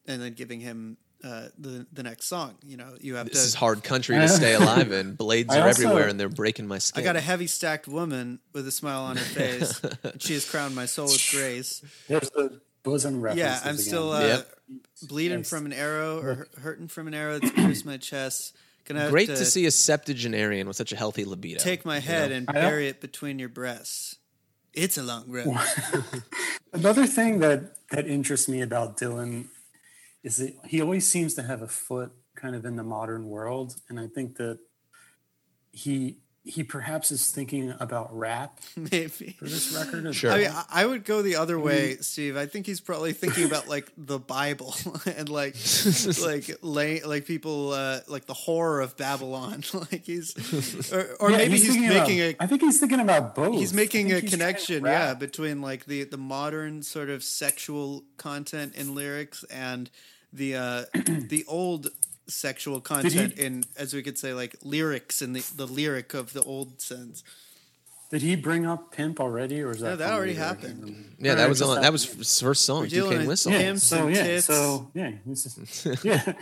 and 0.08 0.22
then 0.22 0.34
giving 0.34 0.60
him 0.60 0.98
uh, 1.24 1.48
the 1.58 1.88
the 1.92 2.04
next 2.04 2.28
song. 2.28 2.56
You 2.64 2.78
know, 2.78 2.96
you 3.02 3.16
have 3.16 3.28
This 3.28 3.42
to. 3.42 3.48
is 3.48 3.56
hard 3.56 3.84
country 3.84 4.16
to 4.18 4.28
stay 4.30 4.54
alive 4.54 4.92
in. 4.92 5.16
Blades 5.16 5.54
I 5.54 5.60
are 5.62 5.68
also- 5.68 5.84
everywhere 5.84 6.08
and 6.08 6.20
they're 6.20 6.30
breaking 6.30 6.68
my 6.68 6.78
skin. 6.78 7.02
I 7.02 7.04
got 7.04 7.16
a 7.16 7.22
heavy 7.22 7.48
stacked 7.48 7.88
woman 7.88 8.40
with 8.54 8.68
a 8.68 8.72
smile 8.72 9.02
on 9.04 9.18
her 9.18 9.24
face. 9.24 9.82
and 10.04 10.22
she 10.22 10.34
has 10.34 10.48
crowned 10.50 10.76
my 10.76 10.86
soul 10.86 11.08
with 11.08 11.28
grace. 11.32 11.84
There's 12.08 12.30
the 12.30 12.62
bosom 12.86 13.20
references. 13.22 13.44
Yeah, 13.46 13.60
I'm 13.70 13.76
again. 13.76 13.86
still 13.86 14.12
uh, 14.14 14.22
Yep. 14.28 14.52
bleeding 15.10 15.38
Nice. 15.40 15.50
from 15.50 15.66
an 15.66 15.74
arrow 15.74 16.20
or 16.20 16.48
hurting 16.62 16.88
from 16.88 17.08
an 17.08 17.14
arrow 17.14 17.40
that's 17.40 17.54
pierced 17.54 17.86
my 17.86 17.98
chest. 17.98 18.56
Gonna 18.86 19.10
Great 19.10 19.28
to, 19.28 19.44
see 19.44 19.66
a 19.66 19.72
septuagenarian 19.72 20.68
with 20.68 20.78
such 20.78 20.92
a 20.94 20.96
healthy 20.96 21.26
libido. 21.26 21.60
Take 21.60 21.84
my 21.86 22.00
head 22.00 22.32
and 22.32 22.48
I 22.48 22.54
don't- 22.54 22.62
bury 22.62 22.88
it 22.88 23.02
between 23.02 23.40
your 23.40 23.50
breasts. 23.50 24.16
It's 24.74 24.98
a 24.98 25.04
long 25.04 25.30
road. 25.30 25.56
Another 26.74 27.06
thing 27.08 27.40
that 27.40 27.76
that 27.92 28.08
interests 28.08 28.48
me 28.48 28.62
about 28.62 28.98
Dylan 28.98 29.46
is 30.24 30.38
that 30.38 30.54
he 30.66 30.82
always 30.82 31.08
seems 31.08 31.34
to 31.36 31.44
have 31.44 31.62
a 31.62 31.68
foot 31.68 32.12
kind 32.36 32.56
of 32.56 32.66
in 32.66 32.76
the 32.76 32.84
modern 32.84 33.28
world, 33.30 33.76
and 33.90 34.00
I 34.00 34.08
think 34.08 34.36
that 34.38 34.60
he 35.72 36.18
he 36.48 36.64
perhaps 36.64 37.10
is 37.12 37.32
thinking 37.32 37.74
about 37.80 38.16
rap 38.16 38.60
maybe. 38.78 39.36
for 39.40 39.46
this 39.46 39.74
record. 39.76 40.14
Sure. 40.14 40.32
I 40.32 40.38
mean, 40.38 40.48
I- 40.52 40.66
I 40.70 40.86
would 40.86 41.04
go 41.04 41.22
the 41.24 41.38
other 41.38 41.60
way, 41.60 41.98
Steve. 41.98 42.38
I 42.38 42.46
think 42.46 42.68
he's 42.68 42.80
probably 42.80 43.14
thinking 43.14 43.46
about 43.46 43.68
like 43.68 43.92
the 43.98 44.20
Bible 44.20 44.76
and 45.18 45.28
like 45.28 45.56
like 46.22 46.50
lay, 46.62 47.02
like 47.02 47.26
people 47.26 47.72
uh, 47.74 48.02
like 48.08 48.26
the 48.26 48.34
horror 48.36 48.82
of 48.82 48.96
Babylon. 48.96 49.64
like 49.74 50.06
he's 50.06 50.94
or, 50.94 51.16
or 51.20 51.32
Yeah, 51.32 51.38
maybe 51.38 51.52
he's, 51.58 51.68
thinking 51.68 51.90
making 51.90 52.22
about, 52.22 52.36
a 52.40 52.44
I 52.44 52.48
think 52.48 52.62
he's 52.62 52.80
thinking 52.80 53.00
about 53.00 53.34
both. 53.36 53.56
he's 53.56 53.74
making 53.74 54.12
a 54.12 54.20
he's 54.20 54.30
connection, 54.30 54.86
yeah, 54.86 55.14
between 55.16 55.62
like 55.62 55.86
the 55.86 56.04
the 56.04 56.18
modern 56.18 56.84
sort 56.84 57.10
of 57.10 57.24
sexual 57.24 58.04
content 58.18 58.76
in 58.76 58.94
lyrics 58.94 59.44
and 59.46 59.90
the 60.32 60.56
uh 60.56 60.84
the 60.94 61.44
old 61.48 61.88
sexual 62.28 62.82
content 62.82 63.38
in 63.38 63.64
as 63.78 63.94
we 63.94 64.02
could 64.04 64.18
say 64.18 64.34
like 64.34 64.56
lyrics 64.64 65.22
in 65.22 65.34
the 65.34 65.44
the 65.56 65.68
lyric 65.68 66.14
of 66.14 66.34
the 66.34 66.42
old 66.44 66.82
sense. 66.82 67.24
Did 68.12 68.22
he 68.22 68.36
bring 68.36 68.66
up 68.68 68.92
pimp 68.92 69.20
already, 69.20 69.62
or 69.62 69.72
is 69.72 69.80
that 69.80 69.90
Yeah, 69.92 69.96
that 69.96 70.14
already 70.14 70.36
happened. 70.36 71.16
Yeah, 71.20 71.34
Or 71.34 71.36
that 71.36 71.50
was 71.50 71.62
on. 71.62 71.82
That 71.82 71.92
was 71.92 72.06
his 72.06 72.40
first 72.40 72.64
song, 72.66 72.88
dealing 72.88 73.10
Duquesne 73.12 73.20
with- 73.22 73.28
Whistle. 73.30 73.52
Yeah. 73.52 73.58
Yeah, 73.60 73.64
Pimps 73.66 73.84
so 73.84 74.06
and 74.08 74.16
yeah, 74.16 74.24
tits. 74.24 74.46
so 74.46 74.92
yeah, 74.94 75.12
this 75.26 75.58
is, 75.58 76.04
yeah. 76.06 76.34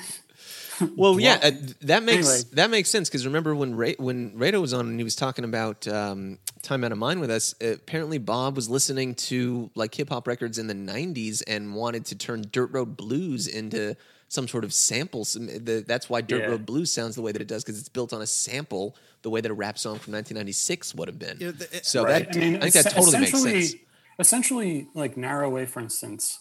Well, 0.97 1.19
yeah, 1.19 1.39
uh, 1.41 1.51
that 1.81 2.03
makes 2.03 2.27
Anyway. 2.27 2.43
that 2.53 2.69
makes 2.71 2.89
sense 2.89 3.07
because 3.07 3.25
remember 3.25 3.55
when 3.55 3.75
Ray, 3.75 3.95
when 3.97 4.31
Rado 4.37 4.59
was 4.59 4.73
on 4.73 4.87
and 4.87 4.99
he 4.99 5.03
was 5.03 5.15
talking 5.15 5.45
about 5.45 5.87
um, 5.87 6.39
"Time 6.63 6.83
Out 6.83 6.91
of 6.91 6.97
Mind" 6.97 7.21
with 7.21 7.29
us. 7.31 7.53
uh, 7.63 7.67
Apparently, 7.73 8.17
Bob 8.17 8.55
was 8.55 8.69
listening 8.69 9.13
to 9.15 9.69
like 9.75 9.93
hip 9.95 10.09
hop 10.09 10.27
records 10.27 10.57
in 10.57 10.67
the 10.67 10.73
'90s 10.73 11.43
and 11.47 11.75
wanted 11.75 12.05
to 12.07 12.15
turn 12.15 12.43
Dirt 12.51 12.71
Road 12.71 12.97
Blues 12.97 13.47
into 13.47 13.95
some 14.33 14.47
sort 14.47 14.63
of 14.63 14.73
sample. 14.73 15.25
That's 15.35 16.09
why 16.09 16.21
Dirt 16.21 16.41
Yeah. 16.41 16.47
Road 16.47 16.65
Blues 16.65 16.91
sounds 16.91 17.13
the 17.15 17.21
way 17.21 17.31
that 17.31 17.41
it 17.41 17.47
does 17.47 17.63
because 17.63 17.79
it's 17.79 17.89
built 17.89 18.13
on 18.13 18.21
a 18.21 18.27
sample, 18.27 18.95
the 19.21 19.29
way 19.29 19.41
that 19.41 19.51
a 19.51 19.53
rap 19.53 19.77
song 19.77 19.99
from 19.99 20.13
1996 20.13 20.95
would 20.95 21.07
have 21.07 21.19
been. 21.19 21.37
Yeah, 21.39 21.51
the- 21.51 21.77
it- 21.77 21.85
so 21.85 22.03
Right. 22.03 22.25
that 22.25 22.35
I, 22.37 22.59
think 22.59 22.73
that 22.73 22.83
totally 22.91 23.19
makes 23.19 23.29
essentially- 23.33 23.65
sense. 23.67 23.81
Essentially, 24.19 24.87
like 24.93 25.17
narrow 25.17 25.49
way, 25.49 25.65
for 25.65 25.79
instance, 25.79 26.39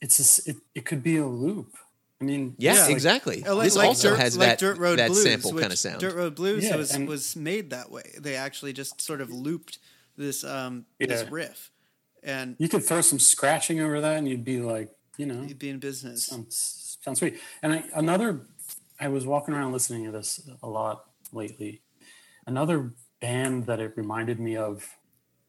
it's 0.00 0.18
a 0.18 0.22
s 0.22 0.38
it, 0.46 0.56
it 0.74 0.84
could 0.84 1.02
be 1.02 1.16
a 1.16 1.26
loop. 1.26 1.76
I 2.20 2.24
mean, 2.24 2.54
Yeah, 2.58 2.72
it's 2.72 2.80
like- 2.82 2.90
exactly. 2.92 3.44
Uh, 3.44 3.54
like- 3.56 3.64
this 3.66 3.76
like 3.76 3.86
also 3.88 4.10
Dirt- 4.10 4.18
has 4.20 4.36
like 4.36 4.48
that 4.50 4.58
Dirt 4.58 4.78
Road 4.78 4.98
that 5.00 5.08
Blues, 5.10 5.22
sample 5.24 5.52
kind 5.52 5.72
of 5.72 5.78
sound. 5.78 6.00
Dirt 6.00 6.14
Road 6.14 6.34
Blues 6.36 6.64
Yeah, 6.64 6.76
was 6.76 6.92
and- 6.92 7.08
was 7.08 7.34
made 7.36 7.70
that 7.70 7.90
way. 7.90 8.14
They 8.18 8.34
actually 8.36 8.72
just 8.72 9.00
sort 9.00 9.20
of 9.20 9.30
looped 9.30 9.78
this 10.16 10.44
um 10.44 10.86
this 11.00 11.28
riff, 11.30 11.70
and 12.22 12.54
You 12.58 12.68
could 12.68 12.84
throw 12.84 13.00
some 13.00 13.18
scratching 13.18 13.80
over 13.80 14.00
that, 14.00 14.16
and 14.18 14.28
you'd 14.28 14.44
be 14.44 14.60
like, 14.60 14.90
you 15.16 15.26
know, 15.26 15.42
you'd 15.42 15.58
be 15.58 15.68
in 15.70 15.78
business. 15.78 16.24
sounds, 16.26 16.56
sounds 17.04 17.18
sweet. 17.18 17.38
And 17.62 17.72
I, 17.72 17.84
another, 17.94 18.40
I 18.98 19.08
was 19.08 19.26
walking 19.26 19.54
around 19.54 19.72
listening 19.72 20.04
to 20.04 20.10
this 20.10 20.48
a 20.62 20.68
lot 20.68 21.04
lately. 21.32 21.82
Another 22.46 22.92
band 23.20 23.66
that 23.66 23.80
it 23.80 23.92
reminded 23.96 24.40
me 24.40 24.56
of 24.56 24.88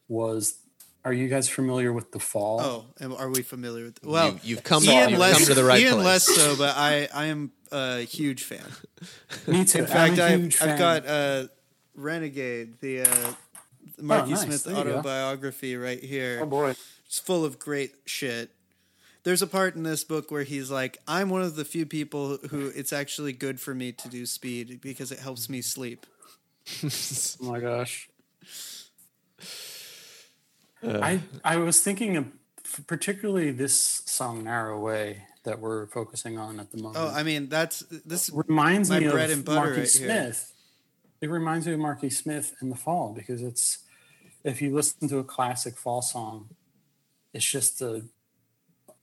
was. 0.07 0.59
Are 1.03 1.13
you 1.13 1.27
guys 1.27 1.47
familiar 1.47 1.93
with 1.93 2.11
The 2.13 2.19
Fall? 2.19 2.59
Oh, 2.99 3.15
are 3.19 3.29
we 3.29 3.43
familiar 3.43 3.85
with? 3.85 4.03
Well, 4.03 4.31
You- 4.33 4.39
you've 4.43 4.63
come- 4.63 4.83
Ian 4.85 5.11
you've 5.11 5.19
less, 5.19 5.37
come 5.37 5.45
to 5.45 5.53
the 5.53 5.63
right 5.63 5.79
Ian 5.79 5.93
place. 5.93 6.05
less 6.05 6.23
so, 6.25 6.55
but 6.57 6.75
I 6.75 7.07
I 7.13 7.25
am 7.25 7.51
a 7.71 7.99
huge 8.01 8.43
fan. 8.43 8.65
me 9.47 9.65
too. 9.65 9.79
In 9.79 9.85
fact, 9.85 10.13
I'm 10.13 10.19
a 10.19 10.23
I've, 10.33 10.39
huge 10.39 10.55
I've 10.55 10.67
fan. 10.69 10.79
got 10.79 11.05
uh, 11.05 11.47
Renegade, 11.93 12.79
the 12.81 13.01
uh, 13.01 13.33
Marky 14.01 14.31
nice. 14.31 14.41
Smith 14.41 14.63
There 14.63 14.75
autobiography, 14.77 15.75
right 15.77 16.03
here. 16.03 16.39
Oh 16.41 16.47
boy. 16.47 16.73
It's 17.05 17.19
full 17.19 17.45
of 17.45 17.59
great 17.59 17.93
shit. 18.05 18.49
There's 19.25 19.41
a 19.41 19.47
part 19.47 19.75
in 19.75 19.81
this 19.81 20.03
book 20.03 20.29
where 20.29 20.43
he's 20.43 20.69
like, 20.69 20.99
"I'm 21.07 21.29
one 21.29 21.41
of 21.41 21.55
the 21.55 21.65
few 21.65 21.87
people 21.87 22.37
who 22.51 22.71
it's 22.75 22.93
actually 22.93 23.33
good 23.33 23.59
for 23.59 23.73
me 23.73 23.91
to 23.91 24.07
do 24.07 24.25
speed 24.27 24.79
because 24.81 25.11
it 25.11 25.19
helps 25.19 25.49
me 25.49 25.61
sleep." 25.61 26.05
Oh 27.41 27.51
my 27.51 27.59
gosh. 27.59 28.09
Uh. 30.83 30.99
I 31.01 31.19
I 31.43 31.57
was 31.57 31.81
thinking 31.81 32.17
of 32.17 32.27
particularly 32.87 33.51
this 33.51 34.03
song 34.05 34.43
"Narrow 34.43 34.79
Way" 34.79 35.23
that 35.43 35.59
we're 35.59 35.87
focusing 35.87 36.37
on 36.37 36.59
at 36.59 36.71
the 36.71 36.77
oh, 36.79 36.81
moment. 36.83 37.03
Oh, 37.03 37.09
I 37.09 37.23
mean, 37.23 37.49
that's 37.49 37.79
this. 38.05 38.29
reminds 38.31 38.89
my 38.89 38.99
me 38.99 39.09
bread 39.09 39.31
of 39.31 39.37
and 39.37 39.45
butter 39.45 39.59
Marky 39.59 39.81
right 39.81 39.91
here. 39.91 40.07
Smith. 40.07 40.53
It 41.21 41.29
reminds 41.31 41.65
me 41.65 41.73
of 41.73 41.79
Marky 41.79 42.09
Smith 42.11 42.55
in 42.61 42.69
the 42.69 42.75
fall 42.75 43.13
because 43.15 43.41
it's 43.41 43.79
if 44.43 44.61
you 44.61 44.73
listen 44.73 45.07
to 45.09 45.17
a 45.17 45.23
classic 45.23 45.77
fall 45.77 46.03
song, 46.03 46.49
it's 47.33 47.45
just 47.45 47.81
a 47.81 48.03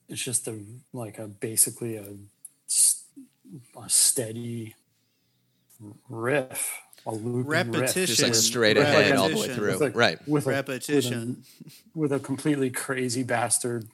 it's 0.09 0.23
just 0.23 0.47
a 0.47 0.59
like 0.93 1.17
a 1.19 1.27
basically 1.27 1.95
a, 1.97 2.05
a 3.79 3.89
steady 3.89 4.75
riff, 6.09 6.79
a 7.05 7.11
looping 7.11 7.45
riff. 7.45 7.67
Repetition. 7.67 8.05
Just 8.05 8.21
like 8.21 8.27
Repetition. 8.29 8.33
straight 8.43 8.77
ahead 8.77 9.15
all 9.15 9.29
the 9.29 9.37
way 9.37 9.47
through. 9.49 9.79
With 9.79 9.81
a- 9.81 9.97
right. 9.97 10.27
with 10.27 10.47
a, 10.47 10.49
Repetition. 10.49 11.43
with 11.93 12.11
a 12.11 12.19
completely 12.19 12.69
crazy 12.69 13.23
bastard 13.23 13.87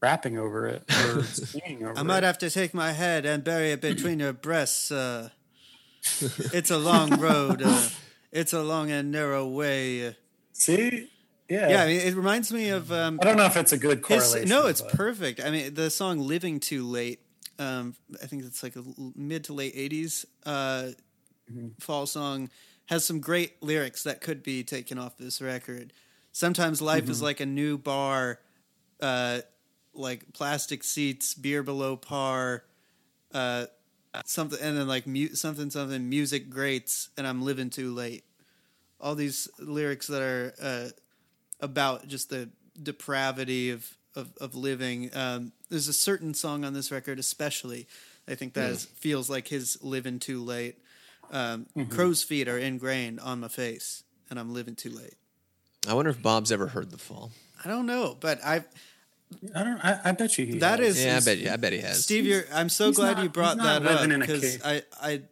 rapping 0.00 0.38
over 0.38 0.66
it 0.68 0.84
or 1.06 1.22
singing 1.24 1.84
over 1.84 1.98
I 1.98 2.02
might 2.02 2.18
it. 2.18 2.26
have 2.26 2.38
to 2.38 2.50
take 2.50 2.72
my 2.72 2.92
head 2.92 3.26
and 3.26 3.42
bury 3.42 3.72
it 3.72 3.80
between 3.80 4.20
your 4.20 4.32
breasts. 4.32 4.90
Uh, 4.92 5.30
it's 6.54 6.70
a 6.70 6.78
long 6.78 7.18
road. 7.20 7.62
Uh, 7.64 7.88
it's 8.30 8.52
a 8.52 8.62
long 8.62 8.90
and 8.90 9.10
narrow 9.10 9.46
way. 9.46 10.16
See, 10.52 11.10
yeah, 11.48 11.68
Yeah, 11.68 11.82
I 11.82 11.86
mean, 11.86 12.00
it 12.00 12.14
reminds 12.14 12.52
me 12.52 12.68
of 12.70 12.90
um, 12.92 13.18
I 13.22 13.24
don't 13.24 13.36
know 13.36 13.46
if 13.46 13.56
it's 13.56 13.72
a 13.72 13.78
good 13.78 13.98
his, 14.06 14.22
correlation. 14.24 14.48
no, 14.48 14.66
it's 14.66 14.80
but- 14.82 14.92
perfect. 14.92 15.40
I 15.40 15.50
mean, 15.50 15.74
the 15.74 15.90
song 15.90 16.18
"Living 16.20 16.60
Too 16.60 16.84
Late." 16.86 17.20
Um, 17.58 17.94
I 18.22 18.26
think 18.26 18.44
it's 18.44 18.62
like 18.62 18.76
a 18.76 18.80
l- 18.80 19.12
mid 19.16 19.44
to 19.44 19.52
late 19.52 19.74
'80s 19.76 20.24
uh, 20.46 20.90
Mm-hmm. 21.50 21.68
fall 21.80 22.06
song. 22.06 22.50
Has 22.86 23.04
some 23.04 23.20
great 23.20 23.62
lyrics 23.62 24.02
that 24.04 24.20
could 24.20 24.42
be 24.42 24.62
taken 24.64 24.98
off 24.98 25.16
this 25.18 25.40
record. 25.42 25.92
Sometimes 26.32 26.80
life 26.82 27.02
Mm-hmm. 27.04 27.10
is 27.12 27.22
like 27.22 27.40
a 27.40 27.46
new 27.46 27.76
bar, 27.78 28.38
uh, 29.00 29.40
like 29.94 30.32
plastic 30.34 30.84
seats, 30.84 31.34
beer 31.34 31.62
below 31.62 31.96
par, 31.96 32.64
uh, 33.32 33.66
something, 34.26 34.58
and 34.62 34.76
then 34.76 34.86
like 34.88 35.06
mu- 35.06 35.34
something, 35.34 35.70
something, 35.70 36.08
music 36.08 36.48
greats, 36.50 37.08
and 37.16 37.26
I'm 37.26 37.42
living 37.42 37.70
too 37.70 37.92
late. 37.94 38.24
All 39.00 39.14
these 39.14 39.48
lyrics 39.58 40.06
that 40.08 40.22
are 40.22 40.54
uh, 40.62 40.88
about 41.60 42.06
just 42.08 42.30
the 42.30 42.48
depravity 42.80 43.70
of 43.70 43.96
of, 44.14 44.30
of 44.40 44.54
living. 44.54 45.10
Um, 45.14 45.52
there's 45.68 45.86
a 45.88 45.92
certain 45.92 46.34
song 46.34 46.64
on 46.64 46.72
this 46.72 46.90
record, 46.90 47.18
especially, 47.18 47.86
I 48.26 48.34
think 48.34 48.54
that 48.54 48.70
is, 48.70 48.84
feels 48.86 49.30
like 49.30 49.48
his 49.48 49.78
"Living 49.82 50.18
Too 50.18 50.42
Late." 50.42 50.78
Um, 51.30 51.66
Crow's 51.90 52.22
feet 52.22 52.48
are 52.48 52.58
ingrained 52.58 53.20
on 53.20 53.40
my 53.40 53.48
face, 53.48 54.02
and 54.30 54.38
I'm 54.38 54.54
living 54.54 54.74
too 54.74 54.88
late. 54.90 55.14
I 55.86 55.92
wonder 55.94 56.10
if 56.10 56.22
Bob's 56.22 56.50
ever 56.50 56.68
heard 56.68 56.90
the 56.90 56.96
fall. 56.98 57.30
I 57.64 57.68
don't 57.68 57.84
know, 57.86 58.16
but 58.18 58.42
I 58.44 58.64
I 59.54 59.62
don't. 59.62 59.84
I, 59.84 60.00
I 60.06 60.12
bet 60.12 60.38
you 60.38 60.46
he 60.46 60.58
that 60.60 60.78
has. 60.78 60.96
is 60.98 61.04
Yeah, 61.04 61.16
I 61.18 61.20
bet. 61.20 61.38
you- 61.38 61.50
I 61.50 61.56
bet 61.56 61.72
he 61.74 61.80
has. 61.80 62.02
Steve, 62.02 62.24
you're, 62.26 62.44
I'm 62.52 62.68
so 62.70 62.86
he's 62.86 62.96
glad 62.96 63.18
not- 63.18 63.22
you 63.24 63.28
brought 63.28 63.58
that 63.58 63.82
up 63.84 64.00
living 64.00 64.12
in 64.12 64.22
a 64.22 64.26
because. 64.26 64.62
I, 64.64 64.82
I, 65.00 65.22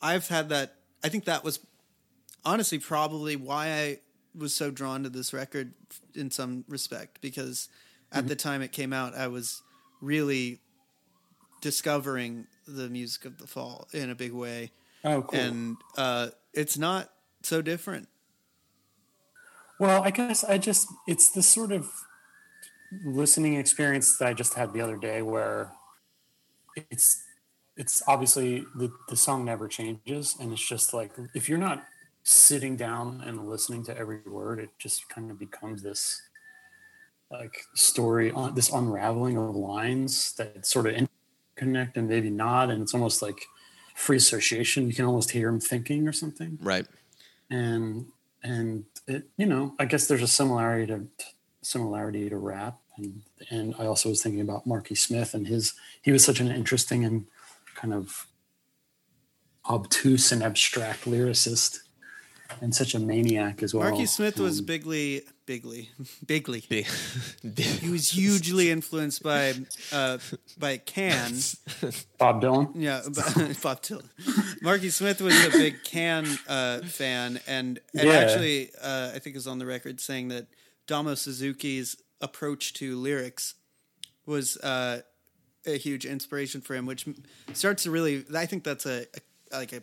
I've 0.00 0.28
had 0.28 0.50
that. 0.50 0.76
I 1.02 1.08
think 1.08 1.24
that 1.24 1.42
was 1.42 1.58
honestly 2.44 2.78
probably 2.78 3.34
why 3.36 3.66
I 3.72 3.98
was 4.40 4.54
so 4.54 4.70
drawn 4.72 5.04
to 5.04 5.10
this 5.10 5.32
record 5.32 5.74
in 6.16 6.30
some 6.32 6.64
respect 6.68 7.20
because 7.20 7.68
at 8.12 8.20
Mm-hmm. 8.20 8.28
the 8.28 8.36
time 8.36 8.62
it 8.62 8.72
came 8.72 8.92
out, 8.92 9.14
I 9.14 9.28
was 9.28 9.62
really 10.00 10.58
discovering 11.60 12.46
the 12.66 12.88
music 12.88 13.24
of 13.24 13.38
the 13.38 13.46
fall 13.46 13.86
in 13.92 14.10
a 14.10 14.14
big 14.16 14.32
way, 14.32 14.72
Oh, 15.04 15.22
cool. 15.22 15.38
and 15.38 15.76
uh, 15.96 16.28
it's 16.54 16.76
not 16.78 17.10
so 17.42 17.62
different. 17.62 18.08
well, 19.78 20.02
I 20.02 20.10
guess 20.10 20.42
I 20.44 20.58
just 20.58 20.88
it's 21.06 21.30
this 21.30 21.46
sort 21.48 21.72
of 21.72 21.88
listening 23.04 23.54
experience 23.54 24.18
that 24.18 24.26
I 24.28 24.34
just 24.34 24.54
had 24.54 24.72
the 24.72 24.80
other 24.80 24.96
day 24.96 25.22
where 25.22 25.72
it's 26.90 27.22
it's 27.76 28.02
obviously 28.06 28.64
the 28.76 28.92
the 29.08 29.16
song 29.16 29.44
never 29.44 29.68
changes 29.68 30.36
and 30.40 30.52
it's 30.52 30.66
just 30.66 30.92
like 30.92 31.12
if 31.34 31.48
you're 31.48 31.58
not 31.58 31.84
sitting 32.30 32.76
down 32.76 33.22
and 33.26 33.48
listening 33.48 33.84
to 33.84 33.96
every 33.96 34.20
word 34.26 34.58
it 34.58 34.70
just 34.78 35.08
kind 35.08 35.30
of 35.30 35.38
becomes 35.38 35.82
this 35.82 36.22
like 37.30 37.62
story 37.74 38.30
on 38.30 38.54
this 38.54 38.72
unraveling 38.72 39.36
of 39.36 39.54
lines 39.54 40.32
that 40.34 40.66
sort 40.66 40.86
of 40.86 41.08
connect 41.56 41.96
and 41.96 42.08
maybe 42.08 42.30
not 42.30 42.70
and 42.70 42.82
it's 42.82 42.94
almost 42.94 43.22
like 43.22 43.40
free 43.94 44.16
association. 44.16 44.86
You 44.86 44.94
can 44.94 45.04
almost 45.04 45.30
hear 45.30 45.48
him 45.48 45.60
thinking 45.60 46.08
or 46.08 46.12
something. 46.12 46.58
Right. 46.60 46.86
and 47.50 48.06
and 48.42 48.84
it 49.06 49.24
you 49.36 49.44
know 49.44 49.74
i 49.78 49.84
guess 49.84 50.06
there's 50.06 50.22
a 50.22 50.26
similarity 50.26 50.86
to 50.86 51.06
similarity 51.62 52.30
to 52.30 52.38
rap 52.38 52.78
and 52.96 53.22
and 53.50 53.74
i 53.78 53.84
also 53.84 54.08
was 54.08 54.22
thinking 54.22 54.40
about 54.40 54.66
marky 54.66 54.94
smith 54.94 55.34
and 55.34 55.46
his 55.46 55.74
he 56.00 56.10
was 56.10 56.24
such 56.24 56.40
an 56.40 56.50
interesting 56.50 57.04
and 57.04 57.26
kind 57.74 57.92
of 57.92 58.26
obtuse 59.68 60.32
and 60.32 60.42
abstract 60.42 61.04
lyricist 61.04 61.80
and 62.60 62.74
such 62.74 62.94
a 62.94 62.98
maniac 62.98 63.62
as 63.62 63.72
well 63.74 63.88
Marky 63.88 64.06
Smith 64.06 64.38
was 64.38 64.58
Um, 64.60 64.66
bigly, 64.66 65.22
bigly, 65.46 65.88
bigly. 66.26 66.64
Big. 66.68 66.86
He 67.80 67.88
was 67.90 68.10
hugely 68.10 68.70
influenced 68.70 69.22
by 69.22 69.54
uh, 69.92 70.18
by 70.58 70.76
Can, 70.78 71.32
bob 72.18 72.42
dylan 72.42 72.70
yeah, 72.74 73.00
Bob 73.62 73.82
Dylan. 73.82 74.04
Marky 74.62 74.90
Smith 74.90 75.20
was 75.20 75.34
a 75.46 75.50
big 75.50 75.82
Can 75.84 76.26
uh, 76.48 76.80
fan, 76.80 77.40
and 77.46 77.80
and 77.94 78.08
Yeah. 78.08 78.12
actually, 78.14 78.70
uh, 78.80 79.12
I 79.14 79.18
think 79.18 79.36
is 79.36 79.46
on 79.46 79.58
the 79.58 79.66
record 79.66 80.00
saying 80.00 80.28
that 80.28 80.46
Damo 80.86 81.14
Suzuki's 81.14 81.96
approach 82.20 82.74
to 82.74 82.96
lyrics 82.98 83.54
was 84.26 84.56
uh, 84.58 85.00
a 85.66 85.76
huge 85.78 86.04
inspiration 86.04 86.60
for 86.60 86.74
him, 86.74 86.86
which 86.86 87.06
starts 87.52 87.82
to 87.84 87.90
really. 87.90 88.24
I 88.34 88.46
think 88.46 88.64
that's 88.64 88.86
a, 88.86 89.06
a 89.52 89.56
like 89.56 89.72
a, 89.72 89.78
a 89.78 89.82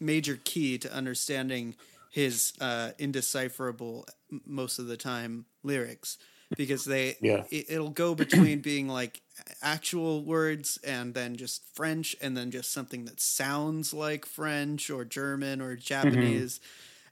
major 0.00 0.38
key 0.44 0.78
to 0.78 0.92
understanding 0.92 1.74
his 2.10 2.52
uh, 2.60 2.90
indecipherable 2.98 4.06
most 4.46 4.78
of 4.78 4.86
the 4.86 4.96
time 4.96 5.44
lyrics 5.62 6.18
because 6.56 6.84
they 6.84 7.16
Yeah. 7.20 7.44
it, 7.50 7.66
it'll 7.70 7.90
go 7.90 8.14
between 8.14 8.60
being 8.60 8.88
like 8.88 9.22
actual 9.62 10.24
words 10.24 10.78
and 10.84 11.14
then 11.14 11.36
just 11.36 11.62
French 11.74 12.16
and 12.20 12.36
then 12.36 12.50
just 12.50 12.72
something 12.72 13.04
that 13.04 13.20
sounds 13.20 13.92
like 13.92 14.24
French 14.26 14.90
or 14.90 15.04
German 15.04 15.60
or 15.60 15.76
Japanese. 15.76 16.60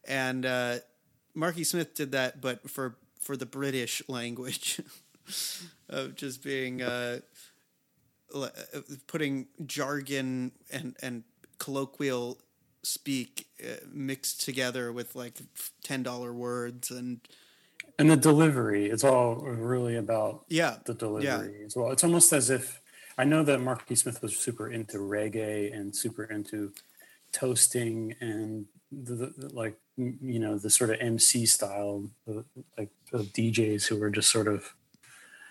And 0.07 0.45
uh, 0.47 0.77
Marky 1.35 1.65
Smith 1.65 1.95
did 1.95 2.13
that, 2.13 2.41
but 2.41 2.69
for 2.71 2.97
for 3.21 3.37
the 3.37 3.47
British 3.47 4.03
language 4.09 4.81
of 5.89 6.15
just 6.17 6.43
being 6.43 6.83
uh, 6.83 7.21
uh, 8.35 8.49
putting 9.07 9.47
jargon 9.67 10.53
and 10.71 10.97
and 11.03 11.25
colloquial 11.59 12.39
speak 12.87 13.49
uh, 13.65 13.77
mixed 13.93 14.45
together 14.45 14.93
with 14.93 15.17
like 15.17 15.39
ten 15.83 16.03
dollar 16.03 16.33
words 16.33 16.91
and 16.91 17.21
And 17.99 18.11
the 18.11 18.17
delivery, 18.17 18.87
it's 18.87 19.05
all 19.05 19.37
really 19.37 19.97
about 19.97 20.45
yeah 20.49 20.77
the 20.85 20.95
delivery 20.95 21.65
as 21.65 21.77
well. 21.77 21.91
It's 21.91 22.05
almost 22.05 22.33
as 22.33 22.49
if 22.49 22.81
I 23.19 23.25
know 23.25 23.43
that 23.43 23.61
Mark 23.61 23.81
Marky 23.81 23.97
Smith 23.97 24.23
was 24.23 24.37
super 24.37 24.71
into 24.71 24.99
reggae 24.99 25.75
and 25.75 25.97
super 25.97 26.25
into 26.25 26.73
toasting 27.33 28.15
and 28.21 28.67
the, 28.93 29.33
the 29.37 29.51
like 29.53 29.77
you 29.97 30.39
know 30.39 30.57
the 30.57 30.71
sort 30.71 30.91
of 30.91 30.97
MC 31.01 31.45
style 31.47 32.11
like 32.79 32.91
of 33.13 33.27
DJs 33.33 33.89
who 33.89 33.99
were 33.99 34.11
just 34.11 34.31
sort 34.31 34.47
of 34.47 34.75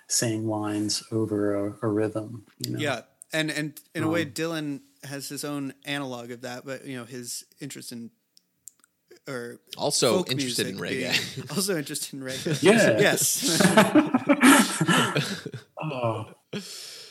saying 0.08 0.48
lines 0.48 1.04
over 1.12 1.56
a, 1.56 1.76
a 1.82 1.88
rhythm. 1.88 2.46
You 2.60 2.72
know? 2.72 2.80
Yeah, 2.80 3.02
and 3.34 3.52
and 3.52 3.82
in 3.94 4.04
a 4.04 4.08
way, 4.10 4.24
Um, 4.24 4.30
Dylan 4.30 4.80
has 5.06 5.30
his 5.30 5.44
own 5.44 5.74
analog 5.86 6.32
of 6.32 6.42
that, 6.42 6.66
but 6.66 6.86
you 6.86 6.98
know 6.98 7.06
his 7.06 7.46
interest 7.60 7.92
in 7.92 8.12
or 9.28 9.60
Also 9.78 10.18
folk 10.18 10.32
interested 10.32 10.68
in 10.68 10.78
reggae. 10.78 11.52
also 11.56 11.78
interested 11.78 12.14
in 12.14 12.22
reggae. 12.22 12.62
Yeah. 12.64 13.00
yes. 13.00 13.62
Oh, 15.88 16.26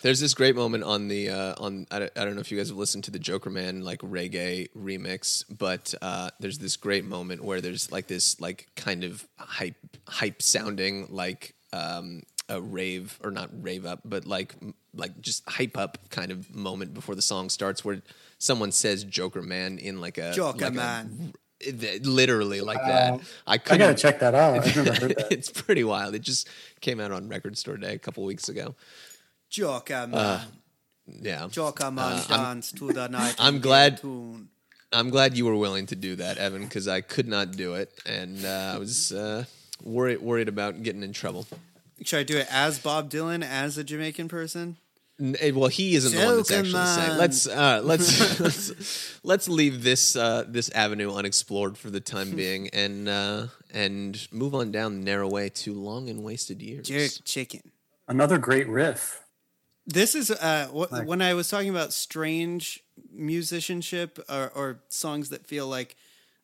There's 0.03 0.20
this 0.20 0.34
great 0.34 0.57
moment 0.57 0.84
on 0.84 1.07
the 1.09 1.30
uh, 1.30 1.55
on 1.59 1.86
I 1.90 2.01
don't, 2.01 2.12
I 2.16 2.24
don't 2.24 2.34
know 2.34 2.40
if 2.40 2.51
you 2.51 2.59
guys 2.59 2.68
have 2.70 2.78
listened 2.78 3.05
to 3.05 3.11
the 3.11 3.18
Jokerman 3.18 3.84
like 3.84 4.01
reggae 4.01 4.68
remix, 4.76 5.45
but 5.57 5.95
uh, 6.03 6.30
there's 6.40 6.59
this 6.59 6.76
great 6.76 7.05
moment 7.05 7.45
where 7.45 7.61
there's 7.61 7.92
like 7.92 8.09
this 8.09 8.40
like 8.40 8.68
kind 8.74 9.05
of 9.05 9.26
hype 9.38 9.76
hype 10.09 10.42
sounding 10.42 11.07
like 11.11 11.55
um, 11.72 12.22
a 12.49 12.61
rave 12.61 13.18
or 13.24 13.30
not 13.30 13.49
rave 13.62 13.86
up, 13.86 14.01
but 14.05 14.26
like 14.26 14.55
like 14.95 15.20
just 15.20 15.49
hype 15.49 15.76
up 15.78 15.99
kind 16.11 16.30
of 16.30 16.55
moment 16.55 16.92
before 16.95 17.14
the 17.14 17.22
song 17.22 17.49
starts 17.49 17.84
where 17.84 18.03
someone 18.38 18.70
says 18.72 19.05
Jokerman 19.05 19.78
in 19.78 20.01
like 20.01 20.18
a 20.18 20.32
Joker 20.32 20.66
like 20.66 20.74
Man. 20.74 21.32
it- 21.61 22.05
literally 22.05 22.61
like 22.61 22.78
that. 22.78 23.14
I 23.47 23.55
I 23.55 23.59
couldn't. 23.59 23.78
gotta 23.78 23.95
check 23.95 24.20
that 24.20 24.34
out. 24.34 24.59
I've 24.66 24.76
never 24.76 24.92
heard 24.95 25.16
that. 25.18 25.32
it's 25.32 25.51
pretty 25.51 25.84
wild. 25.84 26.14
It 26.14 26.22
just 26.22 26.49
came 26.80 27.01
out 27.01 27.12
on 27.12 27.28
Record 27.28 27.57
Store 27.57 27.76
Day 27.78 27.95
a 27.95 27.99
couple 27.99 28.24
weeks 28.24 28.49
ago. 28.49 28.74
Jokerman, 29.51 30.14
Uh, 30.14 30.45
Yeah, 31.07 31.45
Jokerman 31.51 31.99
uh, 32.30 32.34
I'm- 32.34 32.61
to 32.61 32.92
the 32.92 33.09
night. 33.09 33.36
I'm 33.38 33.61
glad- 33.61 33.99
tune. 34.01 34.49
I'm 34.92 35.11
glad 35.11 35.36
you 35.36 35.45
were 35.45 35.57
willing 35.57 35.86
to 35.86 35.97
do 35.97 36.14
that, 36.16 36.38
Evan, 36.38 36.62
because 36.62 36.86
I 36.86 37.01
could 37.01 37.26
not 37.26 37.57
do 37.57 37.74
it, 37.74 37.90
and 38.07 38.45
uh, 38.45 38.74
I 38.76 38.78
was 38.78 39.11
uh, 39.11 39.45
worried 39.82 40.20
worried 40.22 40.47
about 40.49 40.84
getting 40.84 41.03
in 41.03 41.12
trouble. 41.12 41.49
Should 42.05 42.18
I 42.20 42.22
do 42.22 42.36
it 42.38 42.46
as 42.50 42.78
Bob 42.78 43.11
Dylan, 43.11 43.42
as 43.44 43.76
a 43.78 43.84
Jamaican 43.84 44.28
person? 44.28 44.76
Eh, 45.40 45.52
Well, 45.52 45.68
he 45.68 45.94
isn't 45.94 46.12
the 46.18 46.26
one 46.26 46.36
that's 46.38 46.48
Joker 46.48 46.61
actually 46.61 46.86
saying. 46.86 47.18
Let's 47.18 47.46
uh, 47.46 47.80
let's 47.84 48.40
let's 48.40 49.20
let's 49.22 49.48
leave 49.48 49.82
this 49.82 50.16
uh, 50.16 50.44
this 50.48 50.70
avenue 50.70 51.12
unexplored 51.14 51.78
for 51.78 51.90
the 51.90 52.00
time 52.00 52.30
being, 52.36 52.68
and 52.70 53.09
uh, 53.09 53.46
and 53.72 54.26
move 54.32 54.55
on 54.55 54.70
down 54.72 54.98
the 54.98 55.05
narrow 55.05 55.28
way 55.28 55.48
to 55.50 55.72
long 55.72 56.09
and 56.09 56.22
wasted 56.24 56.61
years. 56.62 56.88
Jerk 56.88 57.12
chicken. 57.24 57.70
Another 58.09 58.38
great 58.38 58.68
riff. 58.68 59.22
This 59.86 60.14
is 60.14 60.30
uh, 60.30 60.66
wh- 60.68 60.90
Like- 60.92 61.07
when 61.07 61.22
I 61.22 61.34
was 61.34 61.48
talking 61.48 61.70
about 61.70 61.92
strange 61.92 62.82
musicianship 63.12 64.18
or, 64.28 64.50
or 64.55 64.80
songs 64.88 65.28
that 65.30 65.46
feel 65.46 65.66
like 65.68 65.96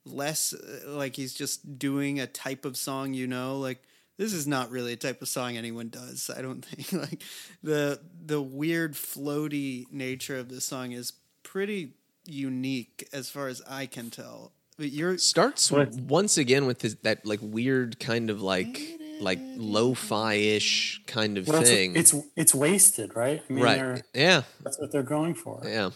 less 0.04 0.52
uh, 0.54 0.90
like 0.90 1.16
he's 1.16 1.34
just 1.34 1.78
doing 1.78 2.20
a 2.20 2.26
type 2.26 2.64
of 2.64 2.76
song, 2.76 3.14
you 3.14 3.26
know, 3.26 3.58
like 3.58 3.82
this 4.20 4.34
is 4.34 4.46
not 4.46 4.70
really 4.70 4.92
a 4.92 4.96
type 4.96 5.22
of 5.22 5.28
song 5.28 5.56
anyone 5.56 5.88
does. 5.88 6.30
I 6.36 6.42
don't 6.42 6.62
think 6.64 6.92
like 6.92 7.22
the 7.62 8.00
the 8.26 8.40
weird 8.40 8.92
floaty 8.92 9.90
nature 9.90 10.38
of 10.38 10.50
this 10.50 10.66
song 10.66 10.92
is 10.92 11.14
pretty 11.42 11.94
unique 12.26 13.08
as 13.14 13.30
far 13.30 13.48
as 13.48 13.62
I 13.66 13.86
can 13.86 14.10
tell. 14.10 14.52
But 14.76 14.90
you're 14.92 15.16
starts 15.16 15.70
What? 15.72 15.94
once 15.94 16.36
again 16.36 16.66
with 16.66 16.80
this, 16.80 16.96
that 17.02 17.24
like 17.24 17.40
weird 17.42 17.98
kind 17.98 18.28
of 18.28 18.42
like 18.42 18.78
like 19.20 19.38
lo-fi 19.56 20.34
ish 20.34 21.02
kind 21.06 21.38
of 21.38 21.46
Well, 21.48 21.60
it's, 21.62 21.70
thing. 21.70 21.96
it's 21.96 22.14
it's 22.36 22.54
wasted, 22.54 23.16
right? 23.16 23.42
I 23.48 23.52
mean, 23.52 23.64
right. 23.64 24.02
Yeah. 24.14 24.42
that's 24.62 24.78
what 24.78 24.92
they're 24.92 25.02
going 25.02 25.34
for. 25.34 25.62
Yeah. 25.64 25.90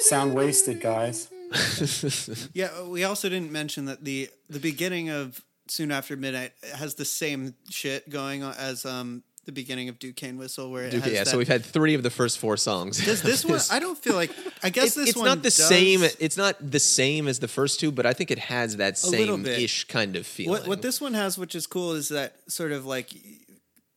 Sound 0.00 0.34
wasted, 0.34 0.80
guys. 0.80 1.28
Yeah, 2.54 2.84
we 2.84 3.04
also 3.04 3.28
didn't 3.28 3.52
mention 3.52 3.84
that 3.86 4.04
the 4.04 4.30
the 4.48 4.60
beginning 4.60 5.10
of 5.10 5.42
Soon 5.70 5.90
After 5.90 6.16
Midnight 6.16 6.52
has 6.74 6.94
the 6.96 7.04
same 7.04 7.54
shit 7.70 8.08
going 8.10 8.42
on 8.42 8.54
as 8.58 8.84
um 8.84 9.22
the 9.46 9.52
beginning 9.52 9.88
of 9.88 9.98
Duquesne 9.98 10.36
Whistle, 10.36 10.70
where 10.70 10.84
it 10.84 10.92
has 10.92 11.06
yeah. 11.06 11.24
that, 11.24 11.28
So 11.28 11.38
we've 11.38 11.48
had 11.48 11.64
three 11.64 11.94
of 11.94 12.02
the 12.02 12.10
first 12.10 12.38
four 12.38 12.56
songs. 12.58 13.02
Does 13.02 13.22
this 13.22 13.42
one? 13.46 13.58
I 13.70 13.78
don't 13.78 13.96
feel 13.96 14.14
like. 14.14 14.30
I 14.62 14.68
guess 14.68 14.88
It's, 14.88 14.94
this 14.96 15.08
it's 15.10 15.16
one 15.18 15.24
not 15.26 15.38
the 15.38 15.44
does- 15.44 15.54
same. 15.68 16.02
It's 16.18 16.36
not 16.36 16.56
the 16.70 16.78
same 16.78 17.26
as 17.26 17.38
the 17.38 17.48
first 17.48 17.80
two, 17.80 17.90
but 17.90 18.04
I 18.04 18.12
think 18.12 18.30
it 18.30 18.38
has 18.38 18.76
that 18.76 18.98
same 18.98 19.46
ish 19.46 19.84
kind 19.84 20.14
of 20.16 20.26
feeling. 20.26 20.60
What 20.60 20.68
what 20.68 20.82
this 20.82 21.00
one 21.00 21.14
has, 21.14 21.38
which 21.38 21.54
is 21.54 21.66
cool, 21.66 21.92
is 21.92 22.10
that 22.10 22.34
sort 22.48 22.72
of 22.72 22.84
like 22.84 23.12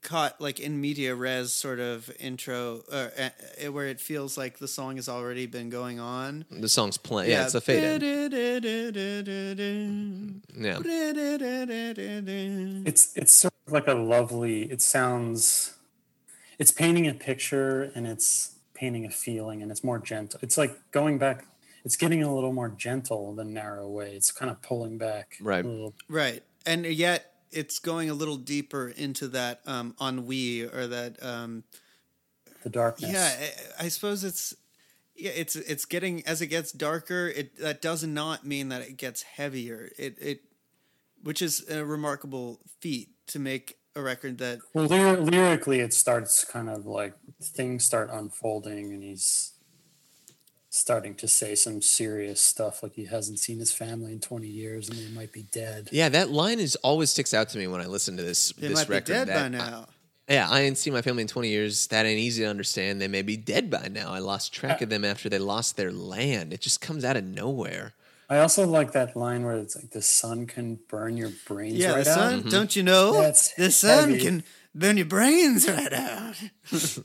caught 0.03 0.39
like 0.39 0.59
in 0.59 0.79
media 0.79 1.15
res 1.15 1.53
sort 1.53 1.79
of 1.79 2.11
intro, 2.19 2.83
uh, 2.91 3.09
uh, 3.17 3.71
where 3.71 3.87
it 3.87 3.99
feels 3.99 4.37
like 4.37 4.59
the 4.59 4.67
song 4.67 4.97
has 4.97 5.09
already 5.09 5.45
been 5.45 5.69
going 5.69 5.99
on. 5.99 6.45
the 6.51 6.69
song's 6.69 6.97
playing. 6.97 7.31
Yeah, 7.31 7.45
it's 7.45 7.55
a 7.55 7.61
fade 7.61 8.03
in. 8.03 10.41
Yeah. 10.55 10.79
It's 12.85 13.15
it's 13.15 13.33
sort 13.33 13.53
of 13.67 13.73
like 13.73 13.87
a 13.87 13.93
lovely. 13.93 14.63
It 14.63 14.81
sounds. 14.81 15.73
It's 16.59 16.71
painting 16.71 17.07
a 17.07 17.13
picture 17.13 17.91
and 17.95 18.07
it's 18.07 18.55
painting 18.73 19.05
a 19.05 19.09
feeling 19.09 19.61
and 19.61 19.71
it's 19.71 19.83
more 19.83 19.99
gentle. 19.99 20.39
It's 20.43 20.57
like 20.57 20.91
going 20.91 21.17
back. 21.17 21.45
It's 21.85 21.97
getting 21.97 22.23
a 22.23 22.33
little 22.33 22.53
more 22.53 22.69
gentle 22.69 23.33
than 23.35 23.53
narrow 23.53 23.89
way. 23.89 24.15
It's 24.15 24.31
kind 24.31 24.49
of 24.49 24.61
pulling 24.61 24.97
back. 24.97 25.35
Right. 25.41 25.65
A 25.65 25.67
little, 25.67 25.93
Right. 26.07 26.41
And 26.65 26.85
yet 26.85 27.32
it's 27.53 27.79
going 27.79 28.09
a 28.09 28.13
little 28.13 28.37
deeper 28.37 28.89
into 28.89 29.27
that 29.29 29.61
um, 29.65 29.95
ennui 30.01 30.63
or 30.63 30.87
that 30.87 31.21
um, 31.23 31.63
the 32.63 32.69
darkness. 32.69 33.11
Yeah, 33.11 33.31
I, 33.79 33.85
I 33.85 33.87
suppose 33.89 34.23
it's 34.23 34.55
yeah, 35.15 35.31
it's 35.35 35.55
it's 35.55 35.85
getting 35.85 36.25
as 36.25 36.41
it 36.41 36.47
gets 36.47 36.71
darker. 36.71 37.27
It 37.27 37.57
that 37.59 37.81
does 37.81 38.03
not 38.03 38.45
mean 38.45 38.69
that 38.69 38.81
it 38.81 38.97
gets 38.97 39.23
heavier. 39.23 39.89
It 39.97 40.17
it 40.19 40.41
which 41.21 41.41
is 41.41 41.69
a 41.69 41.85
remarkable 41.85 42.59
feat 42.79 43.09
to 43.27 43.39
make 43.39 43.77
a 43.95 44.01
record 44.01 44.39
that 44.39 44.59
Well, 44.73 44.87
lyr- 44.87 45.19
lyrically, 45.19 45.79
it 45.79 45.93
starts 45.93 46.43
kind 46.43 46.69
of 46.69 46.85
like 46.85 47.13
things 47.41 47.85
start 47.85 48.09
unfolding, 48.11 48.91
and 48.91 49.03
he's 49.03 49.52
starting 50.73 51.13
to 51.13 51.27
say 51.27 51.53
some 51.53 51.83
serious 51.83 52.41
stuff, 52.41 52.81
like 52.81 52.95
he 52.95 53.05
hasn't 53.05 53.37
seen 53.37 53.59
his 53.59 53.71
family 53.71 54.11
in 54.11 54.19
twenty 54.19 54.47
years, 54.47 54.89
and 54.89 54.97
they 54.97 55.09
might 55.09 55.31
be 55.31 55.43
dead. 55.43 55.89
Yeah, 55.91 56.09
that 56.09 56.31
line 56.31 56.59
is 56.59 56.75
always 56.77 57.11
sticks 57.11 57.33
out 57.33 57.49
to 57.49 57.59
me 57.59 57.67
when 57.67 57.79
I 57.79 57.85
listen 57.85 58.17
to 58.17 58.23
this 58.23 58.51
they 58.53 58.69
this 58.69 58.79
might 58.79 58.89
record. 58.89 59.05
be 59.05 59.13
dead 59.13 59.27
that 59.27 59.51
by 59.51 59.57
now. 59.57 59.85
Yeah, 60.27 60.47
I 60.49 60.61
ain't 60.61 60.77
seen 60.77 60.93
my 60.93 61.01
family 61.01 61.21
in 61.21 61.27
20 61.27 61.49
years. 61.49 61.87
That 61.87 62.05
ain't 62.05 62.19
easy 62.19 62.43
to 62.43 62.49
understand. 62.49 63.01
They 63.01 63.09
may 63.09 63.21
be 63.21 63.35
dead 63.35 63.69
by 63.69 63.89
now. 63.91 64.11
I 64.13 64.19
lost 64.19 64.53
track 64.53 64.81
of 64.81 64.89
them 64.89 65.03
after 65.03 65.27
they 65.27 65.37
lost 65.37 65.75
their 65.75 65.91
land. 65.91 66.53
It 66.53 66.61
just 66.61 66.79
comes 66.79 67.03
out 67.03 67.17
of 67.17 67.25
nowhere. 67.25 67.93
I 68.29 68.39
also 68.39 68.65
like 68.65 68.93
that 68.93 69.17
line 69.17 69.43
where 69.43 69.57
it's 69.57 69.75
like 69.75 69.91
the 69.91 70.01
sun 70.01 70.47
can 70.47 70.79
burn 70.89 71.17
your 71.17 71.31
brains 71.45 71.75
yeah, 71.75 71.89
right 71.89 72.05
the 72.05 72.13
sun. 72.13 72.33
out. 72.33 72.39
Mm-hmm. 72.39 72.49
Don't 72.49 72.75
you 72.75 72.83
know 72.83 73.13
That's 73.21 73.53
the 73.53 73.69
sun 73.69 74.11
heavy. 74.11 74.23
can 74.23 74.43
burn 74.73 74.95
your 74.95 75.05
brains 75.05 75.67
right 75.69 75.93
out? 75.93 76.35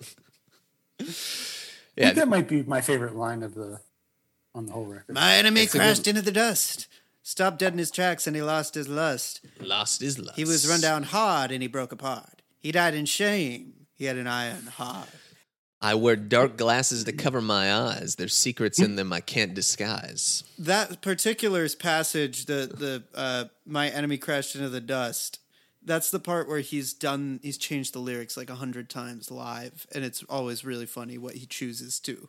I 1.99 2.01
Yeah, 2.01 2.07
think 2.09 2.17
that 2.19 2.29
might 2.29 2.49
be 2.49 2.63
my 2.63 2.81
favorite 2.81 3.17
line 3.17 3.43
of 3.43 3.55
the 3.55 3.81
on 4.55 4.67
the 4.67 4.73
whole 4.73 4.87
record. 4.87 5.15
My 5.15 5.37
enemy 5.37 5.63
It's 5.63 5.75
a 5.75 5.79
good- 5.79 5.83
crashed 5.85 6.07
into 6.07 6.23
the 6.23 6.33
dust, 6.33 6.87
stopped 7.23 7.59
dead 7.59 7.73
in 7.73 7.79
his 7.79 7.91
tracks, 7.91 8.27
and 8.27 8.35
he 8.37 8.43
lost 8.43 8.75
his 8.75 8.89
lust. 8.89 9.41
lost 9.61 10.01
his 10.01 10.19
lost. 10.19 10.37
He 10.37 10.45
was 10.45 10.67
run 10.67 10.81
down 10.81 11.03
hard 11.05 11.51
and 11.51 11.61
he 11.63 11.69
broke 11.69 11.93
apart. 11.93 12.43
He 12.61 12.73
died 12.73 12.95
in 12.95 13.05
shame. 13.07 13.87
He 13.95 14.05
had 14.07 14.17
an 14.17 14.27
iron 14.27 14.67
heart. 14.67 15.09
I 15.81 15.95
wear 15.95 16.17
dark 16.17 16.57
glasses 16.57 17.05
to 17.05 17.13
cover 17.13 17.41
my 17.41 17.73
eyes. 17.73 18.17
There's 18.17 18.35
secrets 18.35 18.81
in 18.81 18.97
them 18.97 19.13
I 19.13 19.21
can't 19.21 19.55
disguise. 19.55 20.43
that 20.59 21.01
particular 21.03 21.69
passage, 21.69 22.47
the 22.47 22.71
the 22.75 23.19
uh, 23.19 23.45
my 23.67 23.89
enemy 23.89 24.19
crashed 24.19 24.55
into 24.57 24.69
the 24.71 24.81
dust. 24.81 25.39
That's 25.89 26.11
the 26.11 26.21
part 26.21 26.49
where 26.49 26.61
he's 26.61 26.93
done. 26.93 27.41
He's 27.43 27.59
changed 27.59 27.95
the 27.95 27.99
lyrics 27.99 28.37
like 28.37 28.51
a 28.51 28.57
hundred 28.57 28.91
times 28.91 29.31
live, 29.31 29.87
and 29.95 30.05
it's 30.05 30.23
always 30.29 30.65
really 30.65 30.87
funny 30.87 31.19
what 31.19 31.35
he 31.37 31.47
chooses 31.47 31.99
to 32.01 32.29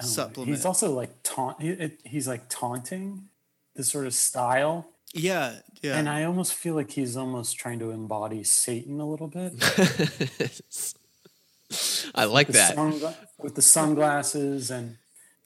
oh, 0.00 0.04
supplement. 0.04 0.54
He's 0.54 0.66
also 0.66 0.92
like 0.92 1.10
taunt. 1.22 1.62
He, 1.62 1.70
it, 1.70 2.00
he's 2.04 2.28
like 2.28 2.48
taunting 2.48 3.28
this 3.74 3.88
sort 3.90 4.06
of 4.06 4.14
style, 4.14 4.86
yeah, 5.14 5.56
yeah. 5.82 5.98
and 5.98 6.08
I 6.08 6.24
almost 6.24 6.54
feel 6.54 6.74
like 6.74 6.90
he's 6.92 7.16
almost 7.16 7.58
trying 7.58 7.78
to 7.80 7.90
embody 7.90 8.44
Satan 8.44 9.00
a 9.00 9.08
little 9.08 9.28
bit. 9.28 9.54
I 12.14 12.24
like 12.24 12.48
The 12.48 12.52
that. 12.54 12.76
sungla- 12.76 13.16
with 13.38 13.54
the 13.54 13.62
sunglasses 13.62 14.70
and 14.70 14.98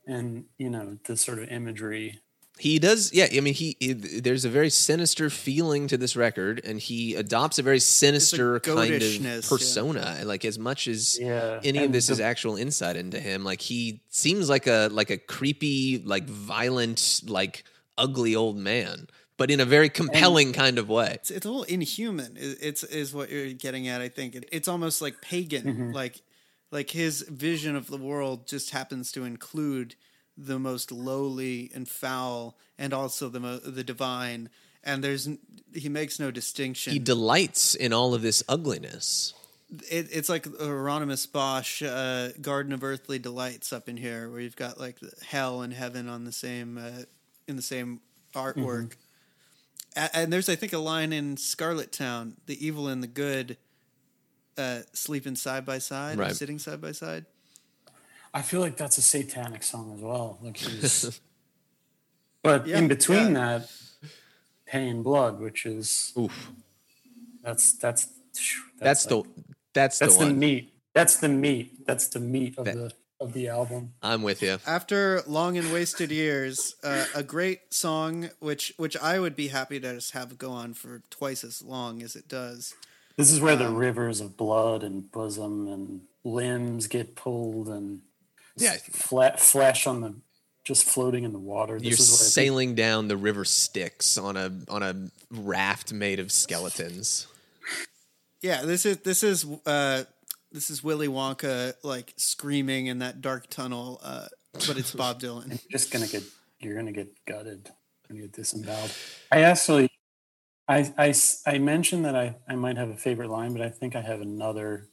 and 0.07 0.45
you 0.59 0.71
know 0.71 0.99
the 1.07 1.17
sort 1.17 1.39
of 1.39 1.49
imagery. 1.49 2.21
He 2.59 2.79
does, 2.79 3.13
yeah. 3.13 3.27
I 3.35 3.41
mean, 3.41 3.53
he, 3.55 3.77
he- 3.81 3.93
there's 3.95 4.45
a 4.45 4.49
very 4.49 4.71
sinister 4.71 5.29
feeling 5.29 5.89
to 5.89 5.97
this 5.97 6.15
record, 6.15 6.61
and 6.65 6.79
he 6.79 7.17
adopts 7.17 7.59
a 7.59 7.63
very 7.65 7.81
sinister 7.81 8.61
kind 8.61 8.93
goatishness, 8.93 9.39
of 9.39 9.45
yeah. 9.45 9.49
persona. 9.49 10.21
Like 10.25 10.45
as 10.45 10.57
much 10.59 10.87
as 10.87 11.19
Yeah, 11.19 11.61
any 11.65 11.83
of 11.85 11.91
this 11.91 12.07
the- 12.07 12.13
is 12.15 12.21
actual 12.21 12.57
insight 12.57 12.97
into 12.97 13.19
him, 13.19 13.43
like 13.45 13.61
he 13.61 14.03
seems 14.09 14.49
like 14.49 14.69
a 14.69 14.89
like 14.93 15.11
a 15.11 15.19
creepy, 15.19 15.99
like 16.05 16.29
violent, 16.29 17.23
like 17.27 17.65
ugly 17.99 18.37
old 18.37 18.57
man, 18.57 19.09
but 19.37 19.51
in 19.51 19.59
a 19.59 19.65
very 19.65 19.89
compelling 19.89 20.53
kind 20.53 20.79
of 20.79 20.89
way. 20.89 21.11
it's, 21.15 21.31
it's 21.33 21.45
a 21.47 21.49
little 21.49 21.65
inhuman. 21.65 22.37
i- 22.41 22.57
It's 22.61 22.85
is 22.85 23.13
what 23.13 23.31
you're 23.31 23.53
getting 23.53 23.89
at. 23.89 24.01
I 24.01 24.09
think 24.09 24.37
it, 24.37 24.49
it's 24.53 24.69
almost 24.69 25.03
like 25.03 25.21
pagan. 25.21 25.65
Mm-hmm. 25.65 25.91
Like 25.93 26.23
like 26.71 26.91
his 26.91 27.23
vision 27.23 27.75
of 27.75 27.89
the 27.89 27.99
world 27.99 28.47
just 28.47 28.71
happens 28.71 29.11
to 29.13 29.25
include 29.25 29.97
the 30.37 30.59
most 30.59 30.91
lowly 30.93 31.70
and 31.74 31.89
foul, 31.89 32.57
and 32.78 32.93
also 32.93 33.28
the 33.28 33.41
mo- 33.41 33.59
the 33.59 33.85
divine. 33.85 34.49
And 34.82 35.03
there's 35.03 35.28
he 35.74 35.89
makes 35.89 36.18
no 36.20 36.30
distinction. 36.30 36.93
He 36.93 36.99
delights 36.99 37.74
in 37.74 37.93
all 37.93 38.14
of 38.14 38.22
this 38.22 38.43
ugliness. 38.49 39.32
it, 39.91 40.09
it's 40.12 40.28
like 40.28 40.47
Hieronymus 40.59 41.26
Bosch, 41.26 41.82
uh, 41.82 42.30
Garden 42.41 42.72
of 42.72 42.85
Earthly 42.85 43.18
Delights 43.18 43.72
up 43.72 43.89
in 43.89 43.97
here, 43.97 44.30
where 44.30 44.41
you've 44.41 44.57
got 44.57 44.78
like 44.78 45.01
the 45.01 45.11
hell 45.26 45.62
and 45.62 45.72
heaven 45.72 46.09
on 46.09 46.24
the 46.24 46.32
same 46.32 46.76
uh, 46.78 47.03
in 47.49 47.57
the 47.57 47.62
same 47.62 48.01
artwork. 48.35 48.93
A- 49.97 50.14
and 50.16 50.32
there's 50.32 50.49
I 50.51 50.57
think 50.57 50.72
a 50.74 50.78
line 50.78 51.12
in 51.12 51.37
Scarlet 51.39 51.91
Town, 51.93 52.37
the 52.47 52.64
evil 52.64 52.89
and 52.89 53.03
the 53.03 53.07
good 53.09 53.57
uh, 54.59 54.80
sleeping 54.93 55.35
side 55.37 55.64
by 55.64 55.78
side, 55.78 56.18
or 56.18 56.22
Right. 56.22 56.37
sitting 56.37 56.59
side 56.59 56.80
by 56.80 56.93
side. 56.93 57.24
I 58.35 58.43
feel 58.43 58.61
like 58.61 58.76
that's 58.76 58.99
a 58.99 59.03
satanic 59.03 59.62
song 59.62 59.93
as 59.95 60.01
well. 60.01 60.39
Like 60.43 60.57
he's, 60.64 61.20
but 62.43 62.66
Yeah, 62.66 62.78
in 62.78 62.89
between 62.89 63.35
yeah. 63.35 63.59
that, 63.59 63.70
Pay 64.66 64.89
in 64.89 65.03
Blood, 65.03 65.41
which 65.41 65.64
is 65.66 66.12
Oof, 66.18 66.51
that's 67.43 67.72
that's 67.74 68.09
that's, 68.78 69.05
the 69.07 69.16
like- 69.18 69.26
that's 69.72 69.99
the 69.99 70.07
that's 70.07 70.16
the 70.18 70.24
one. 70.26 70.39
meat. 70.39 70.72
That's 70.95 71.16
the 71.18 71.28
meat. 71.28 71.87
That's 71.87 72.09
the 72.09 72.20
meat 72.20 72.59
of 72.59 72.64
That- 72.66 72.74
the 72.74 72.93
of 73.20 73.32
the 73.32 73.49
album. 73.49 73.95
I'm 74.03 74.22
with 74.22 74.43
you. 74.43 74.59
After 74.66 75.22
long 75.26 75.57
and 75.57 75.72
wasted 75.72 76.11
years, 76.11 76.74
uh, 76.82 77.07
a 77.14 77.22
great 77.22 77.72
song, 77.72 78.30
which 78.41 78.74
which 78.76 78.97
I 78.97 79.18
would 79.20 79.37
be 79.37 79.49
happy 79.49 79.78
to 79.80 79.95
just 79.95 80.11
have 80.12 80.37
go 80.37 80.51
on 80.51 80.74
for 80.74 81.03
twice 81.11 81.45
as 81.45 81.62
long 81.62 82.03
as 82.03 82.16
it 82.16 82.26
does. 82.28 82.74
This 83.16 83.30
is 83.30 83.41
where 83.41 83.55
the 83.55 83.68
Um, 83.68 83.76
rivers 83.76 84.20
of 84.20 84.37
blood 84.37 84.82
and 84.82 85.11
bosom 85.12 85.68
and 85.68 86.01
limbs 86.24 86.89
get 86.89 87.14
pulled 87.14 87.68
and 87.68 88.01
Yeah. 88.57 88.77
flat 88.91 89.41
flesh 89.41 89.87
on 89.87 90.01
the 90.01 90.15
just 90.65 90.85
floating 90.85 91.25
in 91.25 91.33
the 91.33 91.39
water. 91.39 91.79
This 91.79 91.85
You're 91.85 91.93
is 91.95 91.99
where 92.11 92.15
I 92.15 92.19
think- 92.21 92.31
sailing 92.33 92.75
down 92.75 93.09
the 93.09 93.17
river 93.17 93.45
Styx 93.45 94.17
on 94.17 94.37
a 94.37 94.53
on 94.69 94.83
a 94.83 95.11
raft 95.31 95.93
made 95.93 96.19
of 96.21 96.33
skeletons. 96.33 97.27
Yeah, 98.41 98.63
this 98.63 98.85
is 98.87 98.99
this 98.99 99.23
is 99.23 99.47
uh 99.67 100.05
this 100.53 100.71
is 100.71 100.83
Willy 100.85 101.09
Wonka 101.09 101.75
like 101.83 102.13
screaming 102.17 102.87
in 102.87 102.99
that 103.01 103.21
dark 103.21 103.49
tunnel, 103.51 104.01
uh, 104.03 104.27
but 104.53 104.77
it's 104.77 104.93
Bob 104.93 105.21
Dylan. 105.21 105.49
you're 105.49 105.59
just 105.71 105.91
gonna 105.91 106.07
get 106.07 106.23
you're 106.61 106.77
gonna 106.77 106.93
get 106.93 107.25
gutted 107.27 107.71
and 108.09 108.21
get 108.21 108.33
disemboweled. 108.33 108.91
I 109.33 109.43
actually 109.43 109.91
I 110.69 110.93
I 110.97 111.15
I 111.47 111.59
mentioned 111.59 112.05
that 112.05 112.15
I, 112.17 112.37
I 112.49 112.55
might 112.55 112.77
have 112.77 112.89
a 112.91 112.97
favorite 112.97 113.31
line, 113.31 113.53
but 113.53 113.63
I 113.63 113.69
think 113.69 113.97
I 113.97 114.01
have 114.03 114.21
another 114.21 114.89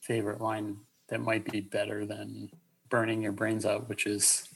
favorite 0.00 0.40
line 0.40 0.78
that 1.08 1.20
might 1.20 1.44
be 1.50 1.60
better 1.60 2.04
than 2.04 2.50
burning 2.92 3.22
your 3.22 3.32
brains 3.32 3.64
out, 3.64 3.88
which 3.88 4.04
is 4.06 4.46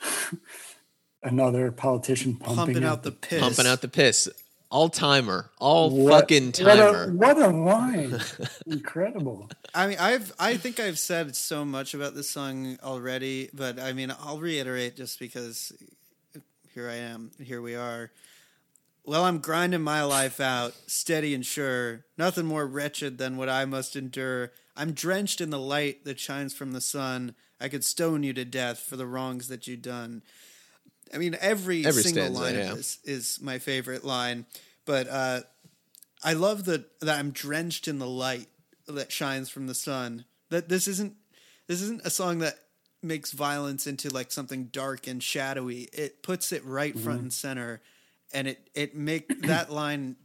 another 1.22 1.72
politician 1.72 2.36
pumping, 2.36 2.56
Pumping 2.74 2.84
out 2.84 3.02
the 3.02 3.12
piss. 3.12 3.40
Pumping 3.40 3.66
out 3.66 3.80
the 3.80 3.88
piss. 3.88 4.28
All 4.70 4.90
timer. 4.90 5.50
All 5.58 5.90
What- 5.90 6.20
fucking 6.22 6.46
what 6.48 6.54
timer. 6.76 7.04
a, 7.04 7.12
what 7.12 7.38
a 7.38 7.48
line! 7.48 8.20
Incredible. 8.66 9.50
I 9.74 9.86
mean, 9.86 9.96
I've 9.98 10.32
I 10.38 10.56
think 10.58 10.80
I've 10.80 10.98
said 10.98 11.34
so 11.34 11.64
much 11.64 11.94
about 11.94 12.14
this 12.14 12.28
song 12.30 12.78
already, 12.82 13.48
but 13.54 13.80
I 13.80 13.92
mean, 13.94 14.14
I'll 14.20 14.38
reiterate 14.38 14.96
just 14.96 15.18
because 15.18 15.72
here 16.74 16.88
I 16.90 16.96
am, 16.96 17.30
here 17.42 17.62
we 17.62 17.74
are. 17.74 18.10
Well, 19.04 19.24
I'm 19.24 19.38
grinding 19.38 19.82
my 19.82 20.04
life 20.04 20.40
out, 20.40 20.74
steady 20.86 21.34
and 21.34 21.44
sure. 21.44 22.04
Nothing 22.18 22.44
more 22.46 22.66
wretched 22.66 23.16
than 23.18 23.36
what 23.38 23.48
I 23.48 23.64
must 23.64 23.96
endure. 23.96 24.52
I'm 24.76 24.92
drenched 24.92 25.40
in 25.40 25.50
the 25.50 25.58
light 25.58 26.04
that 26.04 26.20
shines 26.20 26.54
from 26.54 26.72
the 26.72 26.80
sun. 26.80 27.34
I 27.62 27.68
could 27.68 27.84
stone 27.84 28.22
you 28.22 28.32
to 28.34 28.44
death 28.44 28.80
for 28.80 28.96
the 28.96 29.06
wrongs 29.06 29.48
that 29.48 29.66
you've 29.66 29.82
done. 29.82 30.22
I 31.14 31.18
mean, 31.18 31.36
every, 31.40 31.86
Every 31.86 32.02
single 32.02 32.24
stanza, 32.24 32.40
line 32.40 32.54
yeah. 32.54 32.70
of 32.70 32.76
this 32.76 32.98
is 33.04 33.38
my 33.40 33.58
favorite 33.58 34.04
line. 34.04 34.46
But 34.84 35.08
uh, 35.08 35.40
I 36.24 36.32
love 36.32 36.64
that 36.64 36.98
that 37.00 37.18
I'm 37.18 37.30
drenched 37.30 37.86
in 37.86 37.98
the 37.98 38.08
light 38.08 38.48
that 38.88 39.12
shines 39.12 39.48
from 39.48 39.66
the 39.66 39.74
sun. 39.74 40.24
That 40.50 40.68
this 40.68 40.88
isn't 40.88 41.14
this 41.68 41.80
isn't 41.82 42.04
a 42.04 42.10
song 42.10 42.38
that 42.38 42.58
makes 43.02 43.32
violence 43.32 43.86
into 43.86 44.08
like 44.10 44.32
something 44.32 44.64
dark 44.64 45.06
and 45.06 45.22
shadowy. 45.22 45.88
It 45.92 46.22
puts 46.22 46.52
it 46.52 46.64
right 46.64 46.98
front 46.98 47.20
and 47.20 47.32
center, 47.32 47.80
and 48.32 48.48
it 48.48 48.68
it 48.74 48.96
make 48.96 49.42
that 49.46 49.70
line 49.70 50.16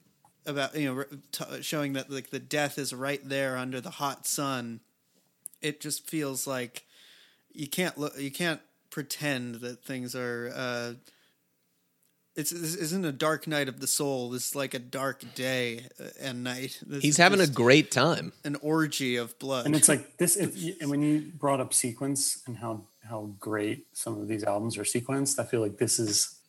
about 0.46 0.76
you 0.76 0.94
know 0.94 1.04
t- 1.32 1.62
showing 1.62 1.94
that 1.94 2.10
like 2.10 2.30
the 2.30 2.40
death 2.40 2.78
is 2.78 2.94
right 2.94 3.22
there 3.28 3.58
under 3.58 3.82
the 3.82 3.92
hot 3.92 4.26
sun. 4.26 4.80
It 5.62 5.82
just 5.82 6.08
feels 6.08 6.48
like 6.48 6.84
you 7.58 7.68
can't 7.68 7.98
look 7.98 8.18
you 8.20 8.32
can't 8.32 8.62
pretend 8.90 9.56
that 9.56 9.84
things 9.84 10.16
are. 10.16 10.52
Uh, 10.56 10.94
it's 12.36 12.52
this 12.52 12.76
isn't 12.76 13.04
a 13.04 13.12
dark 13.12 13.48
night 13.48 13.68
of 13.68 13.80
the 13.80 13.88
soul. 13.88 14.30
This 14.30 14.50
is 14.50 14.56
like 14.56 14.76
a 14.76 14.80
dark 14.80 15.24
day 15.34 15.88
uh, 16.00 16.10
and 16.22 16.44
night. 16.44 16.80
This 16.86 17.02
He's 17.02 17.18
having 17.18 17.42
a 17.42 17.48
great 17.48 17.90
time. 17.90 18.32
an 18.44 18.56
orgy 18.62 19.16
of 19.16 19.38
blood. 19.40 19.66
and 19.66 19.76
it's 19.76 19.90
like 19.90 20.18
this 20.18 20.36
it, 20.36 20.78
and 20.80 20.90
when 20.90 21.02
you 21.02 21.32
brought 21.36 21.60
up 21.60 21.74
sequence 21.74 22.44
and 22.46 22.58
how 22.58 22.84
how 23.04 23.32
great 23.40 23.88
some 23.94 24.22
of 24.22 24.28
these 24.28 24.44
albums 24.44 24.78
are 24.78 24.84
sequenced 24.84 25.40
i 25.40 25.44
feel 25.46 25.62
like 25.62 25.78
this 25.78 25.98
is 25.98 26.40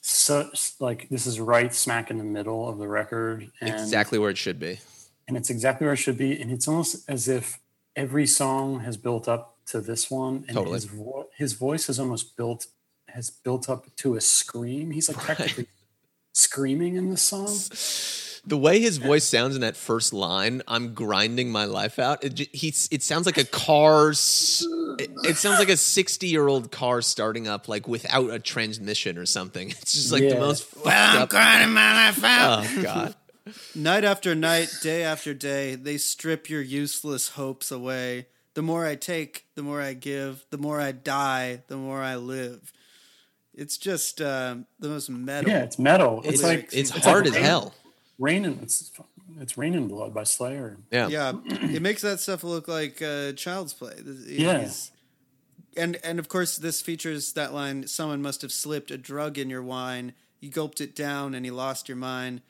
so 0.00 0.48
like 0.78 1.08
this 1.08 1.26
is 1.26 1.40
right 1.40 1.74
smack 1.74 2.08
in 2.08 2.18
the 2.18 2.24
middle 2.24 2.68
of 2.68 2.78
the 2.78 2.86
record 2.86 3.50
and 3.60 3.70
exactly 3.70 4.16
where 4.16 4.30
it 4.30 4.38
should 4.38 4.60
be. 4.60 4.78
and 5.26 5.36
it's 5.36 5.50
exactly 5.50 5.86
where 5.86 5.94
it 5.94 5.98
should 5.98 6.16
be 6.16 6.40
and 6.40 6.52
it's 6.52 6.68
almost 6.68 7.08
as 7.10 7.26
if 7.26 7.58
every 7.96 8.26
song 8.26 8.80
has 8.80 8.96
built 8.96 9.26
up 9.26 9.53
to 9.66 9.80
this 9.80 10.10
one 10.10 10.44
and 10.46 10.56
Totally. 10.56 10.74
his, 10.74 10.84
vo- 10.84 11.28
his 11.36 11.52
voice 11.54 11.86
has 11.86 11.98
almost 11.98 12.36
built 12.36 12.66
has 13.08 13.30
built 13.30 13.68
up 13.68 13.94
to 13.96 14.14
a 14.16 14.20
scream 14.20 14.90
he's 14.90 15.08
like 15.08 15.24
technically 15.24 15.66
screaming 16.32 16.96
in 16.96 17.10
the 17.10 17.16
song 17.16 17.48
The 18.46 18.58
way 18.58 18.78
his 18.78 18.98
voice 18.98 19.24
sounds 19.24 19.54
in 19.54 19.62
that 19.62 19.74
first 19.74 20.12
line, 20.12 20.60
"I'm 20.68 20.92
grinding 20.92 21.50
my 21.50 21.64
life 21.64 21.98
out." 21.98 22.22
It 22.22 22.34
j- 22.34 22.48
he 22.52 22.74
it 22.90 23.02
sounds 23.02 23.24
like 23.24 23.38
a 23.38 23.44
car. 23.44 24.10
It, 24.10 25.10
it 25.24 25.36
sounds 25.38 25.58
like 25.58 25.70
a 25.70 25.78
60 25.78 26.26
year 26.26 26.46
old 26.46 26.70
car 26.70 27.00
starting 27.00 27.48
up 27.48 27.68
like 27.68 27.88
without 27.88 28.28
a 28.30 28.38
transmission 28.38 29.16
or 29.16 29.24
something. 29.24 29.70
It's 29.80 29.94
just 29.94 30.12
like 30.12 30.28
the 30.28 30.38
most 30.38 30.64
fucked 30.64 30.84
well, 30.84 31.16
I'm 31.16 31.22
up. 31.22 31.30
grinding 31.30 31.72
my 31.72 32.06
life 32.06 32.20
oh, 32.22 32.26
out. 32.26 32.66
Oh 32.68 32.82
god. 32.82 33.14
Night 33.74 34.04
after 34.04 34.34
night, 34.34 34.74
day 34.82 35.02
after 35.04 35.32
day, 35.34 35.74
they 35.74 35.96
strip 35.98 36.50
your 36.50 36.62
useless 36.62 37.28
hopes 37.30 37.70
away. 37.70 38.26
The 38.54 38.62
more 38.62 38.86
I 38.86 38.94
take, 38.94 39.46
the 39.56 39.62
more 39.62 39.80
I 39.82 39.92
give. 39.94 40.44
The 40.50 40.58
more 40.58 40.80
I 40.80 40.92
die, 40.92 41.62
the 41.68 41.76
more 41.76 42.00
I 42.00 42.16
live. 42.16 42.72
It's 43.52 43.76
just 43.78 44.20
um, 44.20 44.66
the 44.80 44.88
most 44.88 45.08
metal. 45.10 45.50
yeah 45.50 45.62
it's 45.62 45.78
metal 45.78 46.20
it's, 46.24 46.34
It's 46.34 46.42
like 46.42 46.64
it's 46.72 46.90
it's 46.96 47.04
hard 47.04 47.24
like 47.26 47.34
as 47.34 47.34
rain- 47.36 47.44
hell. 47.44 47.74
rain 48.18 48.44
and 48.44 48.62
it's 48.62 48.90
it's 49.40 49.56
Raining 49.58 49.88
Blood 49.88 50.12
by 50.14 50.24
slayer 50.24 50.76
Yeah. 50.90 51.08
yeah, 51.08 51.32
it 51.44 51.82
makes 51.82 52.02
that 52.02 52.20
stuff 52.20 52.42
look 52.44 52.68
like 52.68 53.00
uh, 53.02 53.32
child's 53.32 53.72
play. 53.74 53.94
Yeah. 54.26 54.68
And 55.76 55.96
and 56.04 56.18
of 56.20 56.28
course, 56.28 56.56
this 56.56 56.80
features 56.80 57.32
that 57.32 57.52
line: 57.52 57.86
"Someone 57.88 58.22
must 58.22 58.42
have 58.42 58.52
slipped 58.52 58.90
a 58.92 58.98
drug 58.98 59.38
in 59.38 59.50
your 59.50 59.62
wine. 59.62 60.14
You 60.40 60.50
gulped 60.50 60.80
it 60.80 60.94
down, 60.94 61.34
and 61.34 61.44
you 61.44 61.52
lost 61.52 61.88
your 61.88 61.96
mind. 61.96 62.42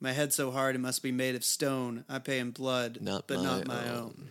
My 0.00 0.12
head 0.12 0.32
so 0.32 0.52
hard 0.52 0.76
it 0.76 0.78
must 0.78 1.02
be 1.02 1.10
made 1.10 1.34
of 1.34 1.44
stone. 1.44 2.04
I 2.08 2.20
pay 2.20 2.38
in 2.38 2.52
blood, 2.52 2.98
Not 3.00 3.26
but 3.26 3.38
my 3.38 3.42
not 3.44 3.66
my 3.66 3.88
own." 3.88 3.96
own." 3.98 4.28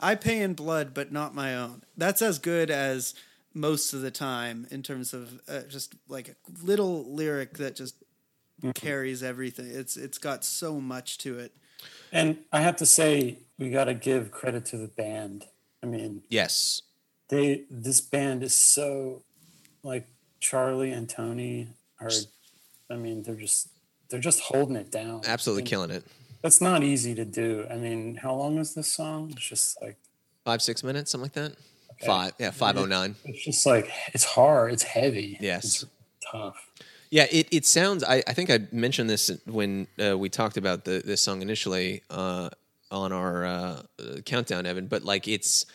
I 0.00 0.14
pay 0.14 0.40
in 0.40 0.54
blood, 0.54 0.94
but 0.94 1.12
not 1.12 1.34
my 1.34 1.54
own. 1.56 1.82
That's 1.96 2.22
as 2.22 2.38
good 2.38 2.70
as 2.70 3.14
most 3.54 3.92
of 3.92 4.00
the 4.00 4.10
time 4.10 4.66
in 4.70 4.82
terms 4.82 5.12
of 5.12 5.40
uh, 5.48 5.62
just 5.68 5.94
like 6.08 6.28
a 6.28 6.34
little 6.64 7.12
lyric 7.12 7.54
that 7.58 7.74
just 7.76 7.96
carries 8.74 9.22
everything. 9.22 9.66
It's 9.70 9.96
it's 9.96 10.18
got 10.18 10.44
so 10.44 10.80
much 10.80 11.18
to 11.18 11.38
it. 11.38 11.52
And 12.12 12.38
I 12.52 12.60
have 12.60 12.76
to 12.76 12.86
say, 12.86 13.38
we 13.58 13.70
got 13.70 13.84
to 13.84 13.94
give 13.94 14.30
credit 14.30 14.64
to 14.66 14.76
the 14.76 14.88
band. 14.88 15.46
I 15.82 15.86
mean, 15.86 16.22
Yes. 16.28 16.82
they 17.28 17.64
this 17.70 18.00
band 18.00 18.42
is 18.42 18.54
so 18.54 19.22
like 19.82 20.06
Charlie 20.40 20.92
and 20.92 21.08
Tony 21.08 21.68
are. 22.00 22.10
I 22.90 22.96
mean, 22.96 23.22
they're 23.22 23.34
just 23.34 23.68
they're 24.08 24.20
just 24.20 24.40
holding 24.40 24.76
it 24.76 24.90
down. 24.90 25.22
Absolutely 25.26 25.62
And 25.62 25.68
killing 25.68 25.90
it. 25.90 26.04
That's 26.42 26.60
not 26.60 26.82
easy 26.82 27.14
to 27.14 27.24
do. 27.24 27.66
I 27.70 27.76
mean, 27.76 28.16
how 28.16 28.34
long 28.34 28.58
is 28.58 28.74
this 28.74 28.92
song? 28.92 29.30
It's 29.32 29.48
just 29.48 29.80
like 29.82 29.96
Five, 30.44 30.62
six 30.62 30.82
minutes, 30.82 31.10
something 31.10 31.24
like 31.26 31.32
that. 31.34 31.58
Five. 32.06 32.32
Yeah, 32.38 32.52
509. 32.52 33.16
it's 33.24 33.44
just 33.44 33.66
like 33.66 33.90
it's 34.14 34.24
hard. 34.24 34.72
It's 34.72 34.84
heavy. 34.84 35.36
Yes. 35.40 35.64
it's 35.64 35.84
tough. 36.32 36.70
Yeah, 37.10 37.26
it, 37.30 37.48
it 37.50 37.66
sounds. 37.66 38.04
I, 38.04 38.22
I 38.26 38.32
think 38.32 38.50
I 38.50 38.60
mentioned 38.70 39.10
this 39.10 39.30
when 39.46 39.88
uh, 40.02 40.16
we 40.16 40.28
talked 40.28 40.56
about 40.56 40.84
the 40.84 41.02
this 41.04 41.20
song 41.20 41.42
initially 41.42 42.02
uh, 42.08 42.50
on 42.90 43.12
our 43.12 43.44
uh, 43.44 43.82
countdown, 44.24 44.64
Evan. 44.64 44.86
But 44.86 45.04
like, 45.04 45.26
it's 45.26 45.66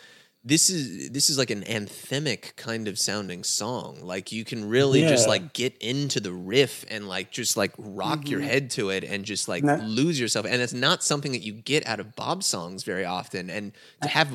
this 0.45 0.69
is 0.69 1.09
this 1.11 1.29
is 1.29 1.37
like 1.37 1.49
an 1.51 1.61
anthemic 1.63 2.55
kind 2.57 2.89
of 2.89 2.99
sounding 2.99 3.43
song. 3.45 3.99
Like 4.01 4.31
you 4.33 4.43
can 4.43 4.67
really 4.67 5.01
just 5.01 5.25
like 5.27 5.53
get 5.53 5.77
into 5.77 6.19
the 6.19 6.33
riff 6.33 6.83
and 6.89 7.07
like 7.07 7.31
just 7.31 7.55
like 7.55 7.71
rock 7.77 8.27
your 8.27 8.41
head 8.41 8.69
to 8.71 8.89
it 8.89 9.05
and 9.05 9.23
just 9.23 9.47
like 9.47 9.63
Mm-hmm. 9.63 9.85
Lose 9.87 10.19
yourself. 10.19 10.45
And 10.45 10.61
it's 10.61 10.73
not 10.73 11.01
something 11.01 11.31
that 11.31 11.43
you 11.43 11.53
get 11.53 11.87
out 11.87 12.01
of 12.01 12.13
Bob 12.17 12.43
songs 12.43 12.83
very 12.83 13.05
often. 13.05 13.49
And 13.49 13.71
to 14.01 14.09
have 14.09 14.27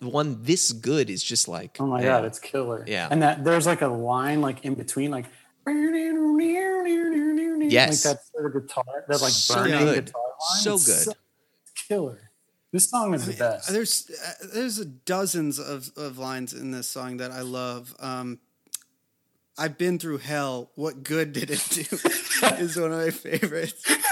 one 0.00 0.38
this 0.42 0.70
good 0.72 1.10
is 1.10 1.22
just 1.24 1.48
like 1.48 1.76
Oh 1.80 1.86
my 1.86 1.96
man. 1.98 2.06
god, 2.06 2.24
it's 2.26 2.38
killer. 2.38 2.84
Yeah. 2.86 3.08
and 3.10 3.20
that 3.22 3.42
there's 3.42 3.66
like 3.66 3.82
a 3.82 3.88
line 3.88 4.40
like 4.40 4.64
in 4.64 4.74
between, 4.74 5.10
like 5.10 5.26
Yes. 7.68 8.04
like 8.04 8.14
that 8.16 8.24
sort 8.32 8.46
of 8.54 8.62
guitar, 8.62 8.84
that 9.08 9.20
like 9.20 9.32
So 9.32 9.54
burning 9.56 9.78
good. 9.80 10.04
guitar 10.06 10.22
line. 10.22 10.60
So 10.62 10.74
It's 10.74 11.06
good. 11.06 11.14
killer. 11.88 12.25
This 12.72 12.90
song 12.90 13.14
is 13.14 13.26
the 13.26 13.32
best. 13.32 13.70
There's 13.72 14.10
uh, 14.10 14.46
there's 14.52 14.84
dozens 14.84 15.58
of, 15.58 15.90
of 15.96 16.18
lines 16.18 16.52
in 16.52 16.72
this 16.72 16.88
song 16.88 17.18
that 17.18 17.30
I 17.30 17.40
love. 17.42 17.94
Um, 18.00 18.38
I've 19.58 19.78
been 19.78 19.98
through 19.98 20.18
hell. 20.18 20.70
What 20.74 21.02
good 21.02 21.32
did 21.32 21.50
it 21.50 21.66
do? 21.70 21.80
is 22.58 22.76
one 22.76 22.92
of 22.92 22.98
my 22.98 23.10
favorites. 23.10 23.82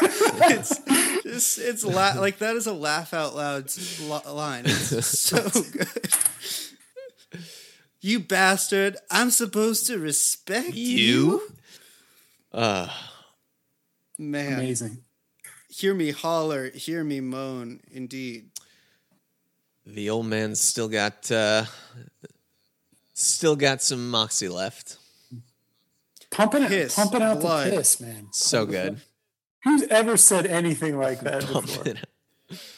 It's 0.46 0.78
just 1.22 1.58
it's 1.58 1.84
la- 1.84 2.14
like 2.14 2.38
that 2.38 2.56
is 2.56 2.66
a 2.66 2.72
laugh 2.72 3.14
out 3.14 3.34
loud 3.34 3.70
line. 4.26 4.64
It's 4.66 5.06
so 5.18 5.40
good. 5.72 5.88
You 8.00 8.20
bastard! 8.20 8.96
I'm 9.10 9.30
supposed 9.30 9.86
to 9.86 9.98
respect 9.98 10.74
you. 10.74 10.98
You? 10.98 11.42
Uh, 12.52 12.88
Man, 14.18 14.54
Amazing. 14.54 15.03
Hear 15.74 15.94
me 15.94 16.10
holler, 16.12 16.70
hear 16.70 17.02
me 17.04 17.20
moan. 17.20 17.80
Indeed. 17.90 18.50
the 19.86 20.08
old 20.10 20.26
man's 20.26 20.60
still 20.60 20.88
got 20.88 21.30
uh, 21.30 21.64
still 23.12 23.56
got 23.56 23.82
some 23.82 24.10
moxie 24.10 24.48
left. 24.48 24.98
Pumping 26.30 26.64
it, 26.64 26.68
Piss, 26.68 26.96
pumping 26.96 27.22
out 27.22 27.40
blood. 27.40 27.70
the 27.70 27.76
piss, 27.76 28.00
man. 28.00 28.28
So 28.32 28.66
good. 28.66 29.00
Who's 29.62 29.82
ever 29.84 30.16
said 30.16 30.46
anything 30.46 30.98
like 30.98 31.20
that 31.20 31.40
before? 31.46 31.86
It. 31.86 31.98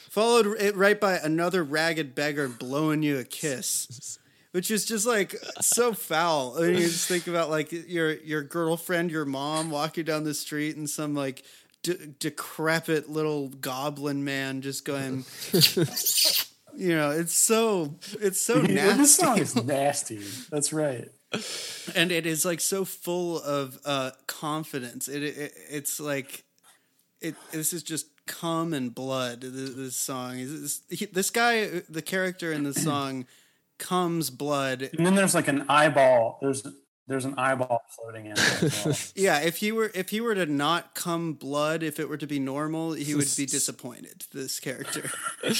Followed 0.09 0.59
it 0.59 0.75
right 0.75 0.99
by 0.99 1.17
another 1.17 1.63
ragged 1.63 2.15
beggar 2.15 2.47
blowing 2.47 3.03
you 3.03 3.17
a 3.17 3.23
kiss, 3.23 4.19
which 4.51 4.69
is 4.71 4.85
just 4.85 5.05
like 5.05 5.35
so 5.59 5.93
foul. 5.93 6.55
I 6.57 6.61
mean, 6.61 6.75
you 6.75 6.81
just 6.81 7.07
think 7.07 7.27
about 7.27 7.49
like 7.49 7.71
your 7.71 8.13
your 8.13 8.43
girlfriend, 8.43 9.11
your 9.11 9.25
mom 9.25 9.69
walking 9.71 10.05
down 10.05 10.23
the 10.23 10.33
street, 10.33 10.75
and 10.77 10.89
some 10.89 11.13
like 11.15 11.43
de- 11.83 12.07
decrepit 12.19 13.09
little 13.09 13.49
goblin 13.49 14.23
man 14.23 14.61
just 14.61 14.85
going. 14.85 15.25
You 16.79 16.89
know, 16.95 17.09
it's 17.09 17.35
so 17.35 17.95
it's 18.21 18.39
so 18.39 18.61
Yeah, 18.61 18.95
this 18.95 19.15
song 19.15 19.37
nasty, 19.39 19.59
is 19.59 19.65
nasty. 19.65 20.23
That's 20.51 20.71
right. 20.71 21.09
and 21.95 22.11
it 22.11 22.27
is 22.27 22.45
like 22.45 22.59
so 22.61 22.85
full 22.85 23.41
of 23.41 23.79
uh, 23.83 24.11
confidence. 24.27 25.07
It, 25.07 25.23
it 25.23 25.53
it's 25.71 25.99
like 25.99 26.43
it. 27.19 27.33
This 27.51 27.73
is 27.73 27.81
just 27.81 28.05
cum 28.27 28.75
and 28.75 28.93
blood. 28.93 29.41
This, 29.41 29.73
this 29.73 29.95
song 29.95 30.37
is 30.37 30.81
this, 30.87 31.09
this 31.09 31.31
guy, 31.31 31.81
the 31.89 32.03
character 32.03 32.51
in 32.53 32.61
the 32.61 32.75
song, 32.75 33.25
comes 33.79 34.29
blood. 34.29 34.87
And 34.95 35.03
then 35.03 35.15
there's 35.15 35.33
like 35.33 35.47
an 35.47 35.65
eyeball. 35.67 36.37
There's 36.41 36.61
there's 37.07 37.25
an 37.25 37.35
eyeball 37.37 37.83
floating 37.89 38.25
in. 38.25 38.35
Well. 38.35 38.97
Yeah, 39.15 39.39
if 39.39 39.57
he 39.57 39.71
were 39.71 39.91
if 39.95 40.09
he 40.09 40.19
were 40.21 40.35
to 40.35 40.45
not 40.45 40.93
come 40.93 41.33
blood, 41.33 41.81
if 41.81 41.99
it 41.99 42.09
were 42.09 42.17
to 42.17 42.27
be 42.27 42.39
normal, 42.39 42.93
he 42.93 43.15
would 43.15 43.31
be 43.37 43.45
disappointed. 43.57 44.25
This 44.33 44.59
character. 44.59 45.09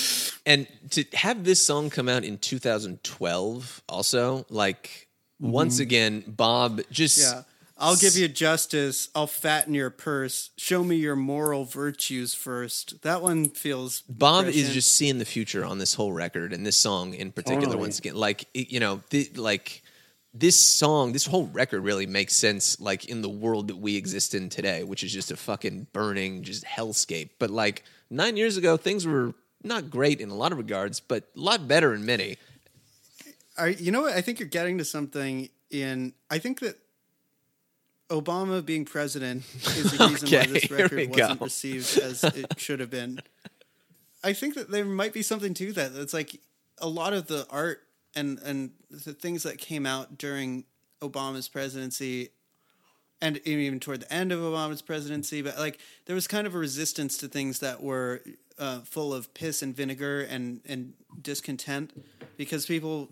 And 0.46 0.66
to 0.92 1.04
have 1.14 1.44
this 1.44 1.62
song 1.62 1.90
come 1.90 2.08
out 2.08 2.24
in 2.24 2.38
2012, 2.38 3.84
also 3.90 4.46
like 4.50 5.10
mm-hmm. 5.42 5.52
once 5.52 5.80
again, 5.80 6.24
Bob 6.26 6.82
just 6.90 7.18
Yeah. 7.18 7.42
I'll 7.80 7.96
give 7.96 8.16
you 8.18 8.28
justice. 8.28 9.10
I'll 9.14 9.28
fatten 9.28 9.74
your 9.74 9.90
purse. 9.90 10.50
Show 10.58 10.84
me 10.84 10.96
your 10.96 11.16
moral 11.16 11.66
virtues 11.66 12.34
first. 12.34 13.02
That 13.04 13.22
one 13.22 13.50
feels. 13.50 14.02
Bob 14.10 14.46
is 14.46 14.74
just 14.74 14.94
seeing 14.94 15.20
the 15.20 15.26
future 15.26 15.64
on 15.64 15.78
this 15.78 15.94
whole 15.94 16.12
record 16.12 16.54
and 16.54 16.66
this 16.66 16.78
song 16.78 17.14
in 17.14 17.32
particular. 17.32 17.66
Totally. 17.66 17.82
Once 17.82 18.00
again, 18.00 18.16
like 18.16 18.48
you 18.54 18.80
know, 18.80 19.02
the, 19.10 19.30
like 19.36 19.84
this 20.40 20.56
song, 20.56 21.14
this 21.14 21.26
whole 21.26 21.48
record 21.48 21.82
really 21.82 22.06
makes 22.06 22.34
sense. 22.34 22.80
Like 22.80 23.06
in 23.06 23.22
the 23.22 23.30
world 23.30 23.68
that 23.70 23.78
we 23.78 23.96
exist 23.96 24.34
in 24.34 24.50
today, 24.50 24.84
which 24.84 25.04
is 25.04 25.12
just 25.12 25.32
a 25.32 25.38
fucking 25.38 25.88
burning, 25.94 26.44
just 26.44 26.66
hellscape. 26.66 27.30
But 27.40 27.50
like 27.50 27.84
nine 28.10 28.38
years 28.38 28.58
ago, 28.58 28.78
things 28.78 29.06
were 29.06 29.34
not 29.64 29.90
great 29.90 30.22
in 30.22 30.30
a 30.30 30.36
lot 30.36 30.52
of 30.52 30.58
regards, 30.58 31.00
but 31.00 31.30
a 31.36 31.40
lot 31.40 31.68
better 31.68 31.94
in 31.94 32.06
many. 32.06 32.38
Are, 33.58 33.70
you 33.70 33.92
know 33.92 34.02
what? 34.02 34.14
I 34.14 34.22
think 34.22 34.40
you're 34.40 34.48
getting 34.48 34.78
to 34.78 34.86
something 34.86 35.50
in. 35.72 36.14
I 36.30 36.38
think 36.38 36.60
that 36.60 36.78
Obama 38.10 38.64
being 38.64 38.86
president 38.86 39.44
is 39.56 39.92
the 39.92 40.08
reason 40.10 40.30
why 40.30 40.46
this 40.46 40.72
record 40.72 41.10
wasn't 41.10 41.40
go. 41.40 41.46
received 41.46 41.98
as 41.98 42.24
it 42.24 42.54
should 42.58 42.80
have 42.80 42.90
been. 42.90 43.20
I 44.24 44.34
think 44.34 44.56
that 44.56 44.70
there 44.70 44.86
might 44.86 45.14
be 45.14 45.22
something 45.22 45.54
to 45.56 45.72
that. 45.74 45.94
It's 45.96 46.14
like 46.14 46.40
a 46.80 46.88
lot 46.88 47.14
of 47.14 47.28
the 47.28 47.48
art 47.50 47.82
and 48.18 48.40
and 48.40 48.72
the 48.90 49.14
things 49.14 49.44
that 49.44 49.58
came 49.58 49.86
out 49.86 50.18
during 50.18 50.66
Obama's 51.02 51.48
presidency 51.48 52.30
and 53.22 53.38
even 53.48 53.80
toward 53.80 54.02
the 54.02 54.14
end 54.14 54.32
of 54.32 54.40
Obama's 54.40 54.82
presidency, 54.82 55.42
but 55.42 55.58
like 55.58 55.80
there 56.06 56.16
was 56.16 56.28
kind 56.28 56.46
of 56.48 56.54
a 56.54 56.58
resistance 56.58 57.18
to 57.18 57.28
things 57.28 57.60
that 57.60 57.82
were 57.82 58.22
uh, 58.60 58.80
full 58.82 59.14
of 59.14 59.34
piss 59.34 59.62
and 59.62 59.76
vinegar 59.76 60.22
and 60.22 60.62
and 60.66 60.94
discontent 61.22 61.94
because 62.38 62.66
people 62.66 63.10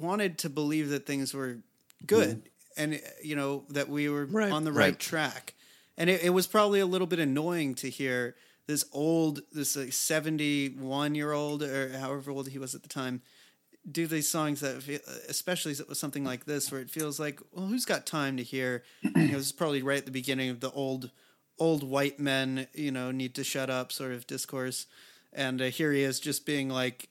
wanted 0.00 0.38
to 0.38 0.48
believe 0.50 0.88
that 0.90 1.06
things 1.06 1.32
were 1.32 1.58
good 2.06 2.42
and 2.76 3.00
you 3.22 3.36
know 3.36 3.64
that 3.70 3.88
we 3.88 4.08
were 4.08 4.26
Right, 4.26 4.52
on 4.52 4.64
the 4.64 4.72
right, 4.72 4.86
right. 4.88 4.98
track 4.98 5.54
and 5.96 6.10
it, 6.10 6.22
it 6.24 6.30
was 6.30 6.46
probably 6.46 6.80
a 6.80 6.86
little 6.86 7.06
bit 7.06 7.18
annoying 7.20 7.74
to 7.76 7.88
hear 7.88 8.34
this 8.66 8.84
old 8.92 9.40
this 9.52 9.76
like 9.76 9.92
71 9.92 11.14
year 11.14 11.32
old 11.32 11.62
or 11.62 11.96
however 11.98 12.30
old 12.32 12.48
he 12.48 12.58
was 12.58 12.74
at 12.74 12.82
the 12.82 12.88
time 12.88 13.22
do 13.90 14.06
these 14.06 14.28
songs 14.28 14.60
that 14.60 14.82
feel, 14.82 15.00
especially 15.28 15.74
with 15.88 15.98
something 15.98 16.24
like 16.24 16.44
this 16.44 16.72
where 16.72 16.80
it 16.80 16.90
feels 16.90 17.20
like 17.20 17.40
well 17.52 17.66
who's 17.66 17.84
got 17.84 18.06
time 18.06 18.36
to 18.36 18.42
hear? 18.42 18.82
You 19.02 19.10
know 19.10 19.38
this 19.38 19.46
is 19.46 19.52
probably 19.52 19.82
right 19.82 19.98
at 19.98 20.06
the 20.06 20.10
beginning 20.10 20.50
of 20.50 20.60
the 20.60 20.70
old 20.70 21.10
old 21.58 21.82
white 21.84 22.18
men 22.18 22.66
you 22.74 22.90
know 22.90 23.10
need 23.10 23.34
to 23.36 23.44
shut 23.44 23.70
up 23.70 23.92
sort 23.92 24.12
of 24.12 24.26
discourse. 24.26 24.86
And 25.32 25.60
uh, 25.60 25.64
here 25.66 25.92
he 25.92 26.02
is 26.02 26.20
just 26.20 26.46
being 26.46 26.68
like 26.68 27.08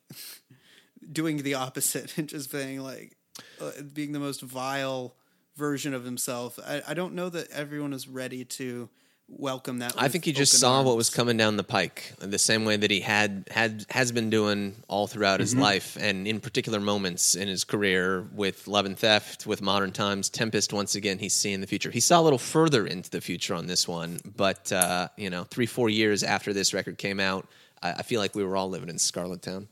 doing 1.11 1.43
the 1.43 1.55
opposite 1.55 2.17
and 2.17 2.27
just 2.27 2.51
being 2.51 2.79
like 2.79 3.15
uh, 3.61 3.71
being 3.93 4.11
the 4.11 4.19
most 4.19 4.41
vile 4.41 5.15
version 5.55 5.93
of 5.93 6.03
himself. 6.03 6.59
I, 6.65 6.81
I 6.87 6.93
don't 6.93 7.13
know 7.13 7.29
that 7.29 7.49
everyone 7.51 7.93
is 7.93 8.07
ready 8.07 8.43
to 8.45 8.89
welcome 9.37 9.79
that 9.79 9.93
I 9.97 10.07
think 10.07 10.25
he 10.25 10.31
just 10.31 10.53
open 10.53 10.59
saw 10.59 10.83
what 10.83 10.95
was 10.97 11.09
coming 11.09 11.37
down 11.37 11.57
the 11.57 11.63
pike, 11.63 12.13
the 12.19 12.39
same 12.39 12.65
way 12.65 12.77
that 12.77 12.91
he 12.91 12.99
had 13.01 13.45
had 13.51 13.85
has 13.89 14.11
been 14.11 14.29
doing 14.29 14.75
all 14.87 15.07
throughout 15.07 15.39
his 15.39 15.55
life, 15.55 15.97
and 15.99 16.27
in 16.27 16.39
particular 16.39 16.79
moments 16.79 17.35
in 17.35 17.47
his 17.47 17.63
career 17.63 18.27
with 18.33 18.67
Love 18.67 18.85
and 18.85 18.97
Theft, 18.97 19.45
with 19.47 19.61
Modern 19.61 19.91
Times, 19.91 20.29
Tempest. 20.29 20.73
Once 20.73 20.95
again, 20.95 21.19
he's 21.19 21.33
seeing 21.33 21.61
the 21.61 21.67
future. 21.67 21.91
He 21.91 21.99
saw 21.99 22.19
a 22.19 22.23
little 22.23 22.39
further 22.39 22.85
into 22.85 23.09
the 23.09 23.21
future 23.21 23.53
on 23.55 23.67
this 23.67 23.87
one, 23.87 24.19
but 24.35 24.71
uh, 24.71 25.07
you 25.17 25.29
know, 25.29 25.43
three 25.43 25.65
four 25.65 25.89
years 25.89 26.23
after 26.23 26.53
this 26.53 26.73
record 26.73 26.97
came 26.97 27.19
out, 27.19 27.47
I, 27.81 27.91
I 27.93 28.01
feel 28.03 28.19
like 28.19 28.35
we 28.35 28.43
were 28.43 28.55
all 28.57 28.69
living 28.69 28.89
in 28.89 28.99
Scarlet 28.99 29.41
Town. 29.41 29.67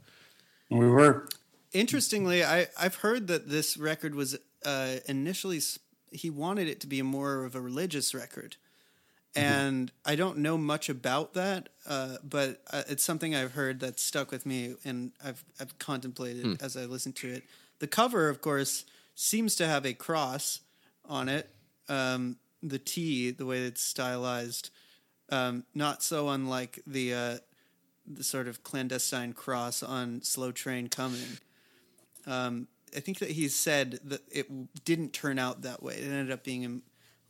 We 0.70 0.88
were 0.88 1.28
Interestingly, 1.74 2.44
I 2.44 2.68
I've 2.78 2.96
heard 2.96 3.28
that 3.28 3.50
this 3.50 3.78
record 3.78 4.14
was 4.14 4.38
uh, 4.66 4.96
initially 5.08 5.58
s- 5.58 5.80
he 6.12 6.30
wanted 6.30 6.68
it 6.68 6.82
to 6.82 6.88
be 6.88 7.02
more 7.02 7.46
of 7.46 7.56
a 7.56 7.62
religious 7.62 8.14
record, 8.14 8.58
and 9.36 9.92
I 10.06 10.16
don't 10.16 10.40
know 10.40 10.58
much 10.58 10.90
about 10.90 11.34
that, 11.34 11.70
uh, 11.88 12.18
but 12.24 12.62
uh, 12.72 12.84
it's 12.90 13.04
something 13.04 13.34
I've 13.34 13.54
heard 13.54 13.80
that 13.80 14.00
stuck 14.00 14.32
with 14.32 14.46
me, 14.46 14.76
and 14.84 15.12
I've 15.24 15.44
I've 15.60 15.78
contemplated 15.80 16.62
as 16.62 16.76
I 16.76 16.86
listened 16.86 17.16
to 17.18 17.30
it. 17.30 17.44
The 17.80 17.88
cover, 17.88 18.30
of 18.30 18.42
course, 18.42 18.86
seems 19.16 19.56
to 19.56 19.68
have 19.68 19.86
a 19.86 19.94
cross 19.94 20.62
on 21.08 21.30
it. 21.30 21.50
Um, 21.88 22.38
the 22.62 22.80
T, 22.80 23.32
the 23.32 23.46
way 23.46 23.60
it's 23.60 23.82
stylized, 23.82 24.70
um, 25.30 25.64
not 25.74 26.04
so 26.04 26.30
unlike 26.30 26.82
the 26.86 27.14
uh, 27.14 27.38
the 28.06 28.24
sort 28.24 28.48
of 28.48 28.64
clandestine 28.64 29.34
cross 29.34 29.82
on 29.82 30.22
"Slow 30.24 30.52
Train 30.52 30.90
Coming." 30.90 31.38
Um, 32.28 32.68
I 32.96 33.00
think 33.00 33.20
that 33.20 33.32
he 33.32 33.48
said 33.48 34.00
that 34.04 34.22
it 34.30 34.84
didn't 34.84 35.14
turn 35.14 35.40
out 35.40 35.62
that 35.62 35.82
way. 35.82 35.96
It 35.96 36.04
ended 36.04 36.32
up 36.32 36.44
being 36.44 36.82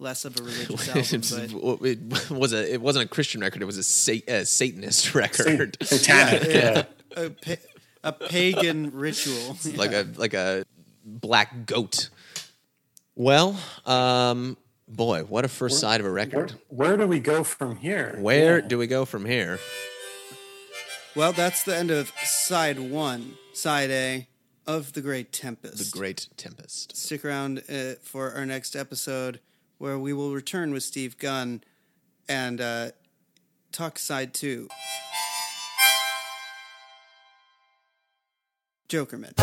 less 0.01 0.25
of 0.25 0.37
a 0.39 0.43
religious 0.43 0.89
album, 0.89 1.77
but 1.79 1.87
it 1.87 2.31
was 2.31 2.51
a 2.53 2.73
it 2.73 2.81
wasn't 2.81 3.05
a 3.05 3.07
Christian 3.07 3.39
record. 3.41 3.61
It 3.61 3.65
was 3.65 3.77
a, 3.77 3.83
sa- 3.83 4.13
a 4.27 4.43
Satanist 4.45 5.13
record, 5.15 5.77
Satanic. 5.83 6.43
yeah. 6.49 6.83
a, 7.15 7.29
pa- 7.29 7.61
a 8.03 8.11
pagan 8.11 8.91
ritual. 8.91 9.55
like 9.75 9.93
a 9.93 10.07
like 10.17 10.33
a 10.33 10.65
black 11.05 11.65
goat. 11.65 12.09
Well, 13.15 13.57
um, 13.85 14.57
boy, 14.87 15.23
what 15.23 15.45
a 15.45 15.47
first 15.47 15.79
side 15.79 15.99
of 15.99 16.05
a 16.05 16.09
Where, 16.09 16.15
record. 16.15 16.53
where 16.69 16.97
do 16.97 17.07
we 17.07 17.19
go 17.19 17.43
from 17.43 17.75
here? 17.77 18.15
Where 18.19 18.59
Yeah. 18.59 18.67
do 18.67 18.77
we 18.77 18.87
go 18.87 19.05
from 19.05 19.25
here? 19.25 19.59
Well, 21.15 21.33
that's 21.33 21.63
the 21.63 21.75
end 21.75 21.91
of 21.91 22.11
side 22.23 22.79
one, 22.79 23.33
side 23.53 23.91
A 23.91 24.27
of 24.65 24.93
The 24.93 25.01
Great 25.01 25.33
Tempest. 25.33 25.91
The 25.91 25.97
Great 25.97 26.29
Tempest. 26.37 26.95
Stick 26.95 27.25
around 27.25 27.63
uh, 27.69 27.95
for 28.01 28.31
our 28.31 28.45
next 28.45 28.75
episode 28.77 29.41
where 29.81 29.97
we 29.97 30.13
will 30.13 30.31
return 30.31 30.71
with 30.71 30.83
Steve 30.83 31.17
Gunn 31.17 31.63
and 32.29 32.61
uh, 32.61 32.91
talk 33.71 33.97
side 33.97 34.31
two. 34.31 34.67
Jokerman. 38.87 39.33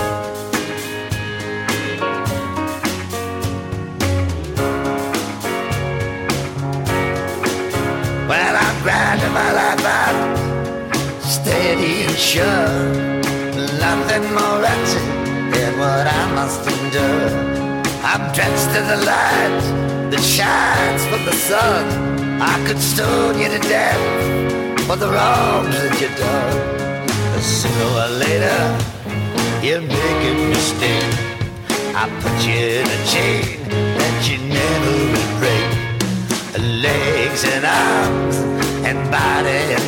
Well, 8.29 8.57
I'm 8.57 8.83
grinding 8.85 9.33
my 9.33 9.53
life 9.53 9.85
out, 9.85 11.21
steady 11.21 12.03
and 12.03 12.17
sure. 12.17 12.45
Nothing 13.81 14.23
more 14.33 14.61
wretched 14.63 15.03
than 15.53 15.79
what 15.81 16.07
I 16.07 16.33
must 16.33 16.61
endure. 16.61 17.59
I'm 18.05 18.33
drenched 18.33 18.77
in 18.77 18.87
the 18.87 19.05
light 19.05 19.88
that 20.11 20.23
shines 20.23 21.03
from 21.07 21.25
the 21.25 21.33
sun. 21.33 21.85
I 22.41 22.57
could 22.67 22.79
stone 22.79 23.39
you 23.39 23.49
to 23.49 23.59
death 23.69 24.03
for 24.87 24.97
the 24.97 25.09
wrongs 25.09 25.75
that 25.83 26.01
you've 26.01 26.17
done. 26.17 27.07
But 27.33 27.43
sooner 27.43 27.89
or 28.03 28.11
later, 28.25 28.61
you'll 29.65 29.83
make 29.83 30.23
a 30.31 30.35
mistake. 30.49 31.15
I 32.01 32.05
put 32.23 32.37
you 32.47 32.59
in 32.81 32.87
a 32.87 33.01
chain 33.13 33.69
that 33.99 34.17
you 34.29 34.39
never 34.59 34.97
break 35.41 35.69
legs 36.83 37.45
and 37.45 37.65
arms 37.65 38.37
and 38.89 38.99
body 39.11 39.79